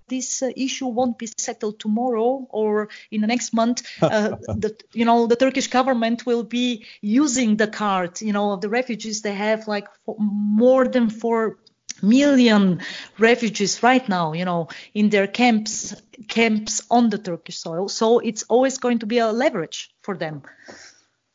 [0.08, 3.82] this uh, issue won't be settled tomorrow or in the next month.
[4.00, 8.60] Uh, the, you know, the Turkish government will be using the card, you know, of
[8.60, 9.22] the refugees.
[9.22, 9.88] They have like
[10.18, 11.58] more than four
[12.02, 12.80] million
[13.18, 15.94] refugees right now, you know, in their camps,
[16.28, 17.88] camps on the Turkish soil.
[17.88, 20.42] So it's always going to be a leverage for them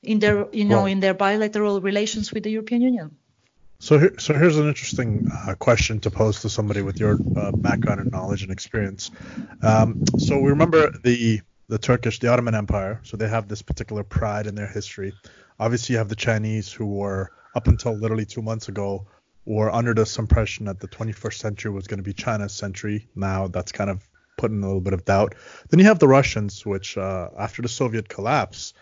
[0.04, 3.18] in their, you know, well, in their bilateral relations with the European Union.
[3.82, 7.52] So, here, so here's an interesting uh, question to pose to somebody with your uh,
[7.52, 9.10] background and knowledge and experience.
[9.64, 13.00] Um, so we remember the the Turkish, the Ottoman Empire.
[13.02, 15.14] So they have this particular pride in their history.
[15.60, 19.08] Obviously, you have the Chinese who were up until literally two months ago
[19.46, 23.10] were under this impression that the 21st century was going to be China's century.
[23.16, 24.08] Now that's kind of
[24.38, 25.34] put in a little bit of doubt.
[25.70, 28.76] Then you have the Russians, which uh, after the Soviet collapse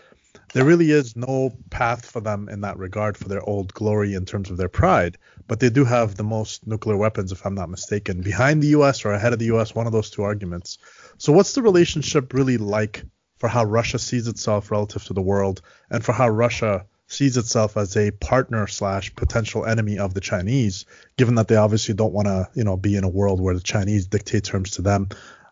[0.52, 4.24] there really is no path for them in that regard for their old glory in
[4.24, 5.16] terms of their pride.
[5.46, 9.04] But they do have the most nuclear weapons, if I'm not mistaken, behind the U.S.
[9.04, 9.74] or ahead of the U.S.
[9.74, 10.78] One of those two arguments.
[11.18, 13.04] So what's the relationship really like
[13.38, 17.76] for how Russia sees itself relative to the world, and for how Russia sees itself
[17.76, 20.84] as a partner slash potential enemy of the Chinese,
[21.16, 23.60] given that they obviously don't want to, you know, be in a world where the
[23.60, 25.08] Chinese dictate terms to them.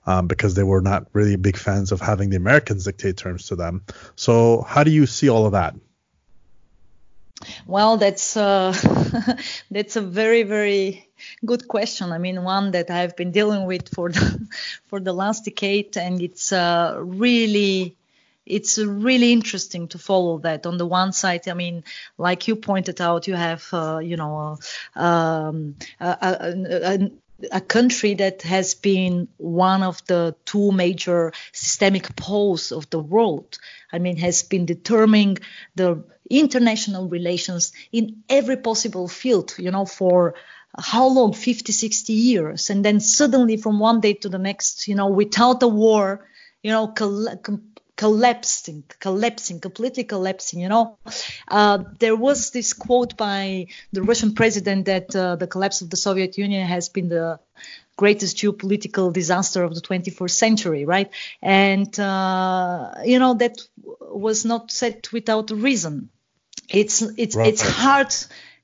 [0.08, 3.56] Um, because they were not really big fans of having the Americans dictate terms to
[3.56, 3.84] them.
[4.16, 5.74] So, how do you see all of that?
[7.66, 8.72] Well, that's uh,
[9.70, 11.08] that's a very very
[11.44, 12.10] good question.
[12.10, 14.48] I mean, one that I've been dealing with for the
[14.86, 17.94] for the last decade, and it's uh, really
[18.46, 20.66] it's really interesting to follow that.
[20.66, 21.84] On the one side, I mean,
[22.16, 24.58] like you pointed out, you have uh, you know
[24.96, 25.76] um,
[27.52, 33.58] a country that has been one of the two major systemic poles of the world.
[33.92, 35.38] I mean, has been determining
[35.74, 40.34] the international relations in every possible field, you know, for
[40.78, 44.94] how long 50 60 years and then suddenly from one day to the next you
[44.94, 46.28] know without a war
[46.62, 46.86] you know
[47.98, 50.96] collapsing collapsing completely collapsing you know?
[51.48, 55.96] Uh, there was this quote by the russian president that uh, the collapse of the
[55.96, 57.38] soviet union has been the
[57.98, 61.10] greatest geopolitical disaster of the 21st century right?
[61.42, 63.58] And uh, you know that
[64.00, 66.08] was not said without a reason.
[66.70, 67.48] It's it's right.
[67.48, 68.14] it's hard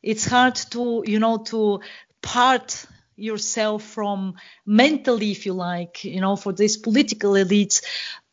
[0.03, 1.81] it's hard to you know to
[2.23, 2.87] part
[3.17, 4.35] yourself from
[4.67, 7.83] mentally if you like you know for these political elites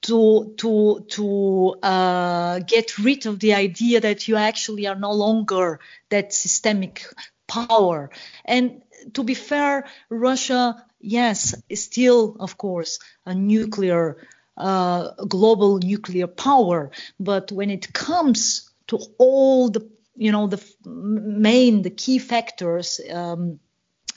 [0.01, 5.79] to to to uh, get rid of the idea that you actually are no longer
[6.09, 7.05] that systemic
[7.47, 8.09] power.
[8.45, 8.81] And
[9.13, 14.17] to be fair russia yes is still of course a nuclear
[14.57, 16.91] uh, global nuclear power.
[17.19, 23.59] But when it comes to all the you know the main the key factors um,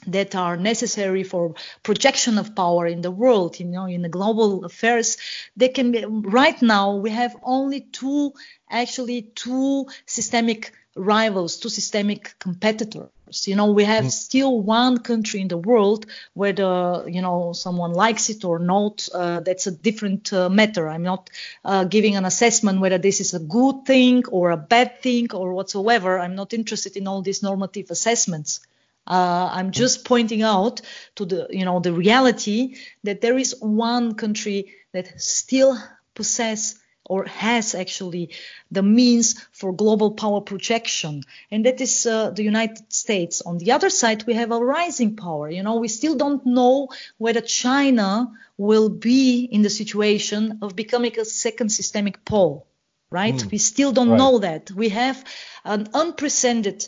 [0.07, 4.65] that are necessary for projection of power in the world you know in the global
[4.65, 5.17] affairs
[5.55, 8.33] they can be right now we have only two
[8.69, 13.09] actually two systemic rivals two systemic competitors.
[13.45, 14.11] You know we have mm.
[14.11, 19.09] still one country in the world where the you know someone likes it or not
[19.13, 20.87] uh, that's a different uh, matter.
[20.87, 21.29] I'm not
[21.65, 25.53] uh, giving an assessment whether this is a good thing or a bad thing or
[25.53, 26.19] whatsoever.
[26.19, 28.61] I'm not interested in all these normative assessments
[29.07, 30.81] uh, I'm just pointing out
[31.15, 35.77] to the, you know, the reality that there is one country that still
[36.13, 38.31] possess or has actually
[38.71, 43.41] the means for global power projection, and that is uh, the United States.
[43.41, 45.49] On the other side, we have a rising power.
[45.49, 51.19] You know, we still don't know whether China will be in the situation of becoming
[51.19, 52.65] a second systemic pole,
[53.11, 53.35] right?
[53.35, 53.51] Mm.
[53.51, 54.17] We still don't right.
[54.17, 54.71] know that.
[54.71, 55.23] We have
[55.63, 56.87] an unprecedented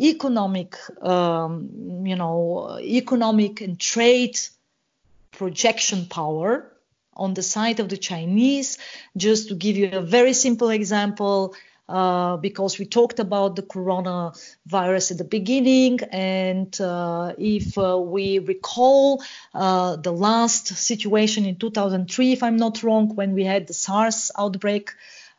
[0.00, 4.38] economic, um, you know, economic and trade
[5.32, 6.72] projection power
[7.14, 8.78] on the side of the Chinese.
[9.16, 11.54] Just to give you a very simple example,
[11.88, 18.38] uh, because we talked about the coronavirus at the beginning, and uh, if uh, we
[18.38, 19.22] recall
[19.52, 24.30] uh, the last situation in 2003, if I'm not wrong, when we had the SARS
[24.38, 24.92] outbreak,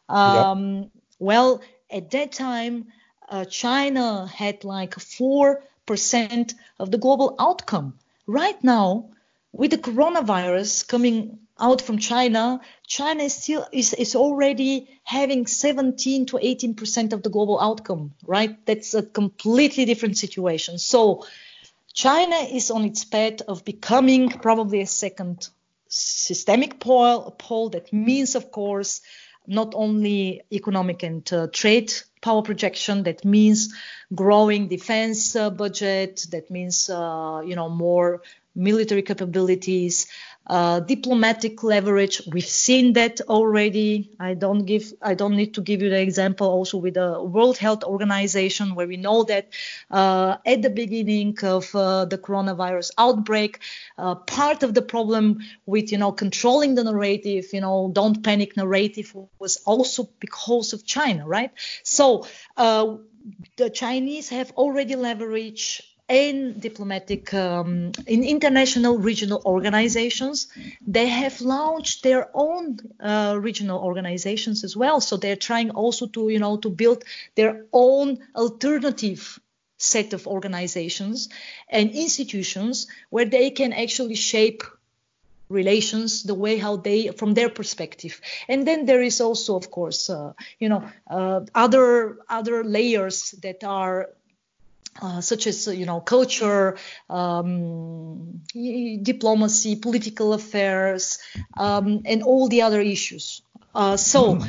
[0.09, 2.87] um, well, at that time,
[3.33, 7.97] uh, China had like 4% of the global outcome.
[8.27, 9.09] Right now,
[9.51, 16.27] with the coronavirus coming out from China, China is still is, is already having 17
[16.27, 18.63] to 18 percent of the global outcome, right?
[18.67, 20.77] That's a completely different situation.
[20.77, 21.25] So
[21.91, 25.49] China is on its path of becoming probably a second
[25.87, 29.01] systemic pole, a pole that means, of course,
[29.47, 31.91] not only economic and uh, trade
[32.23, 33.73] power projection that means
[34.15, 38.21] growing defense uh, budget that means uh, you know more
[38.55, 40.07] military capabilities
[40.47, 42.21] uh, diplomatic leverage.
[42.31, 44.11] We've seen that already.
[44.19, 47.57] I don't give i don't need to give you the example also with the world
[47.57, 49.47] health organization where we know that
[49.91, 53.59] uh, at the beginning of uh, the coronavirus outbreak
[53.97, 58.57] uh, part of the problem with you know controlling the narrative you know don't panic
[58.57, 61.51] narrative was also because of china right?
[61.83, 62.27] So
[62.57, 62.97] uh,
[63.57, 70.47] the chinese have already leveraged in diplomatic, um, in international regional organizations,
[70.85, 74.99] they have launched their own uh, regional organizations as well.
[74.99, 77.03] So they're trying also to, you know, to build
[77.35, 79.39] their own alternative
[79.77, 81.29] set of organizations
[81.69, 84.63] and institutions where they can actually shape
[85.49, 90.09] relations the way how they from their perspective and then there is also of course
[90.09, 94.09] uh, you know uh, other other layers that are
[95.01, 96.77] uh, such as you know culture,
[97.09, 101.19] um, diplomacy, political affairs,
[101.57, 103.41] um, and all the other issues.
[103.73, 104.39] Uh, so.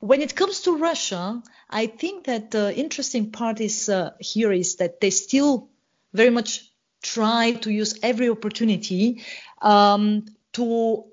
[0.00, 4.76] when it comes to Russia, I think that the interesting part is uh, here is
[4.76, 5.68] that they still
[6.12, 6.70] very much
[7.02, 9.22] try to use every opportunity
[9.62, 11.04] um, to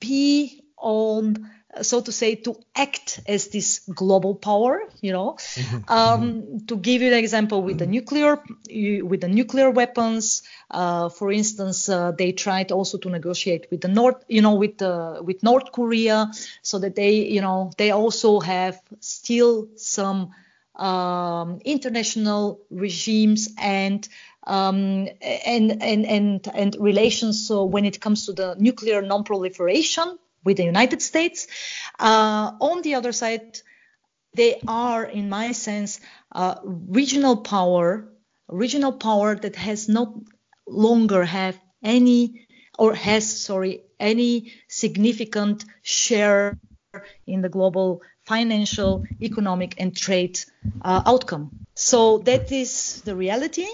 [0.00, 1.50] be on
[1.82, 5.36] so to say, to act as this global power, you know.
[5.38, 5.78] Mm-hmm.
[5.88, 6.66] Um, mm-hmm.
[6.66, 11.88] to give you an example with the nuclear, with the nuclear weapons, uh, for instance,
[11.88, 15.72] uh, they tried also to negotiate with the North, you know, with the with North
[15.72, 16.30] Korea,
[16.62, 20.30] so that they, you know, they also have still some
[20.76, 24.08] um, international regimes and
[24.46, 27.46] um, and, and and and relations.
[27.46, 31.46] So when it comes to the nuclear non-proliferation, with the United States.
[31.98, 33.58] Uh, on the other side,
[34.34, 36.00] they are, in my sense,
[36.32, 38.08] uh, regional power,
[38.48, 40.12] regional power that has not
[40.66, 42.46] longer have any
[42.78, 46.58] or has, sorry, any significant share
[47.26, 50.38] in the global financial, economic, and trade
[50.82, 51.50] uh, outcome.
[51.74, 53.66] So that is the reality.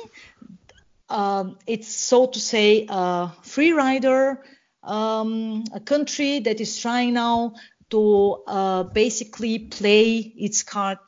[1.08, 4.42] Um, it's so to say a free rider
[4.84, 7.54] um, a country that is trying now
[7.90, 10.98] to uh, basically play its card,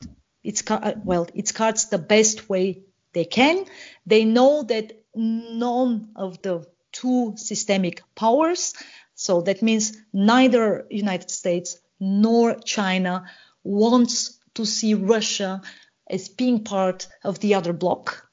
[0.43, 3.65] its uh, well, its cards the best way they can.
[4.05, 8.73] They know that none of the two systemic powers,
[9.15, 13.25] so that means neither United States nor China
[13.63, 15.61] wants to see Russia
[16.09, 18.27] as being part of the other bloc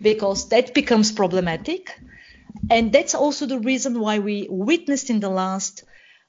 [0.00, 1.98] because that becomes problematic
[2.70, 5.84] and that's also the reason why we witnessed in the last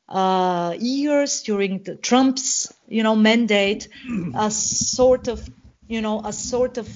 [0.08, 3.88] uh, years during the Trump's, you know, mandate,
[4.36, 5.48] a sort of,
[5.88, 6.90] you know, a sort of,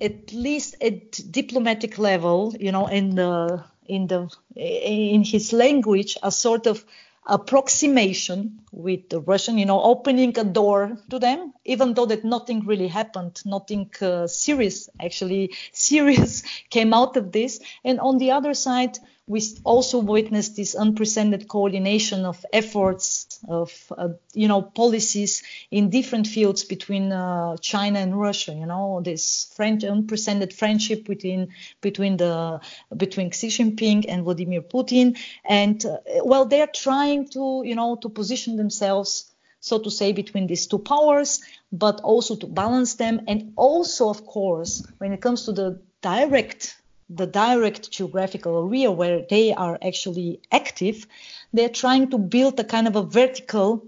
[0.00, 6.30] at least at diplomatic level, you know, in the in the in his language, a
[6.30, 6.84] sort of
[7.26, 12.64] approximation with the Russian, you know, opening a door to them, even though that nothing
[12.64, 17.60] really happened, nothing uh, serious, actually serious came out of this.
[17.84, 18.98] And on the other side,
[19.28, 26.28] we also witnessed this unprecedented coordination of efforts of uh, you know policies in different
[26.28, 28.52] fields between uh, China and Russia.
[28.52, 31.48] You know this French unprecedented friendship between
[31.80, 32.60] between the
[32.96, 38.08] between Xi Jinping and Vladimir Putin, and uh, well they're trying to you know to
[38.08, 41.40] position themselves so to say between these two powers,
[41.72, 46.76] but also to balance them, and also of course when it comes to the direct
[47.08, 51.06] the direct geographical area where they are actually active,
[51.52, 53.84] they're trying to build a kind of a vertical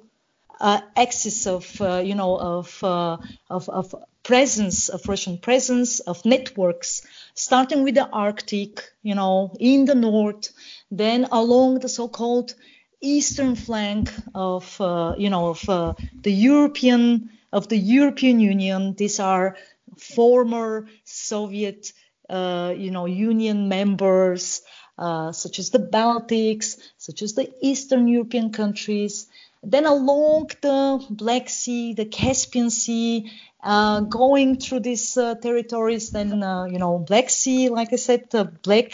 [0.61, 3.17] uh, axis of, uh, you know, of, uh,
[3.49, 7.03] of, of presence, of Russian presence, of networks,
[7.35, 10.53] starting with the Arctic, you know, in the north,
[10.91, 12.55] then along the so-called
[13.01, 18.95] eastern flank of, uh, you know, of uh, the European, of the European Union.
[18.95, 19.57] These are
[19.97, 21.93] former Soviet
[22.29, 24.63] uh, you know, union members,
[24.99, 29.27] uh, such as the Baltics, such as the Eastern European countries.
[29.63, 33.31] Then along the Black Sea, the Caspian Sea,
[33.63, 38.31] uh, going through these uh, territories, then, uh, you know, Black Sea, like I said,
[38.31, 38.93] the Black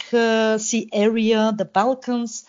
[0.59, 2.45] Sea area, the Balkans,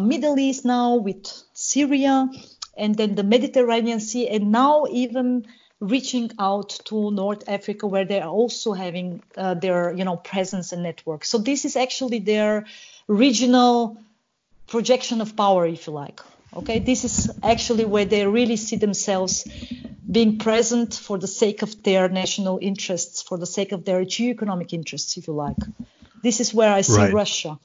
[0.00, 2.28] Middle East now with Syria,
[2.76, 5.46] and then the Mediterranean Sea, and now even
[5.80, 10.72] reaching out to North Africa, where they are also having uh, their you know presence
[10.72, 11.24] and network.
[11.24, 12.66] So this is actually their
[13.06, 13.98] regional
[14.66, 16.20] projection of power, if you like.
[16.54, 19.46] Okay, this is actually where they really see themselves
[20.10, 24.72] being present for the sake of their national interests, for the sake of their geo-economic
[24.72, 25.56] interests, if you like.
[26.22, 27.12] This is where I see right.
[27.12, 27.58] Russia.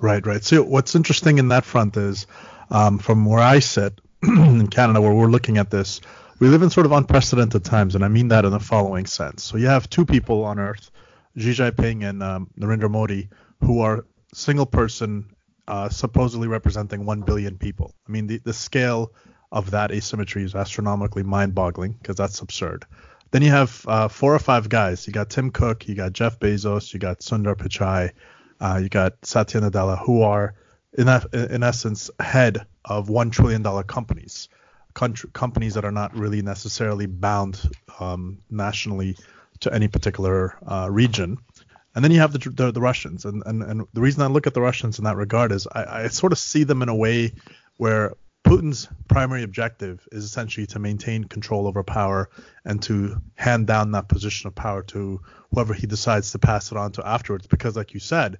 [0.00, 0.42] Right, right.
[0.42, 2.26] So what's interesting in that front is,
[2.70, 6.00] um, from where I sit in Canada, where we're looking at this,
[6.44, 9.42] we live in sort of unprecedented times, and I mean that in the following sense.
[9.42, 10.90] So you have two people on Earth,
[11.38, 13.30] Xi Jinping and um, Narendra Modi,
[13.60, 15.34] who are single person,
[15.66, 17.94] uh, supposedly representing one billion people.
[18.06, 19.14] I mean, the, the scale
[19.52, 22.84] of that asymmetry is astronomically mind-boggling because that's absurd.
[23.30, 25.06] Then you have uh, four or five guys.
[25.06, 28.10] You got Tim Cook, you got Jeff Bezos, you got Sundar Pichai,
[28.60, 30.52] uh, you got Satya Nadella, who are
[30.92, 34.50] in, in essence head of one trillion dollar companies
[34.94, 37.60] country, companies that are not really necessarily bound
[38.00, 39.16] um, nationally
[39.60, 41.38] to any particular uh, region.
[41.94, 44.48] And then you have the, the, the Russians, and, and and the reason I look
[44.48, 46.94] at the Russians in that regard is I, I sort of see them in a
[46.94, 47.32] way
[47.76, 48.14] where
[48.44, 52.28] Putin's primary objective is essentially to maintain control over power
[52.64, 55.20] and to hand down that position of power to
[55.50, 57.46] whoever he decides to pass it on to afterwards.
[57.46, 58.38] Because, like you said,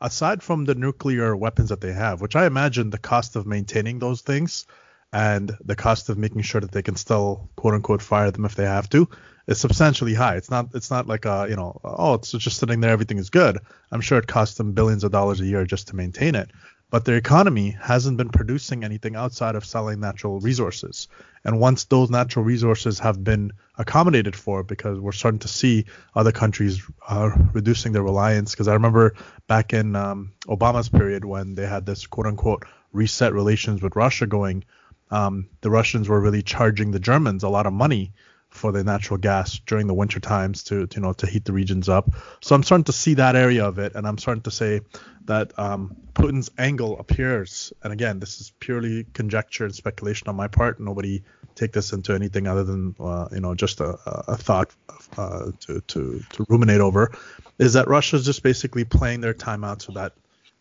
[0.00, 4.00] aside from the nuclear weapons that they have, which I imagine the cost of maintaining
[4.00, 4.66] those things
[5.12, 8.54] and the cost of making sure that they can still quote unquote fire them if
[8.54, 9.08] they have to
[9.46, 10.36] is substantially high.
[10.36, 13.30] It's not it's not like a you know oh it's just sitting there everything is
[13.30, 13.58] good.
[13.90, 16.50] I'm sure it costs them billions of dollars a year just to maintain it.
[16.90, 21.08] But their economy hasn't been producing anything outside of selling natural resources.
[21.44, 26.32] And once those natural resources have been accommodated for, because we're starting to see other
[26.32, 28.52] countries uh, reducing their reliance.
[28.52, 29.14] Because I remember
[29.46, 34.26] back in um, Obama's period when they had this quote unquote reset relations with Russia
[34.26, 34.64] going,
[35.10, 38.12] um, the Russians were really charging the Germans a lot of money
[38.50, 41.52] for the natural gas during the winter times to, to, you know to heat the
[41.52, 42.10] regions up.
[42.40, 44.80] So I'm starting to see that area of it, and I'm starting to say
[45.26, 47.72] that um, Putin's angle appears.
[47.82, 50.80] And again, this is purely conjecture and speculation on my part.
[50.80, 51.22] Nobody
[51.54, 54.74] take this into anything other than uh, you know just a, a thought
[55.16, 57.12] uh, to, to to ruminate over.
[57.58, 60.12] Is that Russia's just basically playing their time out so that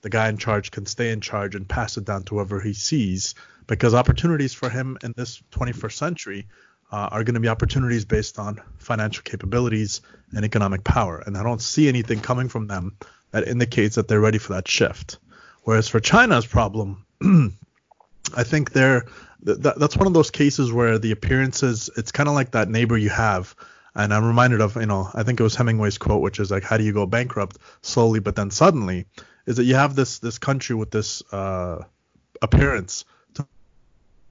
[0.02, 2.74] the guy in charge can stay in charge and pass it down to whoever he
[2.74, 3.36] sees
[3.68, 6.48] because opportunities for him in this 21st century
[6.92, 10.02] uh, are going to be opportunities based on financial capabilities
[10.34, 11.22] and economic power.
[11.26, 12.98] And I don't see anything coming from them
[13.32, 15.20] that indicates that they're ready for that shift.
[15.64, 19.06] Whereas for China's problem, I think they're
[19.46, 22.98] th- that's one of those cases where the appearances it's kind of like that neighbor
[22.98, 23.54] you have.
[23.96, 26.64] And I'm reminded of, you know, I think it was Hemingway's quote, which is like,
[26.64, 29.08] "How do you go bankrupt slowly, but then suddenly?"
[29.46, 31.84] Is that you have this this country with this uh,
[32.42, 33.06] appearance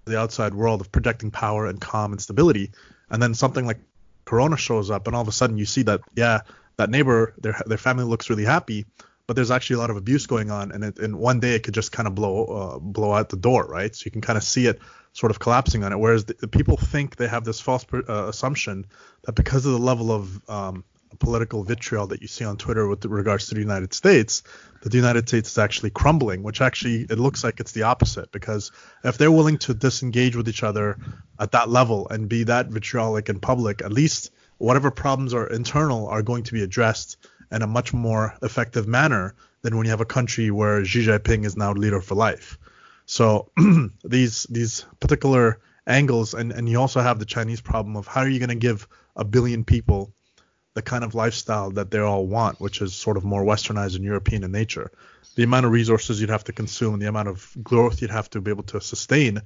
[0.06, 2.70] the outside world of projecting power and calm and stability,
[3.10, 3.78] and then something like
[4.24, 6.40] Corona shows up, and all of a sudden you see that yeah,
[6.76, 8.86] that neighbor their their family looks really happy,
[9.26, 11.62] but there's actually a lot of abuse going on, and it, and one day it
[11.62, 13.94] could just kind of blow uh, blow out the door, right?
[13.94, 14.80] So you can kind of see it
[15.12, 15.98] sort of collapsing on it.
[15.98, 18.86] Whereas the, the people think they have this false uh, assumption
[19.22, 20.84] that because of the level of um,
[21.16, 24.42] political vitriol that you see on Twitter with regards to the United States,
[24.82, 28.30] that the United States is actually crumbling, which actually it looks like it's the opposite.
[28.32, 28.72] Because
[29.04, 30.98] if they're willing to disengage with each other
[31.38, 36.08] at that level and be that vitriolic in public, at least whatever problems are internal
[36.08, 37.16] are going to be addressed
[37.50, 41.44] in a much more effective manner than when you have a country where Xi Jinping
[41.44, 42.58] is now leader for life.
[43.06, 43.50] So
[44.04, 48.28] these these particular angles, and, and you also have the Chinese problem of how are
[48.28, 50.12] you going to give a billion people
[50.76, 54.04] the kind of lifestyle that they all want, which is sort of more westernized and
[54.04, 54.92] European in nature.
[55.34, 58.28] The amount of resources you'd have to consume and the amount of growth you'd have
[58.30, 59.40] to be able to sustain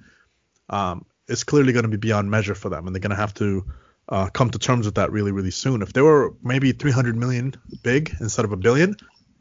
[0.68, 3.32] um, is clearly going to be beyond measure for them, and they're going to have
[3.34, 3.64] to
[4.08, 5.82] uh, come to terms with that really, really soon.
[5.82, 7.54] If they were maybe 300 million
[7.84, 8.96] big instead of a billion,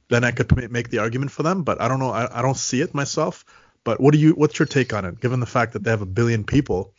[0.09, 1.63] then I could make the argument for them.
[1.63, 2.11] But I don't know.
[2.11, 3.45] I, I don't see it myself.
[3.83, 4.33] But what do you?
[4.33, 5.19] What's your take on it?
[5.21, 6.93] Given the fact that they have a billion people,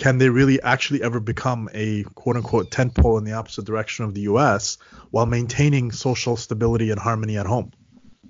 [0.00, 4.14] can they really actually ever become a quote unquote tentpole in the opposite direction of
[4.14, 4.78] the US
[5.10, 7.70] while maintaining social stability and harmony at home?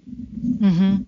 [0.09, 1.05] Mm-hmm.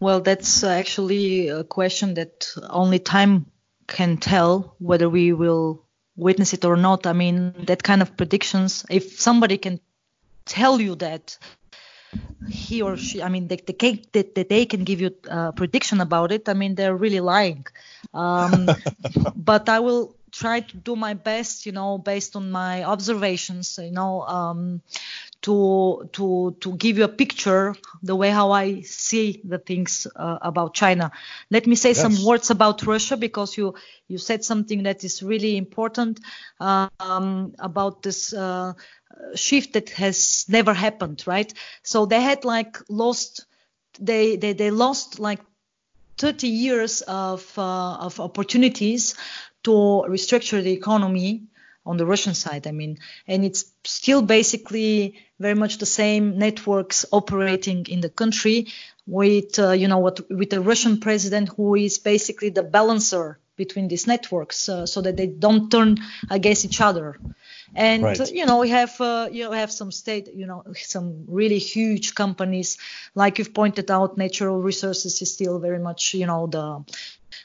[0.00, 3.46] Well, that's actually a question that only time
[3.86, 7.06] can tell whether we will witness it or not.
[7.06, 9.80] I mean, that kind of predictions, if somebody can
[10.44, 11.38] tell you that
[12.48, 15.52] he or she, I mean, the, the cake that, that they can give you a
[15.52, 17.66] prediction about it, I mean, they're really lying.
[18.12, 18.68] Um,
[19.36, 23.92] but I will try to do my best, you know, based on my observations, you
[23.92, 24.80] know, um,
[25.42, 30.38] to to to give you a picture the way how I see the things uh,
[30.40, 31.10] about China.
[31.50, 32.00] Let me say yes.
[32.00, 33.74] some words about Russia because you
[34.08, 36.20] you said something that is really important
[36.60, 38.72] um, about this uh,
[39.34, 41.52] shift that has never happened, right?
[41.82, 43.46] So they had like lost
[44.00, 45.40] they they, they lost like
[46.18, 49.14] 30 years of uh, of opportunities
[49.64, 51.44] to restructure the economy
[51.84, 52.66] on the Russian side.
[52.66, 58.68] I mean, and it's still basically very much the same networks operating in the country
[59.06, 63.88] with, uh, you know, what with the Russian president who is basically the balancer between
[63.88, 65.96] these networks uh, so that they don't turn
[66.30, 67.18] against each other
[67.74, 68.30] and right.
[68.32, 72.14] you know we have uh, you know have some state you know some really huge
[72.14, 72.78] companies
[73.14, 76.84] like you've pointed out natural resources is still very much you know the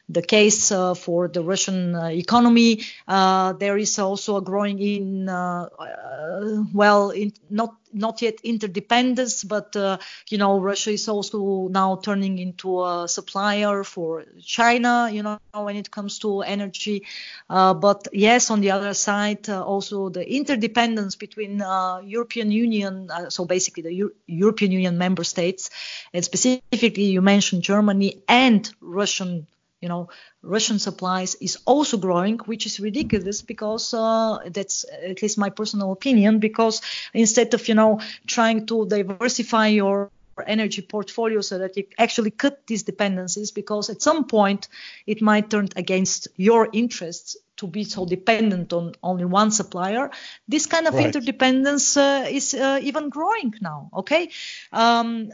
[0.10, 2.82] the case uh, for the Russian uh, economy.
[3.08, 9.44] Uh, there is also a growing in, uh, uh, well, in not not yet interdependence,
[9.46, 9.98] but uh,
[10.30, 15.78] you know Russia is also now turning into a supplier for China, you know, when
[15.78, 17.04] it comes to energy.
[17.48, 21.64] but yes, on the other side, also the interdependence between
[22.04, 25.70] European Union, so basically the Euro- European Union member states,
[26.14, 29.48] and specifically you mentioned Germany and Russian
[29.88, 30.10] you know
[30.42, 35.94] russian supplies is also growing which is ridiculous because uh, that's at least my personal
[35.94, 36.82] opinion because
[37.14, 38.00] instead of you know
[38.36, 40.12] trying to diversify your
[40.46, 44.68] energy portfolio so that you actually cut these dependencies because at some point
[45.08, 50.12] it might turn against your interests to be so dependent on only one supplier.
[50.48, 51.06] This kind of right.
[51.06, 53.90] interdependence uh, is uh, even growing now.
[53.94, 54.30] Okay,
[54.72, 55.32] um,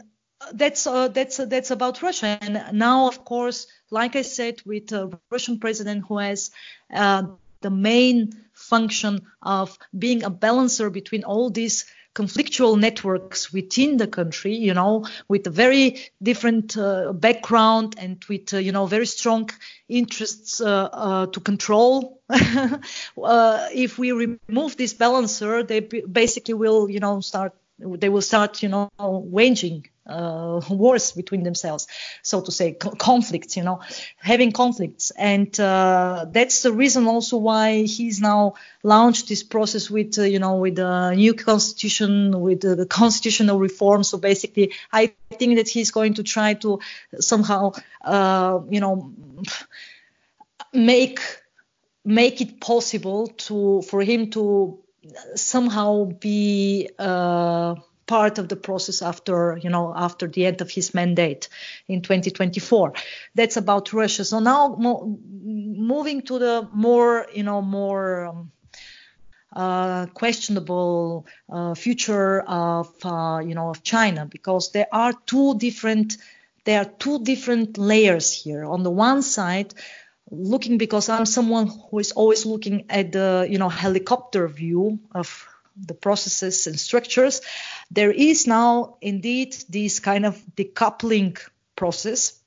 [0.52, 2.38] that's uh, that's uh, that's about Russia.
[2.40, 6.50] And now, of course, like I said, with a Russian president who has
[6.92, 7.24] uh,
[7.60, 14.54] the main function of being a balancer between all these conflictual networks within the country,
[14.54, 19.50] you know, with a very different uh, background and with, uh, you know, very strong
[19.88, 22.20] interests uh, uh to control.
[23.16, 28.62] Uh, if we remove this balancer, they basically will, you know, start they will start,
[28.62, 31.86] you know, waging uh, wars between themselves,
[32.22, 33.80] so to say, co- conflicts, you know,
[34.18, 35.10] having conflicts.
[35.10, 40.38] And uh, that's the reason also why he's now launched this process with, uh, you
[40.38, 44.04] know, with the new constitution, with the, the constitutional reform.
[44.04, 46.80] So basically, I think that he's going to try to
[47.18, 47.72] somehow,
[48.02, 49.12] uh, you know,
[50.72, 51.20] make
[52.04, 54.83] make it possible to for him to
[55.34, 57.74] somehow be uh,
[58.06, 61.48] part of the process after you know after the end of his mandate
[61.88, 62.92] in 2024
[63.34, 64.24] that's about russia.
[64.24, 68.52] So now mo- moving to the more you know more um,
[69.56, 76.18] uh, questionable uh, future of uh, you know of china because there are two different
[76.64, 78.64] there are two different layers here.
[78.64, 79.74] On the one side
[80.30, 85.46] looking because i'm someone who is always looking at the you know helicopter view of
[85.76, 87.40] the processes and structures,
[87.90, 91.38] there is now indeed this kind of decoupling
[91.76, 92.38] process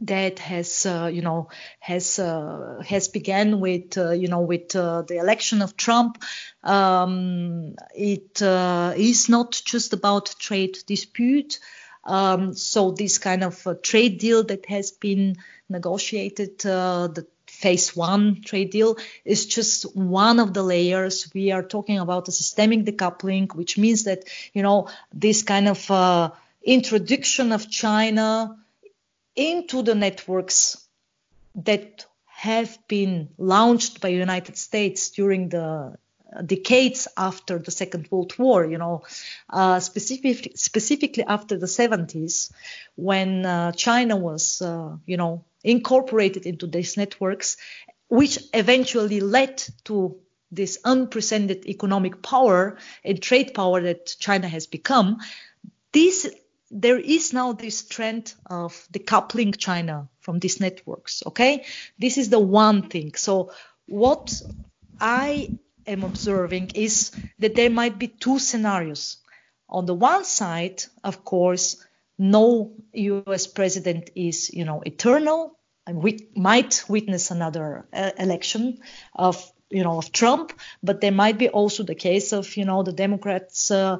[0.00, 1.48] that has uh, you know
[1.80, 6.22] has uh, has began with uh, you know with uh, the election of Trump.
[6.62, 11.58] Um, it uh, is not just about trade dispute.
[12.04, 15.36] Um, so this kind of trade deal that has been
[15.68, 21.30] negotiated, uh, the phase one trade deal is just one of the layers.
[21.34, 25.90] We are talking about a systemic decoupling, which means that, you know, this kind of
[25.90, 26.30] uh,
[26.62, 28.56] introduction of China
[29.36, 30.76] into the networks
[31.54, 35.96] that have been launched by United States during the
[36.44, 39.02] decades after the Second World War, you know,
[39.50, 42.52] uh, specific, specifically after the 70s,
[42.96, 47.56] when uh, China was, uh, you know, incorporated into these networks,
[48.08, 50.16] which eventually led to
[50.50, 55.18] this unprecedented economic power and trade power that China has become.
[55.92, 56.30] This
[56.70, 61.22] there is now this trend of decoupling China from these networks.
[61.26, 61.64] Okay,
[61.98, 63.12] this is the one thing.
[63.14, 63.52] So
[63.86, 64.32] what
[64.98, 69.18] I am observing is that there might be two scenarios.
[69.68, 71.82] On the one side, of course,
[72.18, 73.46] no U.S.
[73.46, 78.78] president is, you know, eternal, and we might witness another uh, election
[79.14, 80.52] of, you know, of Trump.
[80.82, 83.98] But there might be also the case of, you know, the Democrats uh,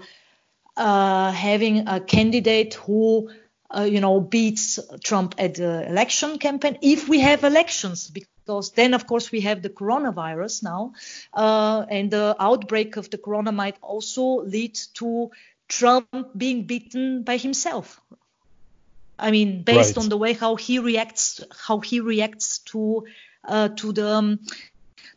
[0.77, 3.31] uh, having a candidate who,
[3.71, 6.79] uh, you know, beats Trump at the election campaign.
[6.83, 8.11] If we have elections,
[8.45, 10.95] because then, of course, we have the coronavirus now,
[11.33, 15.31] uh, and the outbreak of the corona might also lead to
[15.69, 18.01] Trump being beaten by himself.
[19.19, 20.03] I mean, based right.
[20.03, 23.07] on the way how he reacts, how he reacts to
[23.45, 24.41] uh, to the um,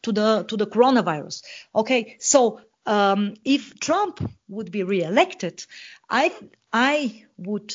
[0.04, 1.44] to the to the coronavirus.
[1.74, 5.66] Okay, so um, if Trump would be re-elected,
[6.10, 6.32] I
[6.72, 7.74] I would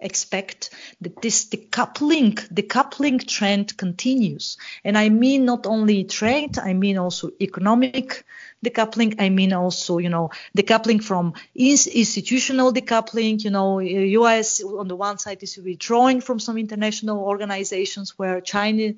[0.00, 6.98] expect that this decoupling decoupling trend continues, and I mean not only trade, I mean
[6.98, 8.24] also economic
[8.64, 9.16] decoupling.
[9.20, 13.42] I mean also, you know, decoupling from institutional decoupling.
[13.44, 14.62] You know, U.S.
[14.62, 18.94] on the one side is withdrawing from some international organizations where China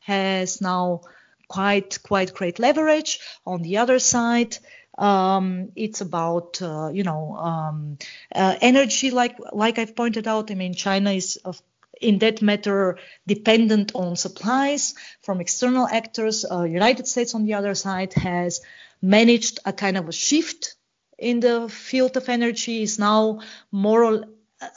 [0.00, 1.02] has now
[1.48, 3.20] quite quite great leverage.
[3.46, 4.56] On the other side,
[5.00, 7.98] um, it's about uh, you know um,
[8.34, 10.50] uh, energy, like like I've pointed out.
[10.50, 11.60] I mean, China is of
[12.00, 16.44] in that matter dependent on supplies from external actors.
[16.48, 18.60] Uh, United States, on the other side, has
[19.00, 20.74] managed a kind of a shift
[21.18, 23.40] in the field of energy, is now
[23.72, 24.24] more or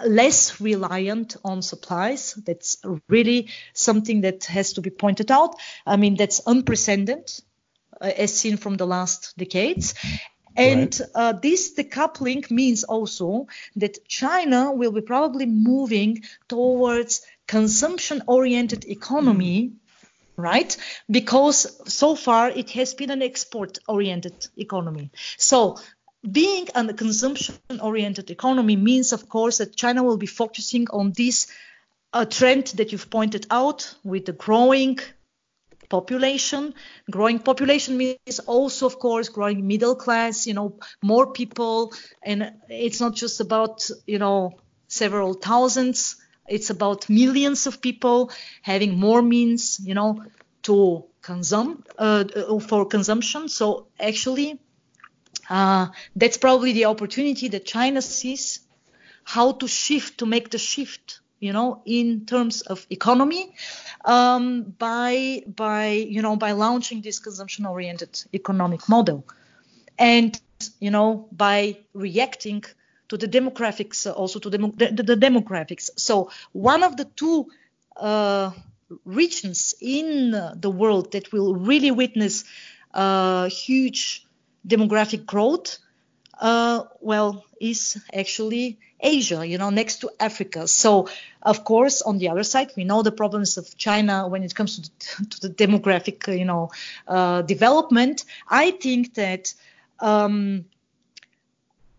[0.05, 2.33] less reliant on supplies.
[2.33, 2.77] That's
[3.09, 5.55] really something that has to be pointed out.
[5.85, 7.29] I mean, that's unprecedented
[8.03, 9.93] as seen from the last decades.
[10.55, 11.09] And right.
[11.15, 19.71] uh, this decoupling means also that China will be probably moving towards consumption-oriented economy,
[20.37, 20.77] right?
[21.09, 25.09] Because so far it has been an export-oriented economy.
[25.37, 25.77] So
[26.29, 31.47] being a consumption-oriented economy means, of course, that China will be focusing on this
[32.13, 34.99] uh, trend that you've pointed out with the growing
[35.93, 36.73] population.
[37.15, 40.47] Growing population means also, of course, growing middle class.
[40.47, 40.69] You know,
[41.01, 41.93] more people,
[42.29, 44.37] and it's not just about you know
[44.87, 46.15] several thousands.
[46.55, 50.11] It's about millions of people having more means, you know,
[50.63, 52.23] to consume uh,
[52.69, 53.47] for consumption.
[53.47, 54.59] So actually,
[55.49, 58.59] uh, that's probably the opportunity that China sees
[59.23, 63.43] how to shift to make the shift you know in terms of economy
[64.05, 69.25] um, by by you know by launching this consumption oriented economic model.
[69.97, 70.39] And
[70.79, 72.63] you know by reacting
[73.09, 75.89] to the demographics uh, also to the, the, the demographics.
[75.97, 77.47] So one of the two
[77.95, 78.51] uh,
[79.05, 82.43] regions in the world that will really witness
[82.93, 84.25] uh, huge
[84.67, 85.77] demographic growth,
[86.43, 90.67] uh, well, is actually Asia, you know, next to Africa.
[90.67, 91.07] So,
[91.41, 94.75] of course, on the other side, we know the problems of China when it comes
[94.75, 96.71] to the, to the demographic, you know,
[97.07, 98.25] uh, development.
[98.49, 99.53] I think that,
[99.99, 100.65] um,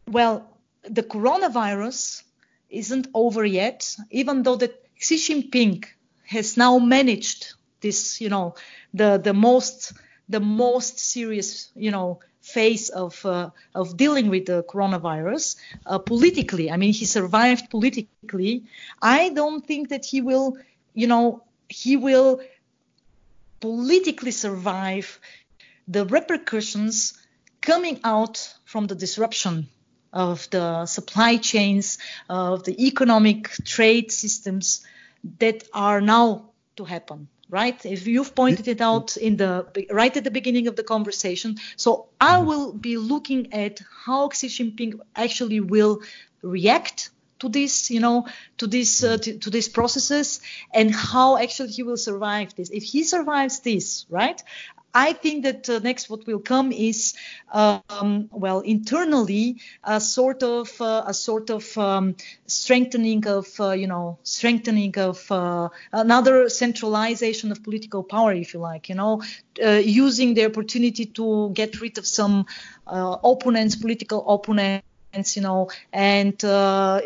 [0.07, 0.47] well,
[0.83, 2.23] the coronavirus
[2.69, 5.87] isn't over yet, even though that Xi Jinping
[6.27, 8.57] has now managed this, you know,
[8.93, 9.95] the the most
[10.29, 15.57] the most serious, you know, phase of uh, of dealing with the coronavirus
[15.87, 16.71] uh, politically.
[16.71, 18.65] I mean, he survived politically.
[19.01, 20.59] I don't think that he will,
[20.93, 22.41] you know, he will
[23.61, 25.19] politically survive
[25.89, 27.19] the repercussions
[27.63, 29.69] coming out from the disruption
[30.13, 31.99] of the supply chains,
[32.29, 34.85] of the economic trade systems
[35.39, 37.87] that are now to happen right?
[37.87, 39.53] If you've pointed it out in the
[40.01, 41.91] right at the beginning of the conversation, so
[42.21, 42.49] I mm-hmm.
[42.49, 46.01] will be looking at how Xi Jinping actually will
[46.43, 48.27] react to this, you know,
[48.59, 50.41] to this uh, to, to these processes,
[50.73, 52.71] and how actually he will survive this.
[52.71, 54.43] If he survives this, right,
[54.95, 57.15] I think that uh, next what will come is,
[57.53, 62.15] um, well, internally a sort of uh, a sort of um,
[62.47, 68.61] strengthening of, uh, you know, strengthening of uh, another centralization of political power, if you
[68.61, 69.21] like, you know,
[69.63, 72.47] uh, using the opportunity to get rid of some
[72.87, 74.87] uh, opponents, political opponents
[75.37, 77.01] you know, and uh,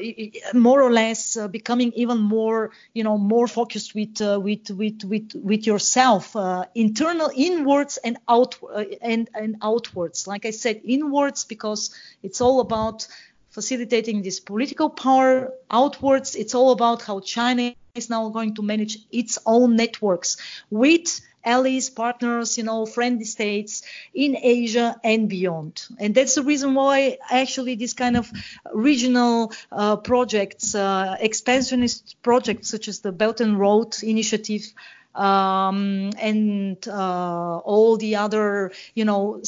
[0.55, 5.05] more or less uh, becoming even more, you know, more focused with uh, with with
[5.05, 10.26] with with yourself, uh, internal, inwards and out uh, and and outwards.
[10.26, 13.06] Like I said, inwards because it's all about
[13.51, 15.52] facilitating this political power.
[15.70, 20.36] Outwards, it's all about how China is now going to manage its own networks
[20.70, 23.82] with allies, partners, you know, friendly states
[24.15, 25.86] in Asia and beyond.
[25.98, 28.31] And that's the reason why actually this kind of
[28.73, 34.73] regional uh, projects, uh, expansionist projects such as the Belt and Road Initiative,
[35.19, 39.43] um, and uh, all the other, you know,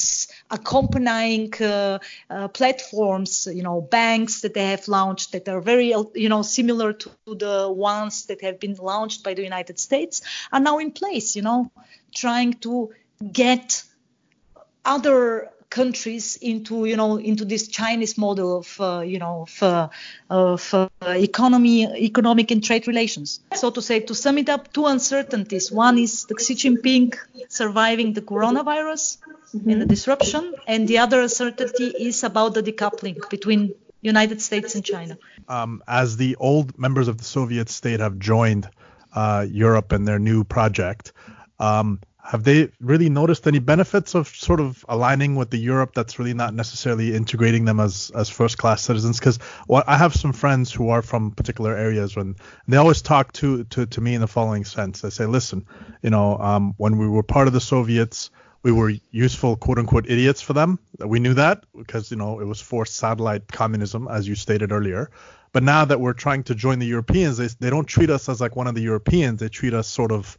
[0.50, 1.98] accompanying uh,
[2.28, 6.92] uh, platforms, you know, banks that they have launched that are very, you know, similar
[6.92, 10.22] to the ones that have been launched by the United States
[10.52, 11.70] are now in place, you know,
[12.12, 12.90] trying to
[13.32, 13.84] get
[14.84, 19.88] other countries into you know into this Chinese model of uh, you know of, uh,
[20.28, 23.40] of uh, economy economic and trade relations.
[23.54, 25.70] So to say to sum it up, two uncertainties.
[25.72, 27.16] One is the Xi Jinping
[27.48, 29.18] surviving the coronavirus
[29.54, 29.70] mm-hmm.
[29.70, 34.84] and the disruption, and the other uncertainty is about the decoupling between United States and
[34.84, 35.18] China.
[35.48, 38.68] Um, as the old members of the Soviet state have joined
[39.12, 41.12] uh, Europe and their new project.
[41.58, 46.18] Um, have they really noticed any benefits of sort of aligning with the Europe that's
[46.18, 49.18] really not necessarily integrating them as as first class citizens?
[49.18, 49.38] Because
[49.68, 52.36] well, I have some friends who are from particular areas, when
[52.68, 55.00] they always talk to to to me in the following sense.
[55.00, 55.66] They say, listen,
[56.02, 58.30] you know, um, when we were part of the Soviets,
[58.62, 60.78] we were useful quote unquote idiots for them.
[60.98, 65.10] We knew that because you know it was forced satellite communism, as you stated earlier.
[65.52, 68.40] But now that we're trying to join the Europeans, they they don't treat us as
[68.40, 69.40] like one of the Europeans.
[69.40, 70.38] They treat us sort of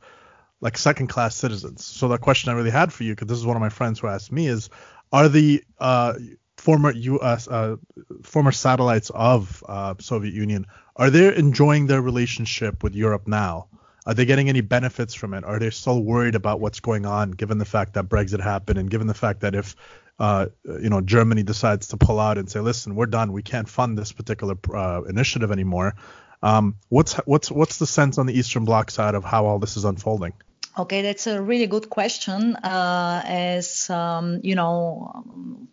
[0.62, 1.84] like second class citizens.
[1.84, 4.00] So the question I really had for you, because this is one of my friends
[4.00, 4.70] who asked me, is
[5.12, 6.14] are the uh,
[6.58, 7.48] former U.S.
[7.48, 7.78] Uh,
[8.24, 13.68] former satellites of uh, Soviet Union are they enjoying their relationship with Europe now?
[14.06, 15.44] Are they getting any benefits from it?
[15.44, 18.90] Are they still worried about what's going on, given the fact that Brexit happened, and
[18.90, 19.76] given the fact that if
[20.20, 23.70] uh, you know Germany decides to pull out and say, listen, we're done, we can't
[23.70, 25.96] fund this particular uh, initiative anymore.
[26.44, 29.78] Um, what's what's what's the sense on the Eastern Bloc side of how all this
[29.78, 30.34] is unfolding?
[30.78, 32.56] Okay, that's a really good question.
[32.56, 35.68] Uh, as um, you know,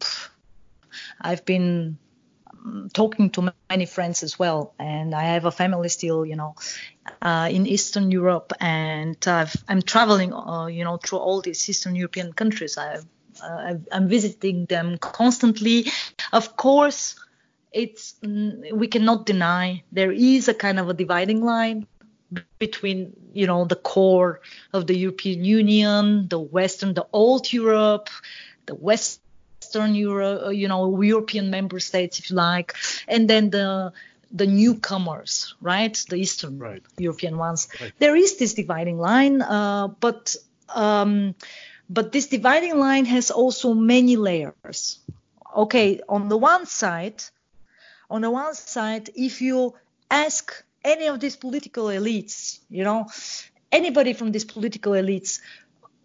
[1.21, 1.99] I've been
[2.53, 6.57] um, talking to many friends as well, and I have a family still, you know,
[7.23, 11.95] uh, in Eastern Europe, and i am traveling, uh, you know, through all these Eastern
[11.95, 12.77] European countries.
[12.77, 12.99] i
[13.43, 15.87] am uh, visiting them constantly.
[16.33, 17.15] Of course,
[17.73, 21.87] it's mm, we cannot deny there is a kind of a dividing line
[22.59, 24.41] between you know the core
[24.73, 28.09] of the European Union, the Western, the old Europe,
[28.67, 32.75] the Western Euro, uh, you know, European member states, if you like,
[33.07, 33.93] and then the
[34.31, 36.83] the newcomers, right, the Eastern right.
[36.99, 37.69] European ones.
[37.81, 37.93] Right.
[37.99, 40.37] There is this dividing line, uh, but
[40.69, 41.35] um,
[41.89, 45.01] but this dividing line has also many layers.
[45.57, 47.25] Okay, on the one side,
[48.11, 49.75] on the one side, if you
[50.11, 53.07] ask any of these political elites, you know,
[53.71, 55.41] anybody from these political elites,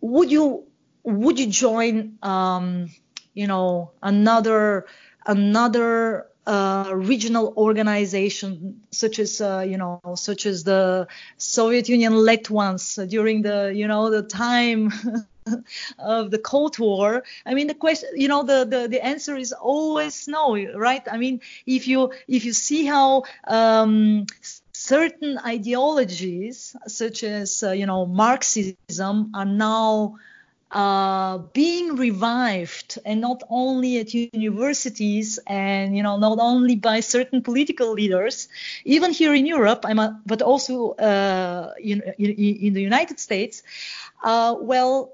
[0.01, 0.65] would you
[1.03, 2.89] would you join, um,
[3.33, 4.85] you know, another
[5.25, 11.07] another uh, regional organization such as uh, you know such as the
[11.37, 14.91] Soviet Union led ones during the you know the time
[15.99, 19.53] of the Cold War, I mean the question, you know, the, the the answer is
[19.53, 21.03] always no, right?
[21.09, 24.25] I mean, if you if you see how um,
[24.73, 30.17] certain ideologies, such as uh, you know Marxism, are now
[30.71, 37.41] uh, being revived and not only at universities and you know not only by certain
[37.41, 38.47] political leaders.
[38.83, 42.31] Even here in europe a, but also uh, in, in,
[42.65, 43.61] in, the united states
[44.23, 45.13] uh, well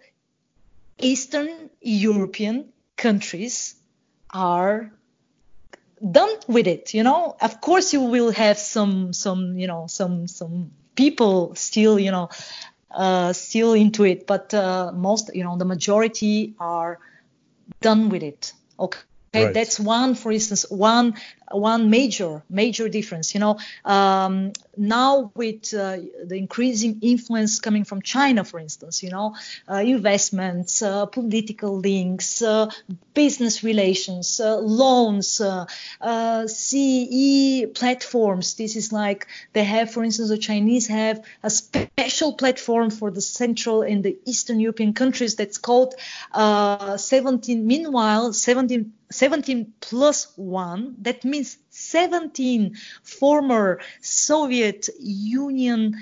[1.02, 3.76] Eastern European countries
[4.32, 4.92] are
[6.00, 10.28] done with it you know of course you will have some some you know some
[10.28, 12.30] some people still you know
[12.92, 17.00] uh, still into it but uh, most you know the majority are
[17.82, 19.00] done with it okay
[19.34, 19.54] right.
[19.54, 21.16] that's one, for instance, one
[21.52, 23.34] one major major difference.
[23.34, 29.10] You know, um, now with uh, the increasing influence coming from China, for instance, you
[29.10, 29.36] know,
[29.70, 32.70] uh, investments, uh, political links, uh,
[33.14, 38.56] business relations, uh, loans, uh, CE platforms.
[38.56, 43.22] This is like they have, for instance, the Chinese have a special platform for the
[43.22, 45.96] Central and the Eastern European countries that's called
[46.34, 47.68] 17.
[47.68, 55.96] Meanwhile, 17 17 plus 1, that means 17 former Soviet Union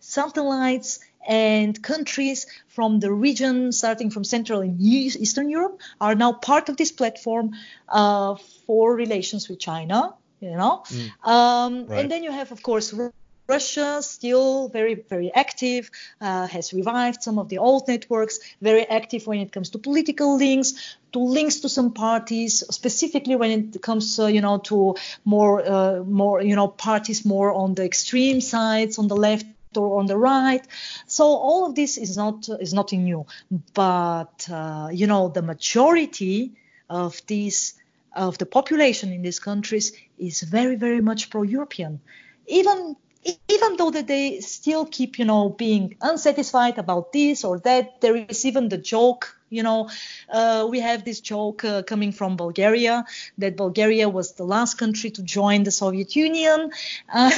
[0.00, 6.68] satellites and countries from the region, starting from Central and Eastern Europe, are now part
[6.68, 7.52] of this platform
[7.88, 8.34] uh,
[8.66, 10.14] for relations with China.
[10.40, 11.26] You know, mm.
[11.26, 12.00] um, right.
[12.00, 12.92] and then you have, of course,
[13.46, 15.90] Russia still very, very active,
[16.20, 20.36] uh, has revived some of the old networks, very active when it comes to political
[20.36, 24.94] links, to links to some parties, specifically when it comes, uh, you know, to
[25.24, 29.46] more, uh, more, you know, parties more on the extreme sides, on the left
[29.76, 30.66] or on the right.
[31.06, 33.26] So all of this is not is nothing new,
[33.74, 36.52] but uh, you know, the majority
[36.88, 37.74] of these
[38.14, 42.00] of the population in these countries is very, very much pro-European.
[42.46, 42.96] Even
[43.48, 48.16] even though that they still keep, you know, being unsatisfied about this or that, there
[48.16, 49.88] is even the joke, you know,
[50.30, 53.04] uh, we have this joke uh, coming from Bulgaria
[53.38, 56.70] that Bulgaria was the last country to join the Soviet Union,
[57.12, 57.30] uh,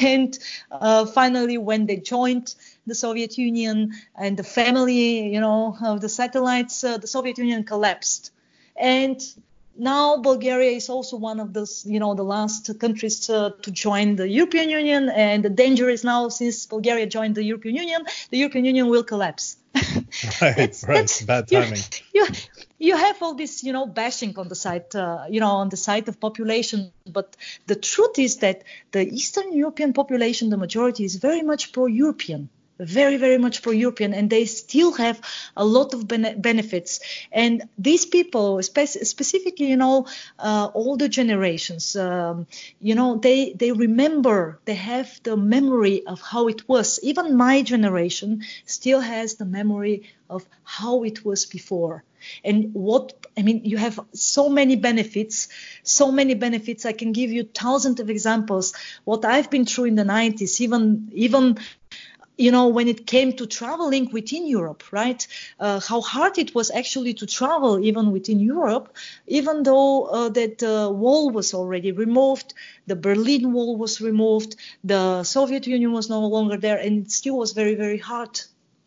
[0.00, 0.38] and
[0.70, 2.54] uh, finally when they joined
[2.86, 7.64] the Soviet Union and the family, you know, of the satellites, uh, the Soviet Union
[7.64, 8.32] collapsed,
[8.76, 9.20] and
[9.80, 14.16] now Bulgaria is also one of those, you know, the last countries to, to, join
[14.16, 18.38] the European Union, and the danger is now since Bulgaria joined the European Union, the
[18.38, 19.56] European Union will collapse.
[19.74, 20.04] right,
[20.56, 21.78] that's, right, that's, bad timing.
[22.12, 22.26] You, you,
[22.78, 25.76] you, have all this, you know, bashing on the side, uh, you know, on the
[25.76, 27.36] side of population, but
[27.66, 32.50] the truth is that the Eastern European population, the majority, is very much pro-European
[32.80, 35.20] very, very much pro European, and they still have
[35.56, 37.00] a lot of bene- benefits.
[37.30, 40.06] And these people, spe- specifically, you know,
[40.38, 42.46] uh, older generations, um,
[42.80, 46.98] you know, they, they remember, they have the memory of how it was.
[47.02, 52.04] Even my generation still has the memory of how it was before.
[52.44, 55.48] And what, I mean, you have so many benefits,
[55.82, 56.84] so many benefits.
[56.84, 58.74] I can give you thousands of examples.
[59.04, 61.58] What I've been through in the 90s, even, even
[62.40, 65.26] you know, when it came to traveling within Europe, right?
[65.58, 68.96] Uh, how hard it was actually to travel even within Europe,
[69.26, 72.54] even though uh, that uh, wall was already removed,
[72.86, 77.36] the Berlin Wall was removed, the Soviet Union was no longer there, and it still
[77.36, 78.40] was very, very hard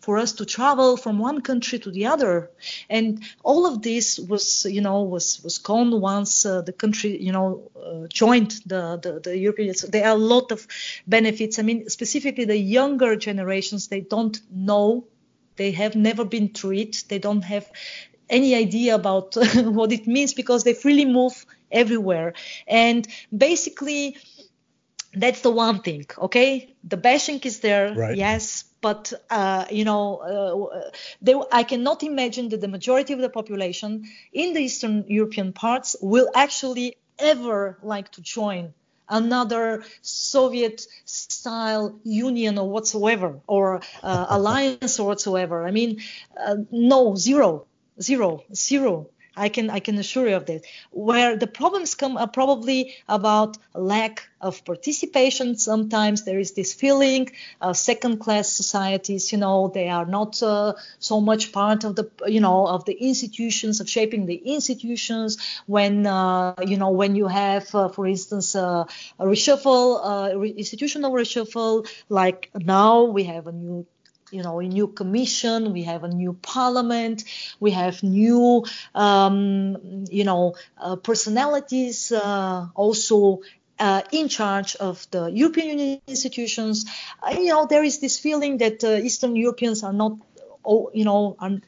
[0.03, 2.51] for us to travel from one country to the other.
[2.89, 7.31] And all of this was you know was was gone once uh, the country you
[7.31, 10.67] know uh, joined the, the the european so there are a lot of
[11.07, 11.57] benefits.
[11.57, 15.07] I mean specifically the younger generations they don't know.
[15.55, 17.03] They have never been through it.
[17.07, 17.69] They don't have
[18.29, 22.33] any idea about what it means because they freely move everywhere.
[22.67, 24.17] And basically
[25.13, 26.75] that's the one thing okay?
[26.83, 28.17] The bashing is there Right.
[28.17, 30.91] yes but uh, you know uh,
[31.21, 33.91] they, i cannot imagine that the majority of the population
[34.31, 38.73] in the eastern european parts will actually ever like to join
[39.09, 45.65] another soviet style union or whatsoever or uh, alliance or whatsoever.
[45.65, 46.01] I mean
[46.37, 47.65] uh, no zero
[48.01, 50.65] zero zero I can I can assure you of that.
[50.91, 55.55] Where the problems come are probably about lack of participation.
[55.55, 57.31] Sometimes there is this feeling,
[57.61, 59.31] uh, second-class societies.
[59.31, 62.93] You know, they are not uh, so much part of the you know of the
[62.93, 65.37] institutions of shaping the institutions.
[65.65, 68.85] When uh, you know when you have, uh, for instance, uh,
[69.19, 73.87] a reshuffle, uh, re- institutional reshuffle, like now we have a new
[74.33, 77.23] you know, a new commission, we have a new parliament,
[77.59, 78.65] we have new,
[78.95, 83.41] um, you know, uh, personalities uh, also
[83.79, 86.85] uh, in charge of the European Union institutions.
[87.21, 90.13] Uh, you know, there is this feeling that uh, Eastern Europeans are not,
[90.65, 91.59] oh, you know, are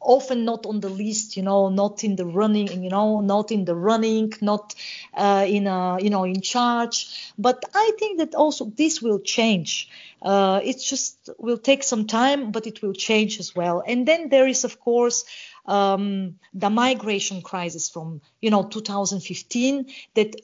[0.00, 3.64] often not on the list, you know, not in the running, you know, not in
[3.64, 4.74] the running, not
[5.14, 7.32] uh, in a, you know, in charge.
[7.38, 9.88] But I think that also this will change.
[10.22, 13.82] Uh, it just will take some time, but it will change as well.
[13.86, 15.24] And then there is, of course,
[15.66, 20.36] um, the migration crisis from, you know, 2015 that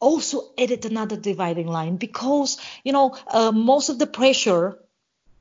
[0.00, 4.78] also added another dividing line because, you know, uh, most of the pressure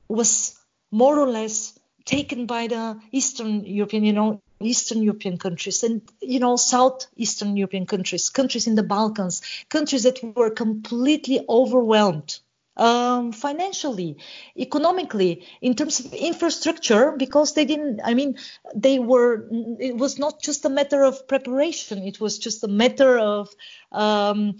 [0.07, 0.57] was
[0.91, 6.39] more or less taken by the Eastern European, you know, Eastern European countries and, you
[6.39, 12.39] know, Southeastern European countries, countries in the Balkans, countries that were completely overwhelmed
[12.75, 14.17] um, financially,
[14.57, 18.37] economically, in terms of infrastructure, because they didn't, I mean,
[18.73, 19.47] they were,
[19.79, 23.49] it was not just a matter of preparation, it was just a matter of,
[23.91, 24.57] um,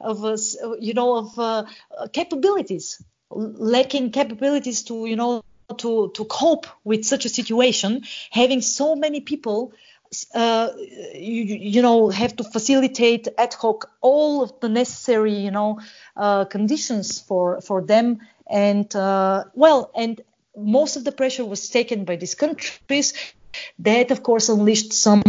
[0.00, 0.36] of, uh,
[0.78, 1.64] you know, of uh,
[2.12, 5.42] capabilities, lacking capabilities to, you know,
[5.78, 9.72] to, to cope with such a situation, having so many people
[10.34, 10.70] uh,
[11.14, 15.78] you, you know have to facilitate ad hoc all of the necessary you know
[16.16, 18.18] uh, conditions for for them.
[18.48, 20.20] And uh, well and
[20.56, 23.14] most of the pressure was taken by these countries
[23.78, 25.22] that of course unleashed some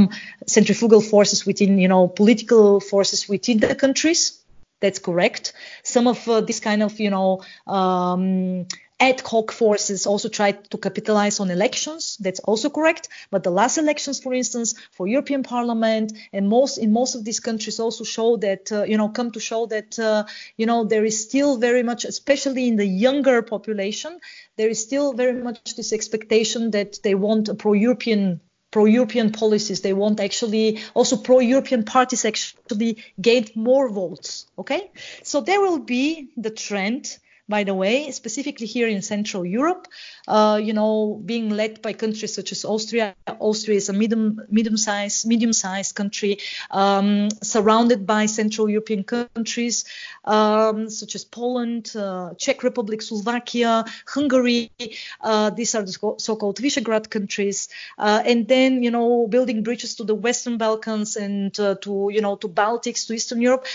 [0.47, 4.43] centrifugal forces within you know political forces within the countries.
[4.79, 5.53] That's correct.
[5.83, 8.65] Some of uh, this kind of you know um,
[9.01, 12.17] ad hoc forces also tried to capitalize on elections.
[12.19, 13.09] That's also correct.
[13.31, 17.39] But the last elections, for instance, for European Parliament and most in most of these
[17.39, 20.25] countries also show that uh, you know come to show that uh,
[20.55, 24.19] you know there is still very much, especially in the younger population,
[24.55, 29.81] there is still very much this expectation that they want a pro-European pro-European policies.
[29.81, 34.45] They want actually also pro-European parties actually gain more votes.
[34.59, 34.91] Okay,
[35.23, 37.17] so there will be the trend
[37.51, 39.87] by the way, specifically here in Central Europe,
[40.27, 43.13] uh, you know, being led by countries such as Austria.
[43.39, 46.39] Austria is a medium, medium-sized, medium-sized country
[46.71, 49.83] um, surrounded by Central European countries
[50.23, 54.71] um, such as Poland, uh, Czech Republic, Slovakia, Hungary.
[55.19, 57.67] Uh, these are the so-called Visegrad countries,
[57.97, 62.21] uh, and then you know, building bridges to the Western Balkans and uh, to you
[62.21, 63.65] know to Baltics, to Eastern Europe,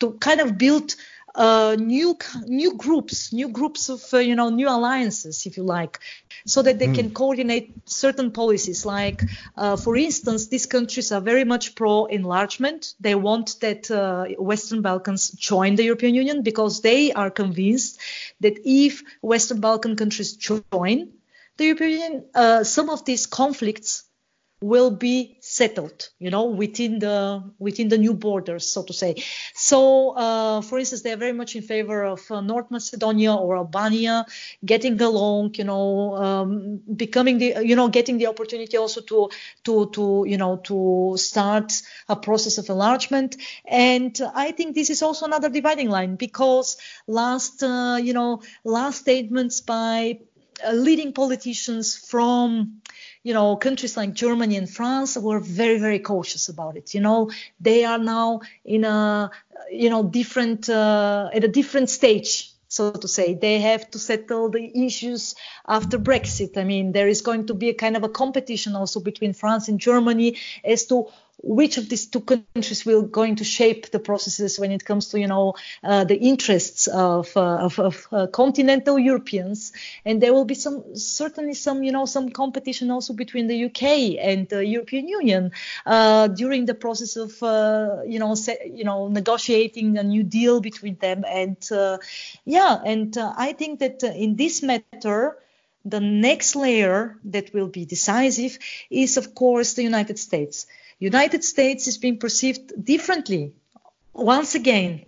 [0.00, 0.96] to kind of build
[1.36, 6.00] uh, new new groups, new groups of uh, you know new alliances, if you like,
[6.46, 6.94] so that they mm.
[6.94, 8.86] can coordinate certain policies.
[8.86, 9.22] Like,
[9.56, 12.94] uh, for instance, these countries are very much pro enlargement.
[13.00, 18.00] They want that uh, Western Balkans join the European Union because they are convinced
[18.40, 21.12] that if Western Balkan countries join
[21.58, 24.05] the European Union, uh, some of these conflicts
[24.62, 29.14] will be settled you know within the within the new borders so to say.
[29.54, 33.56] So uh, for instance they are very much in favor of uh, north macedonia or
[33.58, 34.24] albania
[34.64, 39.28] getting along you know um, becoming the you know getting the opportunity also to
[39.64, 41.74] to to you know to start
[42.08, 43.36] a process of enlargement.
[43.66, 49.00] And i think this is also another dividing line because last uh, you know last
[49.00, 50.20] statements by
[50.72, 52.80] leading politicians from
[53.26, 56.94] you know, countries like Germany and France were very, very cautious about it.
[56.94, 59.32] You know, they are now in a,
[59.68, 63.34] you know, different, uh, at a different stage, so to say.
[63.34, 65.34] They have to settle the issues
[65.66, 66.56] after Brexit.
[66.56, 69.66] I mean, there is going to be a kind of a competition also between France
[69.66, 71.08] and Germany as to
[71.42, 75.20] which of these two countries will going to shape the processes when it comes to
[75.20, 75.54] you know
[75.84, 79.72] uh, the interests of, uh, of, of uh, continental Europeans.
[80.04, 84.18] And there will be some certainly some you know some competition also between the UK
[84.18, 85.52] and the European Union
[85.84, 90.60] uh, during the process of uh, you know se- you know negotiating a new deal
[90.60, 91.24] between them.
[91.28, 91.98] And uh,
[92.44, 95.36] yeah and I think that in this matter
[95.84, 98.58] the next layer that will be decisive
[98.90, 100.66] is of course the United States
[100.98, 103.52] United States is being perceived differently
[104.14, 105.04] once again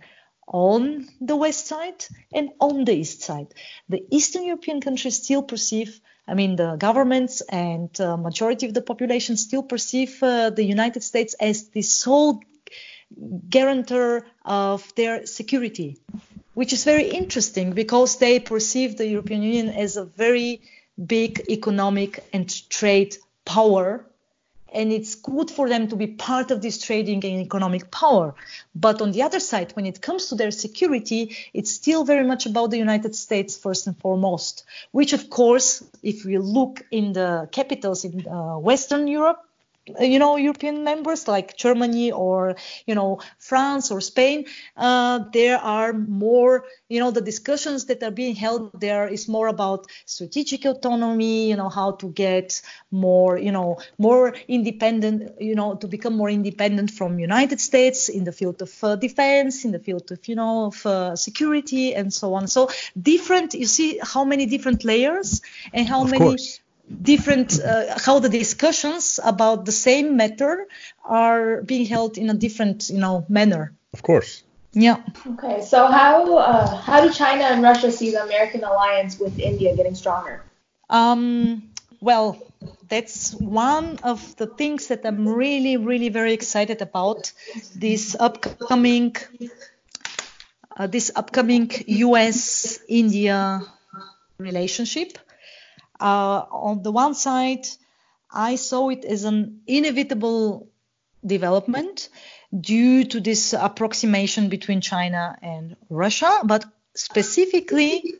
[0.47, 3.47] on the west side and on the east side.
[3.87, 8.81] The Eastern European countries still perceive, I mean, the governments and uh, majority of the
[8.81, 12.41] population still perceive uh, the United States as the sole
[13.49, 15.97] guarantor of their security,
[16.53, 20.61] which is very interesting because they perceive the European Union as a very
[21.03, 24.05] big economic and trade power
[24.73, 28.35] and it's good for them to be part of this trading and economic power.
[28.75, 32.45] But on the other side, when it comes to their security, it's still very much
[32.45, 37.49] about the United States first and foremost, which of course, if we look in the
[37.51, 39.43] capitals in uh, Western Europe,
[39.99, 44.45] you know European members like Germany or you know France or Spain,
[44.77, 49.47] uh, there are more you know the discussions that are being held there is more
[49.47, 52.61] about strategic autonomy, you know how to get
[52.91, 58.23] more you know more independent, you know to become more independent from United States in
[58.23, 62.13] the field of uh, defense, in the field of you know of uh, security and
[62.13, 62.47] so on.
[62.47, 62.69] So
[62.99, 65.41] different, you see how many different layers
[65.73, 66.25] and how of many.
[66.25, 66.59] Course
[67.01, 70.67] different uh, how the discussions about the same matter
[71.03, 73.73] are being held in a different you know manner.
[73.93, 74.43] Of course.
[74.73, 74.97] Yeah.
[75.25, 79.75] Okay so how uh, how do china and russia see the american alliance with india
[79.75, 80.43] getting stronger?
[80.89, 81.69] Um,
[82.01, 82.37] well
[82.87, 87.31] that's one of the things that i'm really really very excited about
[87.75, 89.15] this upcoming
[90.77, 93.61] uh, this upcoming us india
[94.37, 95.17] relationship
[95.99, 97.67] uh, on the one side,
[98.31, 100.67] I saw it as an inevitable
[101.25, 102.09] development
[102.57, 106.65] due to this approximation between China and Russia, but
[106.95, 108.15] specifically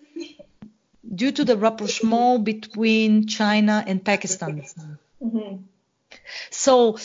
[1.15, 4.63] due to the rapprochement between China and Pakistan.
[5.23, 5.63] Mm-hmm.
[6.49, 6.97] So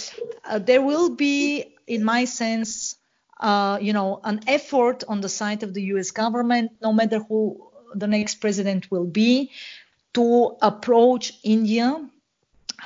[0.44, 2.96] uh, there will be, in my sense,
[3.40, 6.10] uh, you know, an effort on the side of the U.S.
[6.10, 9.50] government, no matter who the next president will be,
[10.14, 12.08] to approach India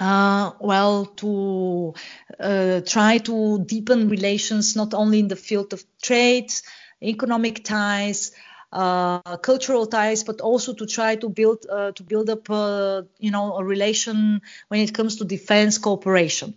[0.00, 1.94] uh, well, to
[2.38, 6.52] uh, try to deepen relations not only in the field of trade,
[7.02, 8.32] economic ties,
[8.72, 13.30] uh, cultural ties, but also to try to build uh, to build up, uh, you
[13.30, 16.54] know, a relation when it comes to defense cooperation.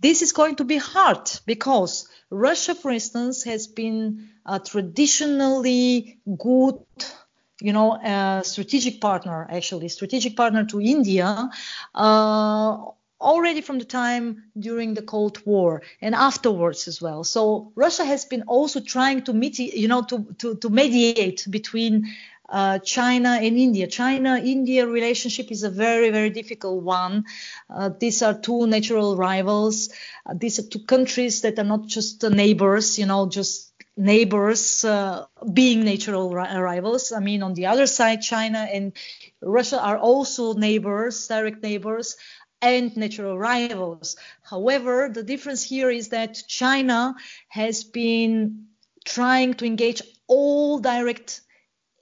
[0.00, 6.80] This is going to be hard because Russia, for instance, has been a traditionally good
[7.62, 11.50] you know, a strategic partner, actually, strategic partner to India,
[11.94, 12.76] uh,
[13.20, 17.22] already from the time during the Cold War and afterwards as well.
[17.24, 22.08] So Russia has been also trying to meet, you know, to, to, to mediate between
[22.48, 23.86] uh, China and India.
[23.86, 27.24] China-India relationship is a very, very difficult one.
[27.70, 29.88] Uh, these are two natural rivals.
[30.26, 35.26] Uh, these are two countries that are not just neighbors, you know, just neighbors uh,
[35.52, 37.12] being natural rivals.
[37.12, 38.92] I mean, on the other side, China and
[39.42, 42.16] Russia are also neighbors, direct neighbors,
[42.62, 44.16] and natural rivals.
[44.42, 47.16] However, the difference here is that China
[47.48, 48.66] has been
[49.04, 51.40] trying to engage all direct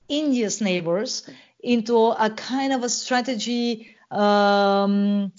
[0.08, 1.28] India's neighbors
[1.62, 5.32] into a kind of a strategy, um,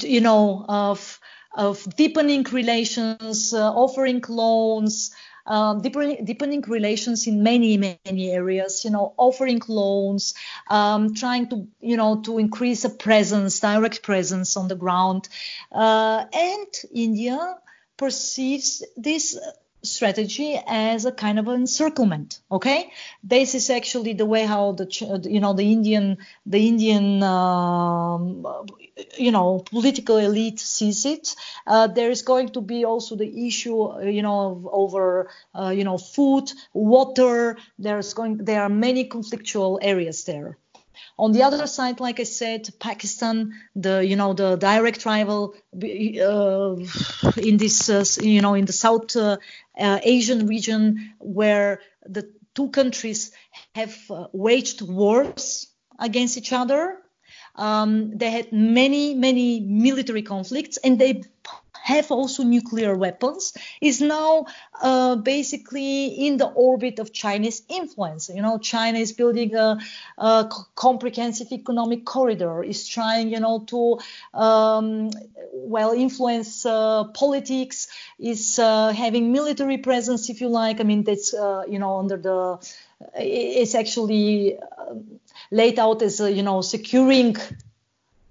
[0.00, 1.20] you know, of
[1.56, 5.14] of deepening relations, uh, offering loans,
[5.46, 10.34] um, deepening, deepening, relations in many many areas you know offering loans
[10.68, 15.28] um, trying to you know to increase a presence direct presence on the ground.
[15.70, 17.56] Uh, and india
[17.96, 19.38] perceives this
[19.84, 22.90] strategy as a kind of encirclement okay?
[23.22, 24.86] This is actually the way how the
[25.24, 28.46] you know the indian the indian um,
[29.18, 31.34] you know political elite sees it.
[31.66, 35.84] Uh, there is going to be also the issue you know of, over uh, you
[35.84, 37.56] know food water.
[37.78, 40.58] There's going there are many conflictual areas there
[41.18, 46.76] on the other side, like I said, Pakistan, the you know the direct rival uh,
[47.36, 49.38] in this uh, you know in the South uh,
[49.78, 53.32] uh Asian region, where the two countries
[53.74, 55.66] have uh, waged wars
[55.98, 56.98] against each other.
[57.56, 61.22] Um, they had many, many military conflicts, and they
[61.84, 64.46] have also nuclear weapons is now
[64.80, 68.30] uh, basically in the orbit of Chinese influence.
[68.34, 69.78] You know, China is building a,
[70.16, 73.98] a comprehensive economic corridor, is trying, you know, to
[74.32, 75.10] um,
[75.52, 77.88] well influence uh, politics,
[78.18, 80.80] is uh, having military presence, if you like.
[80.80, 82.58] I mean, that's uh, you know under the
[83.14, 84.94] it's actually uh,
[85.50, 87.36] laid out as you know securing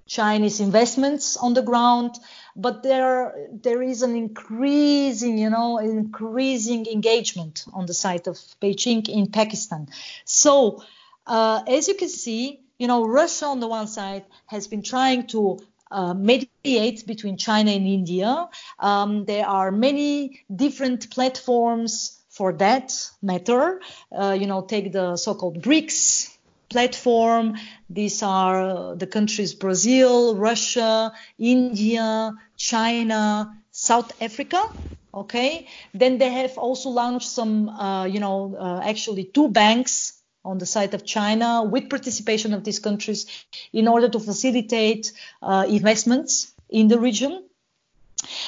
[0.08, 2.18] Chinese investments on the ground
[2.56, 9.08] but there there is an increasing you know increasing engagement on the side of Beijing
[9.08, 9.88] in Pakistan
[10.26, 10.84] so
[11.28, 15.28] uh, as you can see you know Russia on the one side has been trying
[15.28, 15.60] to
[15.92, 18.50] uh, mediate between China and India.
[18.80, 23.80] Um, there are many different platforms for that matter.
[24.12, 26.33] Uh, you know, take the so-called BRICS
[26.74, 27.56] platform.
[27.90, 34.62] These are the countries Brazil, Russia, India, China, South Africa.
[35.14, 35.68] Okay.
[35.94, 40.66] Then they have also launched some, uh, you know, uh, actually two banks on the
[40.66, 43.26] side of China with participation of these countries
[43.72, 47.48] in order to facilitate uh, investments in the region.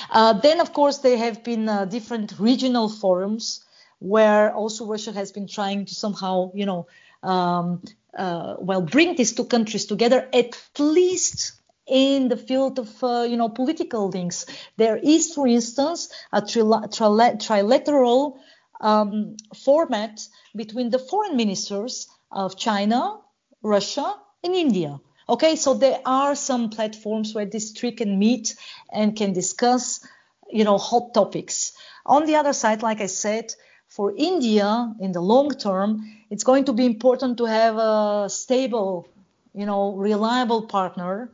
[0.09, 3.65] Uh, then, of course, there have been uh, different regional forums
[3.99, 6.87] where also Russia has been trying to somehow, you know,
[7.23, 7.81] um,
[8.15, 11.53] uh, well, bring these two countries together at least
[11.87, 14.45] in the field of uh, you know political links.
[14.77, 18.37] There is, for instance, a trila- trila- trilateral
[18.81, 23.19] um, format between the foreign ministers of China,
[23.61, 24.99] Russia, and India.
[25.27, 28.55] Okay, so there are some platforms where these three can meet
[28.91, 30.05] and can discuss,
[30.49, 31.73] you know, hot topics.
[32.05, 33.53] On the other side, like I said,
[33.95, 39.07] for India in the long term, it's going to be important to have a stable,
[39.53, 41.29] you know, reliable partner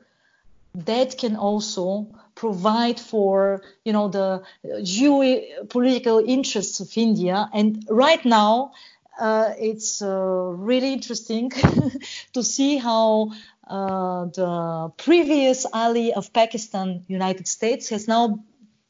[0.75, 2.05] that can also
[2.35, 7.49] provide for, you know, the geopolitical interests of India.
[7.51, 8.73] And right now,
[9.19, 11.49] uh, it's uh, really interesting
[12.33, 13.31] to see how
[13.67, 18.43] uh, the previous ally of Pakistan, United States, has now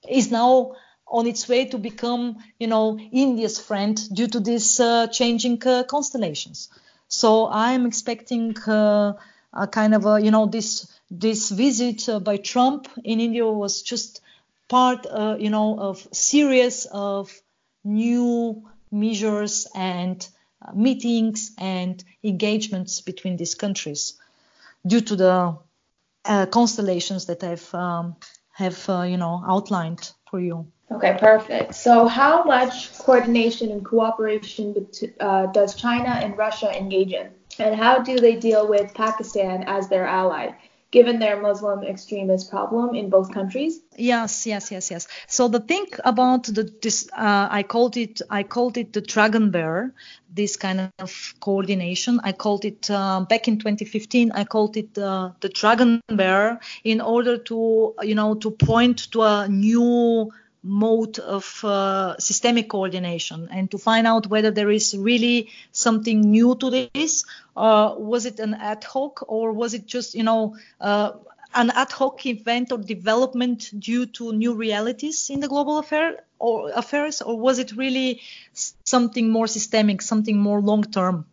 [0.10, 0.76] is now
[1.12, 5.84] on its way to become, you know, India's friend due to these uh, changing uh,
[5.84, 6.70] constellations.
[7.10, 9.14] So I'm expecting uh,
[9.54, 13.82] a kind of a, you know, this this visit uh, by Trump in India was
[13.82, 14.22] just
[14.70, 17.30] part, uh, you know, of series of
[17.84, 20.26] new measures and
[20.62, 24.14] uh, meetings and engagements between these countries
[24.88, 25.58] due to the
[26.52, 28.16] constellations that I've um,
[28.54, 30.72] have, you know, outlined for you.
[30.92, 31.74] Okay, perfect.
[31.74, 34.88] So, how much coordination and cooperation
[35.20, 37.30] uh, does China and Russia engage in?
[37.60, 40.52] And how do they deal with Pakistan as their ally?
[40.92, 43.80] given their Muslim extremist problem in both countries?
[43.96, 45.08] Yes, yes, yes, yes.
[45.28, 49.52] So the thing about the this, uh, I called it, I called it the dragon
[49.52, 49.94] bear,
[50.34, 52.20] this kind of coordination.
[52.24, 54.32] I called it uh, back in 2015.
[54.34, 59.22] I called it uh, the dragon bear in order to, you know, to point to
[59.22, 60.32] a new
[60.64, 66.56] mode of uh, systemic coordination and to find out whether there is really something new
[66.56, 67.26] to this.
[67.56, 71.12] Uh, was it an ad hoc or was it just, you know, uh,
[71.54, 76.72] an ad hoc event or development due to new realities in the global affair or
[76.72, 78.22] affairs, or was it really
[78.86, 81.26] something more systemic, something more long term?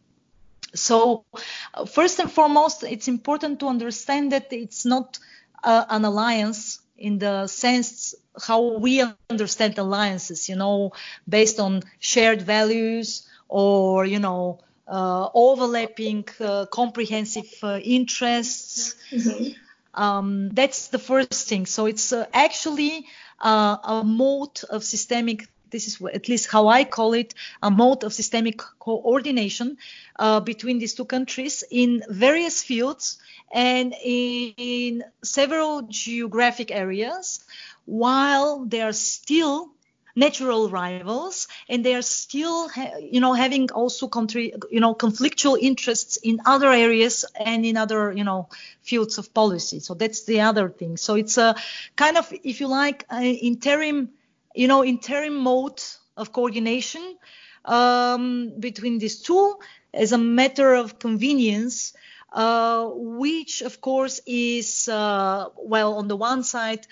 [0.74, 1.24] So,
[1.72, 5.18] uh, first and foremost, it's important to understand that it's not
[5.62, 10.92] uh, an alliance in the sense how we understand alliances, you know,
[11.28, 18.96] based on shared values or, you know, uh, overlapping uh, comprehensive uh, interests.
[19.10, 19.52] Mm-hmm.
[19.94, 21.66] Um, that's the first thing.
[21.66, 23.06] So it's uh, actually
[23.40, 28.04] uh, a mode of systemic this is at least how I call it, a mode
[28.04, 29.76] of systemic coordination
[30.18, 33.18] uh, between these two countries in various fields
[33.52, 37.44] and in several geographic areas
[37.84, 39.70] while they are still
[40.18, 42.68] natural rivals and they are still
[43.00, 48.12] you know having also country you know conflictual interests in other areas and in other
[48.12, 48.48] you know
[48.82, 49.78] fields of policy.
[49.78, 50.96] So that's the other thing.
[50.96, 51.54] So it's a
[51.94, 54.10] kind of if you like interim
[54.54, 55.80] you know interim mode
[56.16, 57.16] of coordination
[57.64, 59.58] um, between these two
[59.94, 61.92] as a matter of convenience
[62.32, 66.86] uh, which of course is uh, well on the one side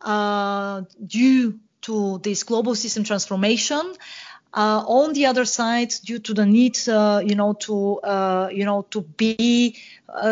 [0.00, 3.94] uh, due to this global system transformation
[4.56, 7.98] Uh, on the other side, due to the need, uh, you know, to
[8.52, 9.74] you know to be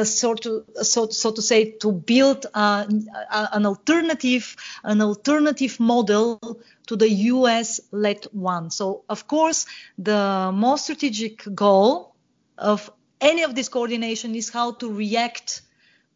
[0.05, 4.55] sort of so, so to say to build an alternative
[4.85, 6.39] an alternative model
[6.87, 8.71] to the US-led one.
[8.71, 9.67] So of course,
[9.99, 12.15] the most strategic goal
[12.59, 12.93] of
[13.23, 15.63] any of this coordination is how to react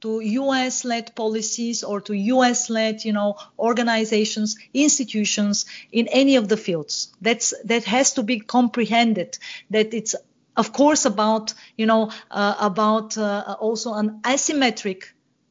[0.00, 7.14] to US-led policies or to US-led, you know, organizations, institutions in any of the fields.
[7.20, 9.38] That's that has to be comprehended.
[9.70, 10.14] That it's
[10.56, 15.04] of course about, you know, uh, about uh, also an asymmetric.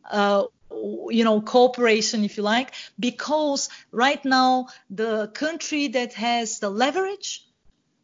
[0.09, 0.43] Uh,
[1.09, 7.47] you know cooperation if you like because right now the country that has the leverage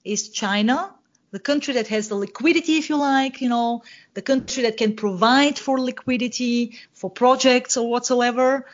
[0.05, 0.93] is china
[1.31, 3.83] the country that has the liquidity, if you like, you know,
[4.13, 8.65] the country that can provide for liquidity for projects or whatsoever.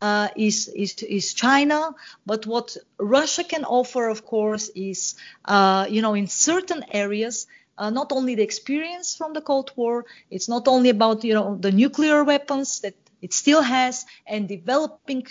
[0.00, 1.90] Uh, is, is is China,
[2.24, 5.14] but what Russia can offer, of course, is
[5.44, 10.04] uh, you know in certain areas uh, not only the experience from the Cold War,
[10.30, 12.94] it's not only about you know the nuclear weapons that
[13.24, 15.26] it still has and developing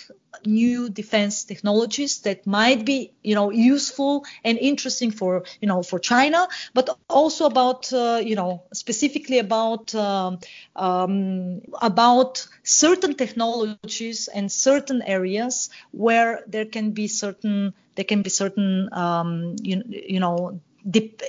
[0.45, 5.99] new defense technologies that might be you know useful and interesting for you know for
[5.99, 10.39] China but also about uh, you know specifically about um,
[10.75, 18.31] um, about certain technologies and certain areas where there can be certain there can be
[18.31, 20.59] certain um, you, you know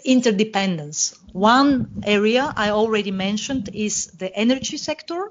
[0.04, 1.14] interdependence.
[1.32, 5.30] One area I already mentioned is the energy sector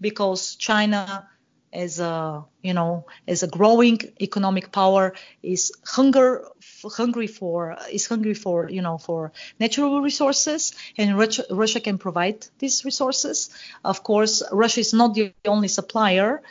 [0.00, 1.28] because China
[1.72, 6.48] as a you know as a growing economic power is hunger
[6.96, 12.46] hungry for is hungry for you know for natural resources and Russia, Russia can provide
[12.58, 13.50] these resources.
[13.84, 16.42] Of course Russia is not the only supplier.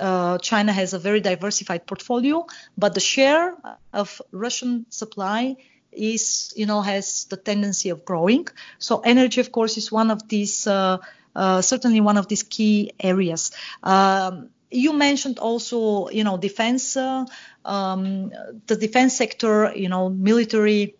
[0.00, 2.46] Uh, China has a very diversified portfolio
[2.78, 3.54] but the share
[3.92, 5.56] of Russian supply
[5.92, 8.48] is you know has the tendency of growing.
[8.78, 10.98] So energy of course is one of these uh,
[11.34, 13.52] certainly one of these key areas.
[13.82, 17.26] Um, you mentioned also, you know, defense, uh,
[17.64, 18.32] um,
[18.66, 20.96] the defense sector, you know, military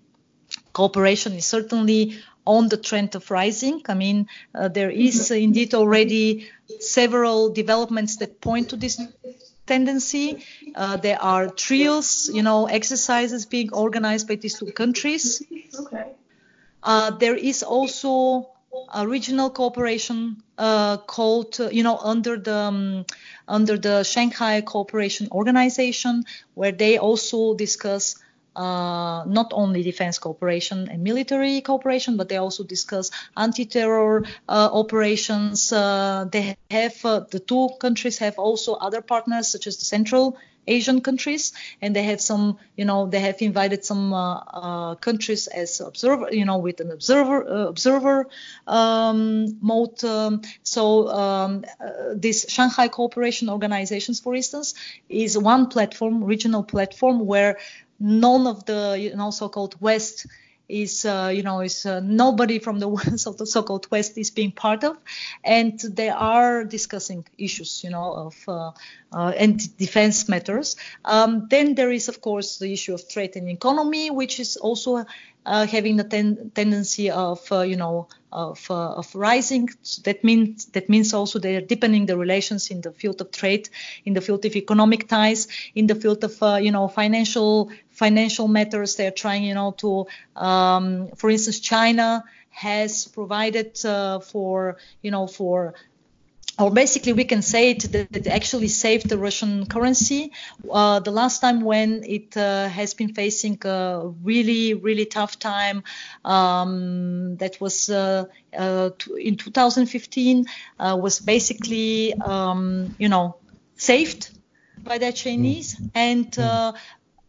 [0.73, 3.83] cooperation is certainly on the trend of rising.
[3.89, 6.51] I mean, uh, there is uh, indeed already
[6.81, 9.01] several developments that point to this
[9.67, 10.45] tendency.
[10.75, 15.43] Uh, there are trials, you know, exercises being organized by these two countries.
[15.79, 16.05] Okay.
[16.83, 18.52] Uh, there is also
[18.93, 23.07] a regional cooperation uh, called, uh, you know, under the um,
[23.49, 26.25] under the Shanghai Cooperation Organization,
[26.55, 28.17] where they also discuss
[28.57, 35.73] uh, not only defense cooperation and military cooperation, but they also discuss anti-terror uh, operations.
[35.73, 40.37] Uh, they have uh, the two countries have also other partners such as the Central
[40.67, 45.47] Asian countries, and they have some, you know, they have invited some uh, uh, countries
[45.47, 48.29] as observer, you know, with an observer uh, observer
[48.67, 50.03] um, mode.
[50.05, 54.75] Um, so um, uh, this Shanghai Cooperation Organizations, for instance,
[55.09, 57.59] is one platform, regional platform, where
[57.99, 60.27] none of the you know so-called West
[60.69, 64.97] is uh, you know is uh, nobody from the so-called West is being part of,
[65.45, 68.71] and they are discussing issues you know of uh,
[69.13, 70.77] uh, and defense matters.
[71.05, 75.05] Um, then there is of course the issue of trade and economy, which is also
[75.45, 79.69] uh, having the ten- tendency of uh, you know of, uh, of rising.
[80.05, 83.69] That means that means also they are deepening the relations in the field of trade,
[84.05, 88.49] in the field of economic ties, in the field of uh, you know financial financial
[88.49, 88.97] matters.
[88.97, 90.07] They are trying you know to,
[90.37, 95.75] um, for instance, China has provided uh, for you know for
[96.63, 100.31] or basically we can say it that it actually saved the Russian currency.
[100.71, 105.83] Uh, the last time when it uh, has been facing a really, really tough time,
[106.25, 108.25] um, that was uh,
[108.57, 110.47] uh in 2015,
[110.79, 113.37] uh, was basically, um, you know,
[113.77, 114.31] saved
[114.85, 115.75] by the Chinese.
[115.75, 115.91] Mm.
[115.95, 116.73] And uh,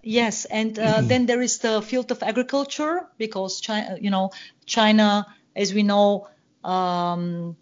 [0.03, 1.07] yes, and mm-hmm.
[1.07, 4.29] then there is the field of agriculture because China, you know,
[4.65, 6.27] China, as we know,
[6.63, 7.57] um,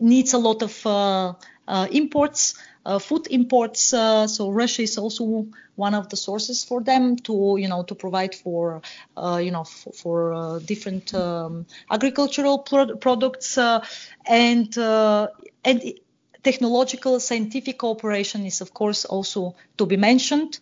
[0.00, 1.34] needs a lot of uh,
[1.68, 2.54] uh, imports,
[2.84, 3.80] uh, food imports.
[3.80, 5.46] so Russia is also
[5.76, 8.82] one of the sources for them to, you know, to provide for,
[9.16, 13.58] you know, for, for different um, agricultural pro- products
[14.26, 14.76] and
[15.64, 15.94] and
[16.42, 20.58] technological scientific cooperation is of course also to be mentioned.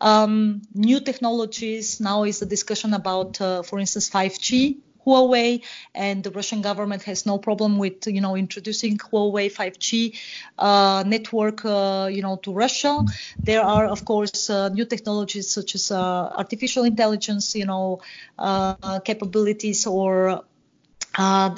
[0.00, 5.62] Um, new technologies now is a discussion about, uh, for instance, 5G Huawei,
[5.94, 10.18] and the Russian government has no problem with you know introducing Huawei 5G
[10.58, 13.04] uh, network uh, you know to Russia.
[13.38, 18.00] There are of course uh, new technologies such as uh, artificial intelligence you know
[18.38, 20.42] uh, capabilities or
[21.16, 21.56] uh,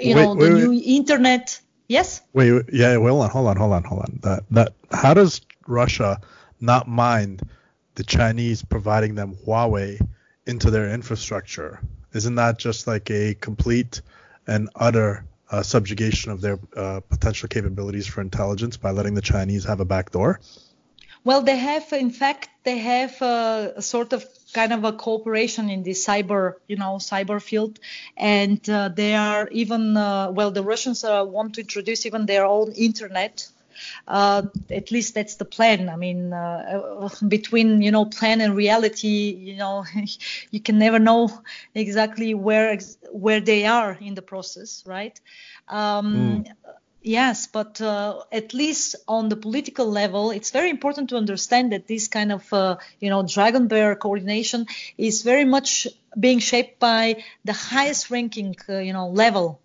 [0.00, 0.82] you Wait, know the wait, new wait.
[0.82, 1.60] internet.
[1.88, 2.20] Yes.
[2.32, 4.18] Wait, wait, yeah, hold on, hold on, hold on, hold on.
[4.22, 6.20] That that how does Russia
[6.60, 7.42] not mind
[7.94, 10.00] the Chinese providing them Huawei
[10.46, 11.80] into their infrastructure?
[12.16, 14.00] Isn't that just like a complete
[14.46, 19.64] and utter uh, subjugation of their uh, potential capabilities for intelligence by letting the Chinese
[19.64, 20.40] have a back door?
[21.24, 25.68] Well, they have, in fact, they have a, a sort of kind of a cooperation
[25.70, 27.80] in the cyber, you know, cyber field,
[28.16, 32.46] and uh, they are even, uh, well, the Russians uh, want to introduce even their
[32.46, 33.48] own internet.
[34.06, 35.88] Uh, at least that's the plan.
[35.88, 39.84] I mean, uh, between you know plan and reality, you know,
[40.50, 41.30] you can never know
[41.74, 45.18] exactly where ex- where they are in the process, right?
[45.68, 46.44] Um,
[47.02, 51.86] Yes, but uh, at least on the political level, it's very important to understand that
[51.86, 54.66] this kind of, uh, you know, dragon bear coordination
[54.98, 55.86] is very much
[56.18, 59.60] being shaped by the highest ranking, uh, you know, level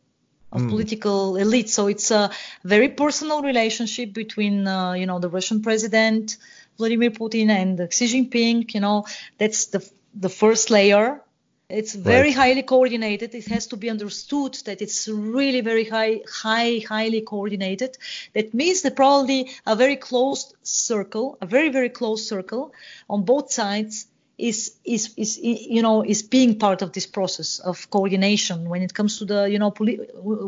[0.51, 1.69] of political elite.
[1.69, 2.31] So it's a
[2.63, 6.37] very personal relationship between, uh, you know, the Russian president
[6.77, 8.73] Vladimir Putin and Xi Jinping.
[8.73, 9.05] You know,
[9.37, 11.21] that's the the first layer.
[11.69, 12.35] It's very Right.
[12.35, 13.33] highly coordinated.
[13.33, 17.97] It has to be understood that it's really very high, high, highly coordinated.
[18.33, 22.73] That means that probably a very closed circle, a very, very close circle
[23.09, 24.07] on both sides
[24.41, 28.93] is, is, is, you know, is being part of this process of coordination when it
[28.93, 29.99] comes to the, you know, poli-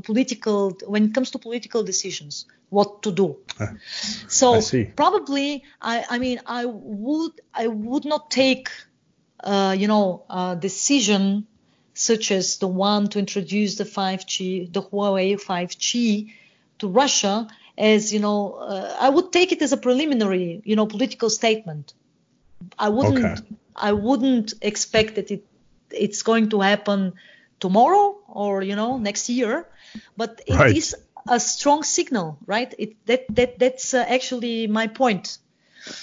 [0.04, 3.38] political, when it comes to political decisions, what to do.
[4.28, 8.70] So I probably, I, I mean, I would, I would not take
[9.44, 11.48] uh, you know, a decision
[11.94, 16.34] such as the one to introduce the 5G, the Huawei 5G
[16.80, 17.48] to Russia
[17.78, 21.94] as, you know, uh, I would take it as a preliminary, you know, political statement.
[22.80, 23.56] I wouldn't, Okay.
[23.76, 25.46] I wouldn't expect that it,
[25.92, 27.14] it's going to happen
[27.60, 29.68] tomorrow or, you know, next year,
[30.18, 31.04] but it is Right.
[31.28, 32.74] a strong signal, right?
[32.78, 35.38] It, that, that, that's uh, actually my point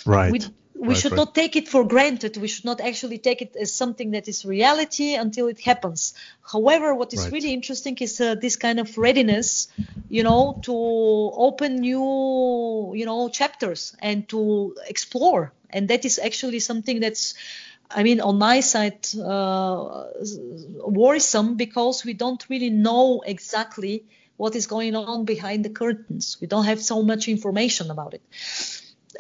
[0.07, 0.31] Right.
[0.33, 0.41] we,
[0.75, 1.19] we Right, should right.
[1.19, 2.37] not take it for granted.
[2.37, 6.15] We should not actually take it as something that is reality until it happens.
[6.51, 7.33] However, what is Right.
[7.33, 9.69] really interesting is uh, this kind of readiness,
[10.09, 15.53] you know, to open new, you know, chapters and to explore.
[15.73, 17.35] And that is actually something that's,
[17.91, 20.05] I mean, on my side, uh,
[20.85, 24.05] worrisome because we don't really know exactly
[24.41, 26.39] what is going on behind the curtains.
[26.41, 28.23] We don't have so much information about it.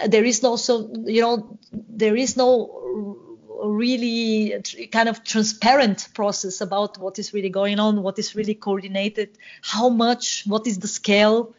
[0.06, 3.20] There is no so you know there is no
[3.62, 9.28] really kind of transparent process about what is really going on what is really coordinated
[9.60, 11.54] how much what is the scale.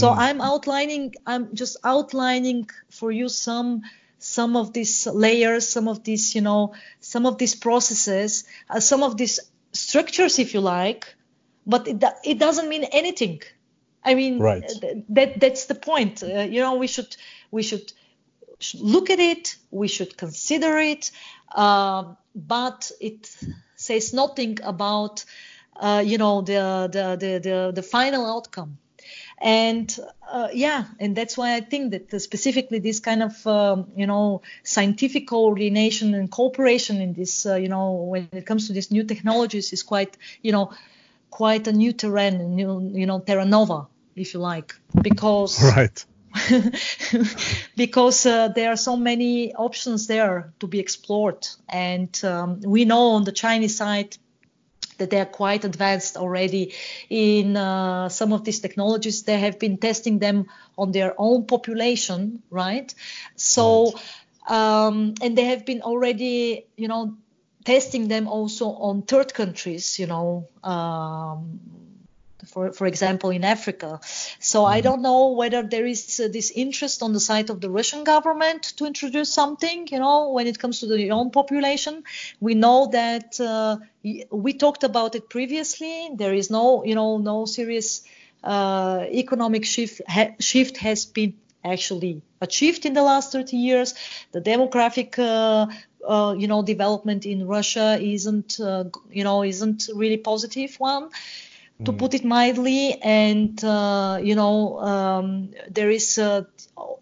[0.00, 3.82] So i'm outlining i'm just outlining for you some
[4.24, 9.02] some of these layers some of these you know some of these processes uh, some
[9.02, 9.38] of these
[9.72, 11.14] structures if you like
[11.66, 13.40] but it, it doesn't mean anything
[14.04, 14.68] I mean, Right.
[14.68, 16.22] th- that that's the point.
[16.22, 17.16] Uh, you know, we should
[17.50, 17.92] we should,
[18.60, 19.56] should look at it.
[19.70, 21.10] We should consider it,
[21.54, 23.34] um, but it
[23.76, 25.24] says nothing about
[25.76, 28.78] uh, you know the, the the the the final outcome.
[29.38, 29.94] And
[30.30, 34.42] uh, yeah, and that's why I think that specifically this kind of um, you know
[34.62, 39.04] scientific coordination and cooperation in this uh, you know when it comes to these new
[39.04, 40.72] technologies is quite you know
[41.30, 46.04] quite a new terrain, new you know terra nova, if you like, because Right.
[47.76, 53.10] because uh, there are so many options there to be explored, and um, we know
[53.10, 54.16] on the Chinese side
[54.98, 56.74] that they are quite advanced already
[57.10, 59.22] in uh, some of these technologies.
[59.22, 60.46] They have been testing them
[60.76, 62.92] on their own population, right?
[63.36, 63.94] So,
[64.48, 67.16] um, and they have been already, you know,
[67.64, 71.60] testing them also on third countries, you know, um,
[72.54, 74.00] for, for example, in Africa.
[74.38, 77.68] So I don't know whether there is uh, this interest on the side of the
[77.68, 82.04] Russian government to introduce something, you know, when it comes to the own population.
[82.40, 83.78] We know that uh,
[84.30, 86.10] we talked about it previously.
[86.14, 88.04] There is no, you know, no serious
[88.44, 93.94] uh, economic shift ha- shift has been actually achieved in the last 30 years.
[94.30, 95.66] The demographic, uh,
[96.06, 101.10] uh, you know, development in Russia isn't, uh, you know, isn't really positive one
[101.84, 101.98] to mm.
[101.98, 103.00] put it mildly.
[103.02, 106.44] And uh, you know, um, there is uh,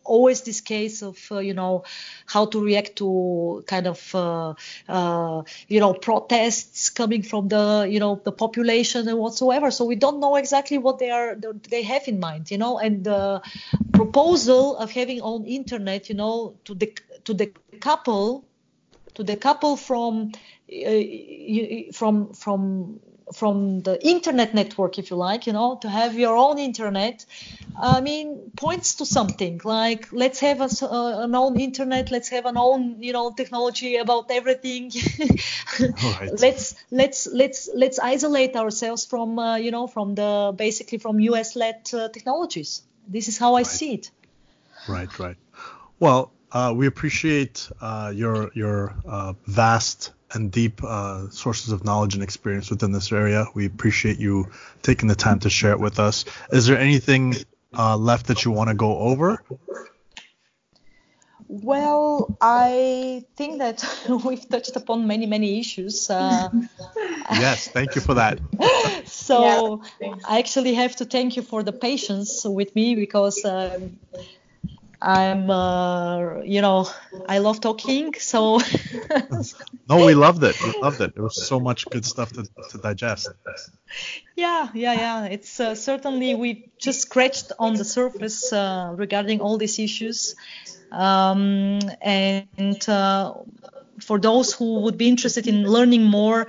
[0.04, 1.84] always this case of uh, you know
[2.26, 4.54] how to react to kind of uh,
[4.88, 9.70] uh, you know protests coming from the you know the population and whatsoever.
[9.70, 11.36] So we don't know exactly what they are
[11.68, 12.78] they have in mind, you know.
[12.78, 13.42] And the
[13.92, 16.92] proposal of having on internet, you know, to the
[17.24, 18.44] to the couple
[19.14, 20.32] to the couple from
[20.70, 23.00] uh, from from
[23.32, 27.24] from the internet network, if you like, you know, to have your own internet,
[27.80, 32.44] I mean, points to something like let's have a, uh, an own internet, let's have
[32.46, 34.90] an own, you know, technology about everything.
[35.80, 36.30] right.
[36.38, 41.88] Let's let's let's let's isolate ourselves from, uh, you know, from the basically from US-led
[41.94, 42.82] uh, technologies.
[43.08, 44.10] This is how I see it.
[44.86, 45.36] Right, right.
[45.98, 52.14] Well, uh, we appreciate uh, your your uh, vast and deep uh, sources of knowledge
[52.14, 53.46] and experience within this area.
[53.54, 54.48] We appreciate you
[54.82, 56.24] taking the time to share it with us.
[56.50, 57.34] Is there anything
[57.76, 59.42] uh, left that you want to go over?
[61.48, 63.84] Well, I think that
[64.24, 66.08] we've touched upon many, many issues.
[66.08, 66.48] Uh,
[67.38, 68.38] yes, thank you for that.
[69.06, 73.98] so yeah, I actually have to thank you for the patience with me because um,
[75.02, 76.88] I'm, uh, you know,
[77.26, 78.14] I love talking.
[78.14, 78.60] So.
[79.88, 80.60] no, we loved it.
[80.62, 81.14] We loved it.
[81.14, 83.28] There was so much good stuff to, to digest.
[84.36, 85.24] Yeah, yeah, yeah.
[85.26, 90.34] It's uh, certainly we just scratched on the surface uh, regarding all these issues,
[90.90, 93.34] um, and uh,
[94.02, 96.46] for those who would be interested in learning more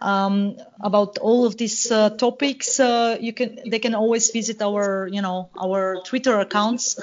[0.00, 5.08] um, about all of these uh, topics, uh, you can they can always visit our
[5.10, 7.00] you know our Twitter accounts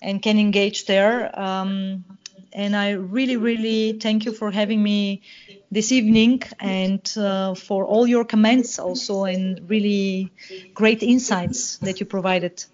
[0.00, 1.38] and can engage there.
[1.38, 2.04] Um,
[2.52, 5.22] and I really really thank you for having me
[5.70, 10.32] this evening and uh, for all your comments also and really
[10.74, 12.64] great insights that you provided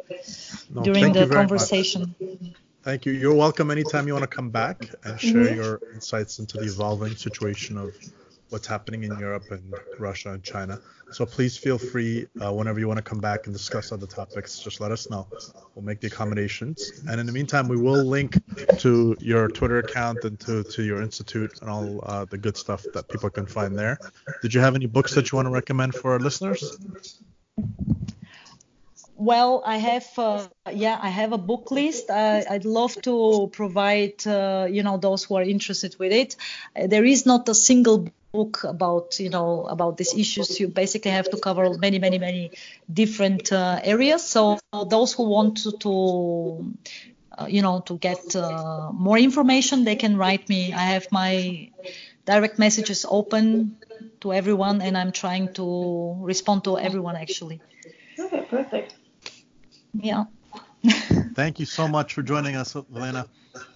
[0.71, 2.15] no, during the conversation.
[2.21, 2.55] Much.
[2.85, 3.13] Thank you.
[3.13, 5.55] You're welcome anytime you want to come back and share mm-hmm.
[5.55, 7.97] your insights into the evolving situation of
[8.51, 10.79] what's happening in Europe and Russia and China.
[11.11, 14.59] So please feel free uh, whenever you want to come back and discuss other topics.
[14.59, 15.27] Just let us know.
[15.75, 17.03] We'll make the accommodations.
[17.09, 18.37] And in the meantime, we will link
[18.81, 22.85] to your Twitter account and to, to your institute and all uh, the good stuff
[22.93, 23.99] that people can find there.
[24.43, 26.77] Did you have any books that you want to recommend for our listeners?
[29.17, 32.11] Well, I have, uh, yeah, I have a book list.
[32.11, 36.37] I, would love to provide, uh, you know, those who are interested with it.
[36.75, 40.59] Uh, there is not a single book about, you know, about these issues.
[40.59, 42.51] You basically have to cover many, many, many
[42.93, 44.25] different uh, areas.
[44.25, 44.59] So
[44.89, 46.75] those who want to, to
[47.39, 50.73] uh, you know, to get uh, more information, they can write me.
[50.73, 51.71] I have my
[52.27, 53.77] direct messages open
[54.21, 57.61] to everyone, and I'm trying to respond to everyone actually.
[58.19, 58.95] Okay, perfect.
[59.95, 60.25] Yeah.
[61.35, 63.27] Thank you so much for joining us, Velina.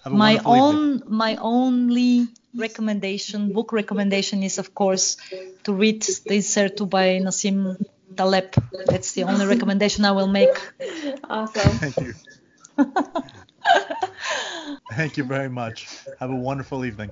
[0.09, 1.03] my own evening.
[1.07, 5.17] my only recommendation, book recommendation, is of course
[5.63, 7.83] to read Incerto by Nassim
[8.15, 8.53] Taleb.
[8.85, 10.55] That's the only recommendation I will make.
[11.29, 11.77] Awesome.
[11.77, 12.13] Thank you.
[14.93, 15.87] Thank you very much.
[16.19, 17.11] Have a wonderful evening.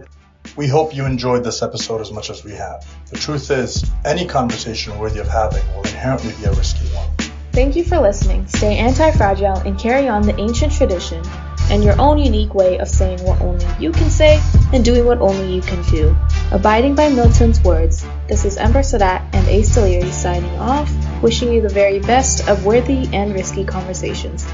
[0.55, 2.85] We hope you enjoyed this episode as much as we have.
[3.09, 7.26] The truth is, any conversation worthy of having will inherently be a risky one.
[7.57, 8.45] Thank you for listening.
[8.45, 11.23] Stay anti fragile and carry on the ancient tradition
[11.71, 14.39] and your own unique way of saying what only you can say
[14.73, 16.15] and doing what only you can do.
[16.51, 20.87] Abiding by Milton's words, this is Ember Sadat and Ace Deliri signing off,
[21.23, 24.45] wishing you the very best of worthy and risky conversations.